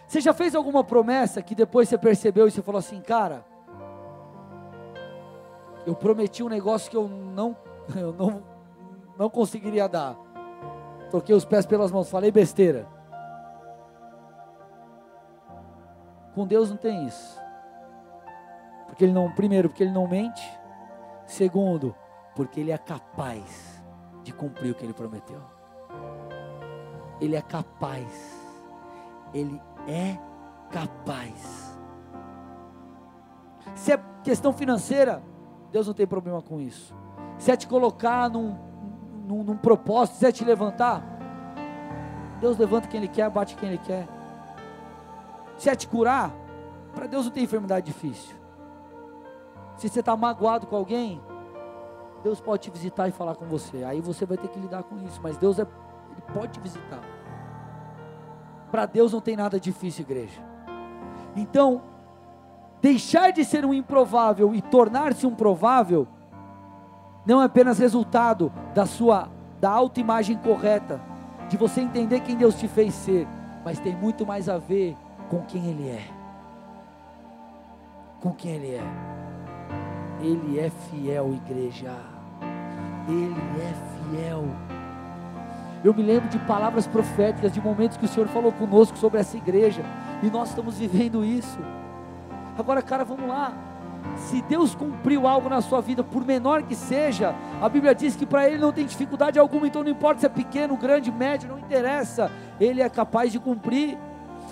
Você 0.06 0.20
já 0.20 0.32
fez 0.32 0.54
alguma 0.54 0.84
promessa 0.84 1.42
que 1.42 1.54
depois 1.54 1.88
você 1.88 1.98
percebeu 1.98 2.46
e 2.46 2.50
você 2.50 2.62
falou 2.62 2.78
assim, 2.78 3.00
cara, 3.00 3.44
eu 5.86 5.94
prometi 5.94 6.42
um 6.42 6.48
negócio 6.48 6.90
que 6.90 6.96
eu 6.96 7.08
não, 7.08 7.56
eu 7.94 8.12
não, 8.12 8.42
não 9.18 9.30
conseguiria 9.30 9.88
dar. 9.88 10.16
Troquei 11.14 11.32
os 11.32 11.44
pés 11.44 11.64
pelas 11.64 11.92
mãos, 11.92 12.10
falei 12.10 12.32
besteira. 12.32 12.88
Com 16.34 16.44
Deus 16.44 16.70
não 16.70 16.76
tem 16.76 17.06
isso. 17.06 17.40
Porque 18.88 19.04
ele 19.04 19.12
não, 19.12 19.30
primeiro, 19.30 19.68
porque 19.68 19.84
ele 19.84 19.92
não 19.92 20.08
mente. 20.08 20.42
Segundo, 21.24 21.94
porque 22.34 22.58
ele 22.58 22.72
é 22.72 22.78
capaz 22.78 23.80
de 24.24 24.32
cumprir 24.32 24.72
o 24.72 24.74
que 24.74 24.84
ele 24.84 24.92
prometeu. 24.92 25.40
Ele 27.20 27.36
é 27.36 27.42
capaz. 27.42 28.10
Ele 29.32 29.62
é 29.86 30.18
capaz. 30.68 31.78
Se 33.76 33.92
é 33.92 34.00
questão 34.24 34.52
financeira, 34.52 35.22
Deus 35.70 35.86
não 35.86 35.94
tem 35.94 36.08
problema 36.08 36.42
com 36.42 36.60
isso. 36.60 36.92
Se 37.38 37.52
é 37.52 37.56
te 37.56 37.68
colocar 37.68 38.28
num, 38.28 38.58
num, 39.24 39.42
num 39.42 39.56
propósito, 39.56 40.18
se 40.18 40.26
é 40.26 40.32
te 40.32 40.44
levantar, 40.44 41.02
Deus 42.40 42.58
levanta 42.58 42.88
quem 42.88 42.98
Ele 42.98 43.08
quer, 43.08 43.30
bate 43.30 43.56
quem 43.56 43.70
Ele 43.70 43.78
quer. 43.78 44.06
Se 45.56 45.70
é 45.70 45.74
te 45.74 45.88
curar, 45.88 46.32
para 46.94 47.06
Deus 47.06 47.24
não 47.24 47.32
tem 47.32 47.44
enfermidade 47.44 47.86
difícil. 47.86 48.36
Se 49.76 49.88
você 49.88 50.00
está 50.00 50.16
magoado 50.16 50.66
com 50.66 50.76
alguém, 50.76 51.20
Deus 52.22 52.40
pode 52.40 52.62
te 52.62 52.70
visitar 52.70 53.08
e 53.08 53.12
falar 53.12 53.34
com 53.34 53.44
você. 53.44 53.84
Aí 53.84 54.00
você 54.00 54.24
vai 54.24 54.38
ter 54.38 54.48
que 54.48 54.58
lidar 54.58 54.82
com 54.84 54.96
isso. 54.98 55.20
Mas 55.22 55.36
Deus 55.36 55.58
é, 55.58 55.62
Ele 55.62 56.22
pode 56.32 56.52
te 56.52 56.60
visitar. 56.60 57.00
Para 58.70 58.86
Deus 58.86 59.12
não 59.12 59.20
tem 59.20 59.36
nada 59.36 59.58
difícil, 59.58 60.02
igreja. 60.02 60.40
Então, 61.36 61.82
deixar 62.80 63.30
de 63.30 63.44
ser 63.44 63.64
um 63.64 63.74
improvável 63.74 64.54
e 64.54 64.62
tornar-se 64.62 65.26
um 65.26 65.34
provável 65.34 66.08
não 67.26 67.40
é 67.40 67.44
apenas 67.44 67.78
resultado 67.78 68.52
da 68.74 68.86
sua 68.86 69.28
da 69.60 69.70
autoimagem 69.70 70.36
correta, 70.36 71.00
de 71.48 71.56
você 71.56 71.80
entender 71.80 72.20
quem 72.20 72.36
Deus 72.36 72.54
te 72.54 72.68
fez 72.68 72.92
ser, 72.92 73.26
mas 73.64 73.78
tem 73.78 73.96
muito 73.96 74.26
mais 74.26 74.46
a 74.46 74.58
ver 74.58 74.94
com 75.30 75.40
quem 75.42 75.64
ele 75.66 75.88
é. 75.88 76.02
Com 78.20 78.32
quem 78.32 78.52
ele 78.52 78.74
é. 78.74 78.82
Ele 80.20 80.58
é 80.58 80.70
fiel, 80.70 81.32
igreja. 81.32 81.96
Ele 83.08 83.60
é 83.60 84.10
fiel. 84.10 84.44
Eu 85.82 85.94
me 85.94 86.02
lembro 86.02 86.28
de 86.28 86.38
palavras 86.40 86.86
proféticas, 86.86 87.52
de 87.52 87.60
momentos 87.60 87.96
que 87.96 88.04
o 88.04 88.08
Senhor 88.08 88.28
falou 88.28 88.52
conosco 88.52 88.98
sobre 88.98 89.20
essa 89.20 89.36
igreja, 89.36 89.82
e 90.22 90.30
nós 90.30 90.50
estamos 90.50 90.78
vivendo 90.78 91.24
isso. 91.24 91.58
Agora, 92.58 92.82
cara, 92.82 93.04
vamos 93.04 93.28
lá. 93.28 93.52
Se 94.16 94.42
Deus 94.42 94.74
cumpriu 94.74 95.26
algo 95.26 95.48
na 95.48 95.60
sua 95.60 95.80
vida, 95.80 96.02
por 96.02 96.24
menor 96.24 96.62
que 96.62 96.74
seja, 96.74 97.34
a 97.60 97.68
Bíblia 97.68 97.94
diz 97.94 98.14
que 98.16 98.26
para 98.26 98.48
Ele 98.48 98.58
não 98.58 98.72
tem 98.72 98.86
dificuldade 98.86 99.38
alguma, 99.38 99.66
então 99.66 99.82
não 99.82 99.90
importa 99.90 100.20
se 100.20 100.26
é 100.26 100.28
pequeno, 100.28 100.76
grande, 100.76 101.10
médio, 101.10 101.48
não 101.48 101.58
interessa, 101.58 102.30
Ele 102.60 102.80
é 102.80 102.88
capaz 102.88 103.32
de 103.32 103.38
cumprir. 103.38 103.98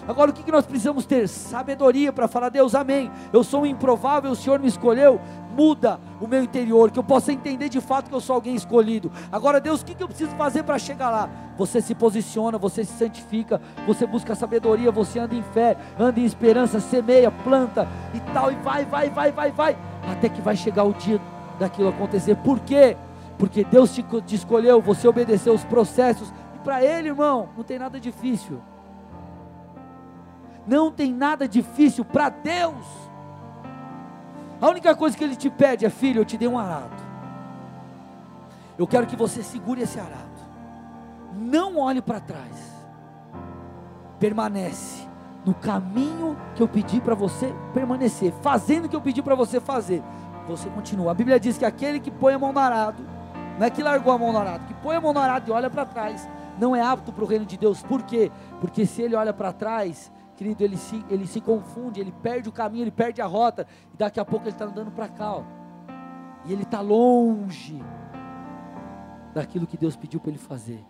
Agora 0.07 0.31
o 0.31 0.35
que 0.35 0.51
nós 0.51 0.67
precisamos 0.67 1.07
ter? 1.07 1.29
Sabedoria 1.29 2.13
para 2.13 2.27
falar, 2.27 2.49
Deus, 2.49 2.75
amém. 2.75 3.11
Eu 3.33 3.45
sou 3.45 3.63
um 3.63 3.67
improvável, 3.67 4.33
o 4.33 4.37
Senhor 4.37 4.59
me 4.59 4.67
escolheu. 4.67 5.21
Muda 5.57 6.01
o 6.21 6.27
meu 6.27 6.43
interior, 6.43 6.91
que 6.91 6.99
eu 6.99 7.05
possa 7.05 7.33
entender 7.33 7.69
de 7.69 7.81
fato 7.81 8.09
que 8.09 8.15
eu 8.15 8.21
sou 8.21 8.35
alguém 8.35 8.55
escolhido. 8.55 9.11
Agora, 9.31 9.61
Deus, 9.61 9.83
o 9.83 9.85
que 9.85 10.03
eu 10.03 10.09
preciso 10.09 10.31
fazer 10.37 10.63
para 10.63 10.79
chegar 10.79 11.11
lá? 11.11 11.29
Você 11.59 11.81
se 11.83 11.95
posiciona, 11.95 12.57
você 12.57 12.85
se 12.85 12.93
santifica, 12.93 13.61
você 13.87 14.07
busca 14.07 14.35
sabedoria, 14.35 14.91
você 14.91 15.19
anda 15.19 15.35
em 15.35 15.43
fé, 15.43 15.77
anda 15.99 16.19
em 16.21 16.25
esperança, 16.25 16.81
semeia, 16.81 17.31
planta 17.31 17.87
e 18.15 18.21
tal, 18.33 18.51
e 18.51 18.55
vai, 18.57 18.85
vai, 18.85 19.11
vai, 19.11 19.31
vai, 19.31 19.51
vai, 19.51 19.77
até 20.11 20.29
que 20.29 20.41
vai 20.41 20.57
chegar 20.57 20.85
o 20.85 20.95
dia 20.95 21.21
daquilo 21.59 21.89
acontecer. 21.89 22.37
Por 22.37 22.61
quê? 22.61 22.97
Porque 23.39 23.65
Deus 23.65 23.95
te, 23.95 24.03
te 24.25 24.35
escolheu, 24.35 24.81
você 24.81 25.07
obedeceu 25.07 25.53
os 25.53 25.65
processos, 25.65 26.33
e 26.55 26.59
para 26.61 26.83
Ele, 26.83 27.09
irmão, 27.09 27.51
não 27.57 27.65
tem 27.65 27.79
nada 27.79 28.01
difícil. 28.01 28.61
Não 30.67 30.91
tem 30.91 31.13
nada 31.13 31.49
difícil 31.49 32.05
para 32.05 32.29
Deus. 32.29 33.12
A 34.63 34.69
única 34.69 34.95
coisa 34.95 35.17
que 35.17 35.25
Ele 35.25 35.35
te 35.35 35.51
pede 35.51 35.85
é, 35.85 35.91
filho, 35.91 36.21
eu 36.21 36.25
te 36.25 36.39
dei 36.39 36.47
um 36.47 36.57
arado. 36.57 36.95
Eu 38.79 38.87
quero 38.87 39.09
que 39.09 39.17
você 39.17 39.43
segure 39.43 39.83
esse 39.83 39.99
arado. 39.99 40.23
Não 41.35 41.79
olhe 41.79 42.01
para 42.01 42.21
trás. 42.21 42.73
Permanece 44.21 45.05
no 45.45 45.53
caminho 45.53 46.39
que 46.55 46.63
eu 46.63 46.69
pedi 46.69 47.01
para 47.01 47.17
você 47.17 47.53
permanecer, 47.75 48.33
fazendo 48.41 48.85
o 48.85 48.89
que 48.89 48.95
eu 48.95 49.01
pedi 49.01 49.21
para 49.21 49.35
você 49.35 49.59
fazer. 49.59 50.01
Você 50.47 50.71
continua. 50.71 51.11
A 51.11 51.15
Bíblia 51.15 51.41
diz 51.41 51.59
que 51.59 51.65
aquele 51.65 51.99
que 51.99 52.13
põe 52.13 52.35
a 52.35 52.39
mão 52.39 52.53
no 52.53 52.61
arado, 52.61 53.03
não 53.59 53.67
é 53.67 53.71
que 53.71 53.83
largou 53.83 54.13
a 54.13 54.19
mão 54.19 54.33
no 54.33 54.39
arado, 54.39 54.65
que 54.67 54.75
põe 54.75 54.95
a 54.95 55.01
mão 55.01 55.13
no 55.13 55.19
arado 55.19 55.51
e 55.51 55.53
olha 55.53 55.69
para 55.69 55.85
trás, 55.85 56.29
não 56.57 56.77
é 56.77 56.81
apto 56.81 57.13
para 57.13 57.25
o 57.25 57.27
reino 57.27 57.45
de 57.45 57.57
Deus. 57.57 57.83
Por 57.83 58.03
quê? 58.03 58.31
Porque 58.61 58.87
se 58.87 59.03
ele 59.03 59.17
olha 59.17 59.33
para 59.33 59.53
trás, 59.53 60.13
querido, 60.37 60.63
ele 60.63 60.77
se, 60.77 61.05
ele 61.09 61.27
se 61.27 61.41
confunde, 61.41 62.01
ele 62.01 62.13
perde 62.13 62.49
o 62.49 62.53
caminho, 62.53 62.85
ele 62.85 62.91
perde 62.91 63.21
a 63.21 63.27
rota, 63.27 63.67
e 63.93 63.97
daqui 63.97 64.19
a 64.19 64.25
pouco 64.25 64.47
ele 64.47 64.55
está 64.55 64.65
andando 64.65 64.91
para 64.91 65.09
cá, 65.09 65.37
ó. 65.37 65.43
e 66.45 66.53
ele 66.53 66.63
está 66.63 66.81
longe 66.81 67.83
daquilo 69.35 69.67
que 69.67 69.77
Deus 69.77 69.97
pediu 69.97 70.21
para 70.21 70.31
ele 70.31 70.39
fazer. 70.39 70.85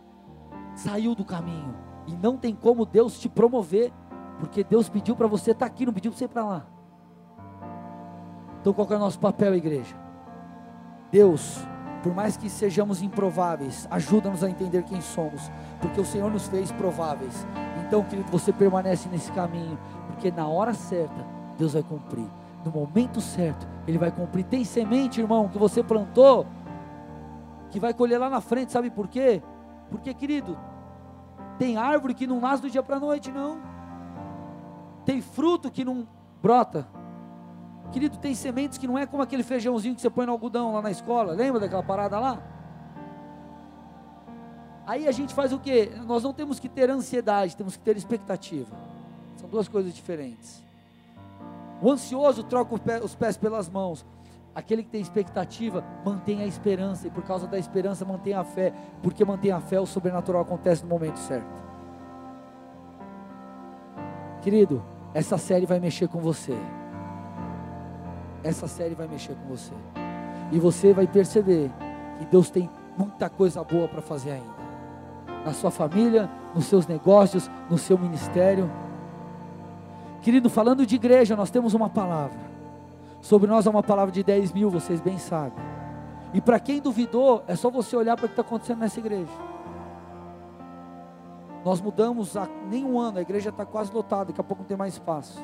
Saiu 0.75 1.15
do 1.15 1.25
caminho, 1.25 1.75
e 2.07 2.15
não 2.15 2.37
tem 2.37 2.55
como 2.55 2.87
Deus 2.87 3.19
te 3.19 3.29
promover, 3.29 3.93
porque 4.39 4.65
Deus 4.65 4.89
pediu 4.89 5.15
para 5.15 5.27
você 5.27 5.53
estar 5.53 5.67
aqui, 5.67 5.87
não 5.87 5.93
pediu 5.93 6.11
para 6.11 6.19
você 6.19 6.25
ir 6.25 6.29
para 6.29 6.45
lá. 6.45 6.67
Então 8.61 8.73
qual 8.73 8.89
é 8.91 8.97
o 8.97 8.99
nosso 8.99 9.19
papel, 9.19 9.55
igreja? 9.55 9.97
Deus, 11.11 11.59
por 12.03 12.15
mais 12.15 12.37
que 12.37 12.49
sejamos 12.49 13.03
improváveis, 13.03 13.87
ajuda-nos 13.91 14.43
a 14.43 14.49
entender 14.49 14.83
quem 14.85 15.01
somos, 15.01 15.51
porque 15.81 16.01
o 16.01 16.05
Senhor 16.05 16.31
nos 16.31 16.49
fez 16.49 16.73
prováveis. 16.73 17.47
Então, 17.93 18.03
querido, 18.05 18.33
você 18.33 18.51
permanece 18.51 19.07
nesse 19.11 19.31
caminho, 19.33 19.79
porque 20.07 20.31
na 20.31 20.49
hora 20.49 20.73
certa, 20.73 21.27
Deus 21.59 21.75
vai 21.75 21.83
cumprir. 21.83 22.25
No 22.65 22.71
momento 22.71 23.21
certo, 23.21 23.69
Ele 23.87 23.99
vai 23.99 24.11
cumprir. 24.11 24.47
Tem 24.47 24.65
semente, 24.65 25.21
irmão, 25.21 25.47
que 25.47 25.59
você 25.59 25.83
plantou, 25.83 26.47
que 27.71 27.79
vai 27.79 27.93
colher 27.93 28.17
lá 28.17 28.31
na 28.31 28.41
frente, 28.41 28.73
sabe 28.73 28.89
por 28.89 29.09
quê? 29.09 29.43
Porque, 29.91 30.15
querido, 30.15 30.57
tem 31.59 31.77
árvore 31.77 32.15
que 32.15 32.27
não 32.27 32.41
nasce 32.41 32.63
do 32.63 32.71
dia 32.71 32.83
para 32.83 32.97
a 32.97 33.01
noite, 33.01 33.31
não. 33.31 33.61
Tem 35.05 35.21
fruto 35.21 35.71
que 35.71 35.85
não 35.85 36.09
brota. 36.43 36.89
Querido, 37.93 38.17
tem 38.17 38.35
sementes 38.35 38.79
que 38.79 38.87
não 38.87 38.97
é 38.97 39.05
como 39.05 39.23
aquele 39.23 39.43
feijãozinho 39.43 39.95
que 39.95 40.01
você 40.01 40.09
põe 40.09 40.25
no 40.25 40.33
algodão 40.33 40.73
lá 40.73 40.81
na 40.81 40.91
escola. 40.91 41.35
Lembra 41.35 41.61
daquela 41.61 41.83
parada 41.83 42.19
lá? 42.19 42.39
Aí 44.87 45.07
a 45.07 45.13
gente 45.13 45.33
faz 45.33 45.53
o 45.53 45.59
quê? 45.59 45.91
Nós 46.07 46.23
não 46.23 46.33
temos 46.33 46.59
que 46.59 46.69
ter 46.69 46.91
ansiedade, 46.91 47.57
temos 47.57 47.77
que 47.77 47.83
ter 47.83 47.97
expectativa. 47.97 48.75
São 49.37 49.49
duas 49.49 49.69
coisas 49.69 49.95
diferentes. 49.95 50.63
O 51.81 51.91
ansioso 51.91 52.43
troca 52.43 52.75
os 53.03 53.15
pés 53.15 53.37
pelas 53.37 53.69
mãos. 53.69 54.05
Aquele 54.55 54.83
que 54.83 54.91
tem 54.91 55.01
expectativa 55.01 55.83
mantém 56.05 56.43
a 56.43 56.47
esperança, 56.47 57.07
e 57.07 57.11
por 57.11 57.23
causa 57.25 57.47
da 57.47 57.59
esperança 57.59 58.05
mantém 58.05 58.35
a 58.35 58.45
fé, 58.45 58.73
porque 59.03 59.25
mantém 59.25 59.51
a 59.51 59.61
fé, 59.61 59.81
o 59.81 59.87
sobrenatural 59.87 60.43
acontece 60.43 60.83
no 60.83 60.89
momento 60.89 61.17
certo. 61.17 61.63
Querido, 64.43 64.83
essa 65.15 65.39
série 65.39 65.65
vai 65.65 65.81
mexer 65.81 66.09
com 66.09 66.21
você. 66.21 66.57
Essa 68.45 68.67
série 68.67 68.95
vai 68.95 69.07
mexer 69.07 69.35
com 69.37 69.49
você. 69.49 69.73
E 70.51 70.59
você 70.59 70.93
vai 70.93 71.07
perceber 71.07 71.71
que 72.19 72.27
Deus 72.27 72.51
tem 72.51 72.69
muita 72.99 73.31
coisa 73.31 73.65
boa 73.65 73.89
para 73.89 74.03
fazer 74.03 74.33
ainda. 74.33 74.62
Na 75.45 75.53
sua 75.53 75.71
família, 75.71 76.31
nos 76.55 76.67
seus 76.67 76.87
negócios, 76.87 77.51
no 77.69 77.77
seu 77.77 77.99
ministério. 77.99 78.71
Querido, 80.21 80.49
falando 80.49 80.87
de 80.87 80.95
igreja, 80.95 81.35
nós 81.35 81.51
temos 81.51 81.75
uma 81.75 81.91
palavra. 81.91 82.39
Sobre 83.21 83.49
nós 83.49 83.67
é 83.67 83.71
uma 83.71 83.83
palavra 83.83 84.13
de 84.13 84.23
10 84.23 84.53
mil, 84.53 84.71
vocês 84.71 85.01
bem 85.01 85.19
sabem. 85.19 85.65
E 86.35 86.41
para 86.41 86.59
quem 86.59 86.81
duvidou, 86.81 87.43
é 87.47 87.55
só 87.55 87.71
você 87.71 87.97
olhar 87.97 88.17
para 88.17 88.25
o 88.27 88.29
que 88.29 88.33
está 88.33 88.43
acontecendo 88.43 88.79
nessa 88.79 88.99
igreja. 88.99 89.31
Nós 91.65 91.81
mudamos 91.81 92.37
há 92.37 92.49
nem 92.69 92.85
um 92.85 92.99
ano, 92.99 93.19
a 93.19 93.23
igreja 93.23 93.51
está 93.51 93.65
quase 93.65 93.93
lotada, 93.93 94.27
daqui 94.27 94.41
a 94.41 94.45
pouco 94.45 94.63
não 94.63 94.69
tem 94.69 94.77
mais 94.77 94.95
espaço. 94.95 95.41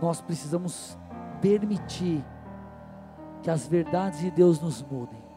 Nós 0.00 0.20
precisamos 0.20 0.98
permitir 1.40 2.24
que 3.42 3.50
as 3.50 3.66
verdades 3.66 4.20
de 4.20 4.30
Deus 4.30 4.60
nos 4.60 4.82
mudem. 4.82 5.27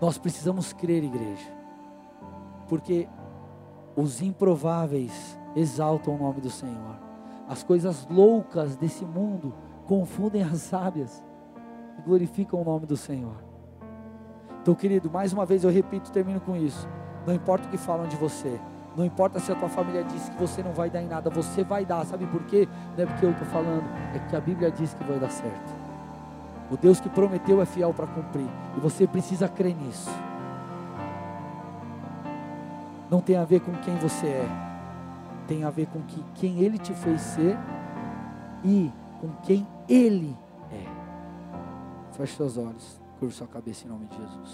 Nós 0.00 0.16
precisamos 0.16 0.72
crer, 0.72 1.04
igreja, 1.04 1.52
porque 2.68 3.06
os 3.94 4.22
improváveis 4.22 5.38
exaltam 5.54 6.14
o 6.14 6.18
nome 6.18 6.40
do 6.40 6.50
Senhor. 6.50 6.98
As 7.46 7.62
coisas 7.62 8.06
loucas 8.08 8.76
desse 8.76 9.04
mundo 9.04 9.52
confundem 9.86 10.42
as 10.42 10.58
sábias 10.58 11.22
e 11.98 12.02
glorificam 12.02 12.62
o 12.62 12.64
nome 12.64 12.86
do 12.86 12.96
Senhor. 12.96 13.44
Então, 14.62 14.74
querido, 14.74 15.10
mais 15.10 15.32
uma 15.32 15.44
vez 15.44 15.64
eu 15.64 15.70
repito, 15.70 16.12
termino 16.12 16.40
com 16.40 16.56
isso. 16.56 16.88
Não 17.26 17.34
importa 17.34 17.66
o 17.66 17.70
que 17.70 17.76
falam 17.76 18.06
de 18.06 18.16
você. 18.16 18.58
Não 18.96 19.04
importa 19.04 19.38
se 19.38 19.52
a 19.52 19.54
tua 19.54 19.68
família 19.68 20.02
diz 20.04 20.28
que 20.28 20.36
você 20.36 20.62
não 20.62 20.72
vai 20.72 20.90
dar 20.90 21.02
em 21.02 21.08
nada, 21.08 21.30
você 21.30 21.62
vai 21.62 21.84
dar. 21.84 22.04
Sabe 22.06 22.26
por 22.26 22.42
quê? 22.44 22.68
Não 22.96 23.04
é 23.04 23.06
porque 23.06 23.26
eu 23.26 23.30
estou 23.32 23.46
falando, 23.48 23.84
é 24.14 24.18
que 24.18 24.36
a 24.36 24.40
Bíblia 24.40 24.70
diz 24.70 24.94
que 24.94 25.04
vai 25.04 25.18
dar 25.18 25.30
certo. 25.30 25.79
O 26.70 26.76
Deus 26.76 27.00
que 27.00 27.08
prometeu 27.08 27.60
é 27.60 27.66
fiel 27.66 27.92
para 27.92 28.06
cumprir. 28.06 28.48
E 28.76 28.80
você 28.80 29.06
precisa 29.06 29.48
crer 29.48 29.74
nisso. 29.74 30.10
Não 33.10 33.20
tem 33.20 33.36
a 33.36 33.44
ver 33.44 33.60
com 33.60 33.72
quem 33.78 33.96
você 33.96 34.26
é. 34.26 34.48
Tem 35.48 35.64
a 35.64 35.70
ver 35.70 35.86
com 35.86 36.00
que, 36.02 36.24
quem 36.34 36.60
Ele 36.60 36.78
te 36.78 36.94
fez 36.94 37.20
ser 37.20 37.58
e 38.64 38.90
com 39.20 39.28
quem 39.42 39.66
Ele 39.88 40.36
é. 40.70 40.84
Feche 42.12 42.36
seus 42.36 42.56
olhos. 42.56 43.00
Curva 43.18 43.34
sua 43.34 43.48
cabeça 43.48 43.84
em 43.84 43.90
nome 43.90 44.06
de 44.06 44.16
Jesus. 44.16 44.48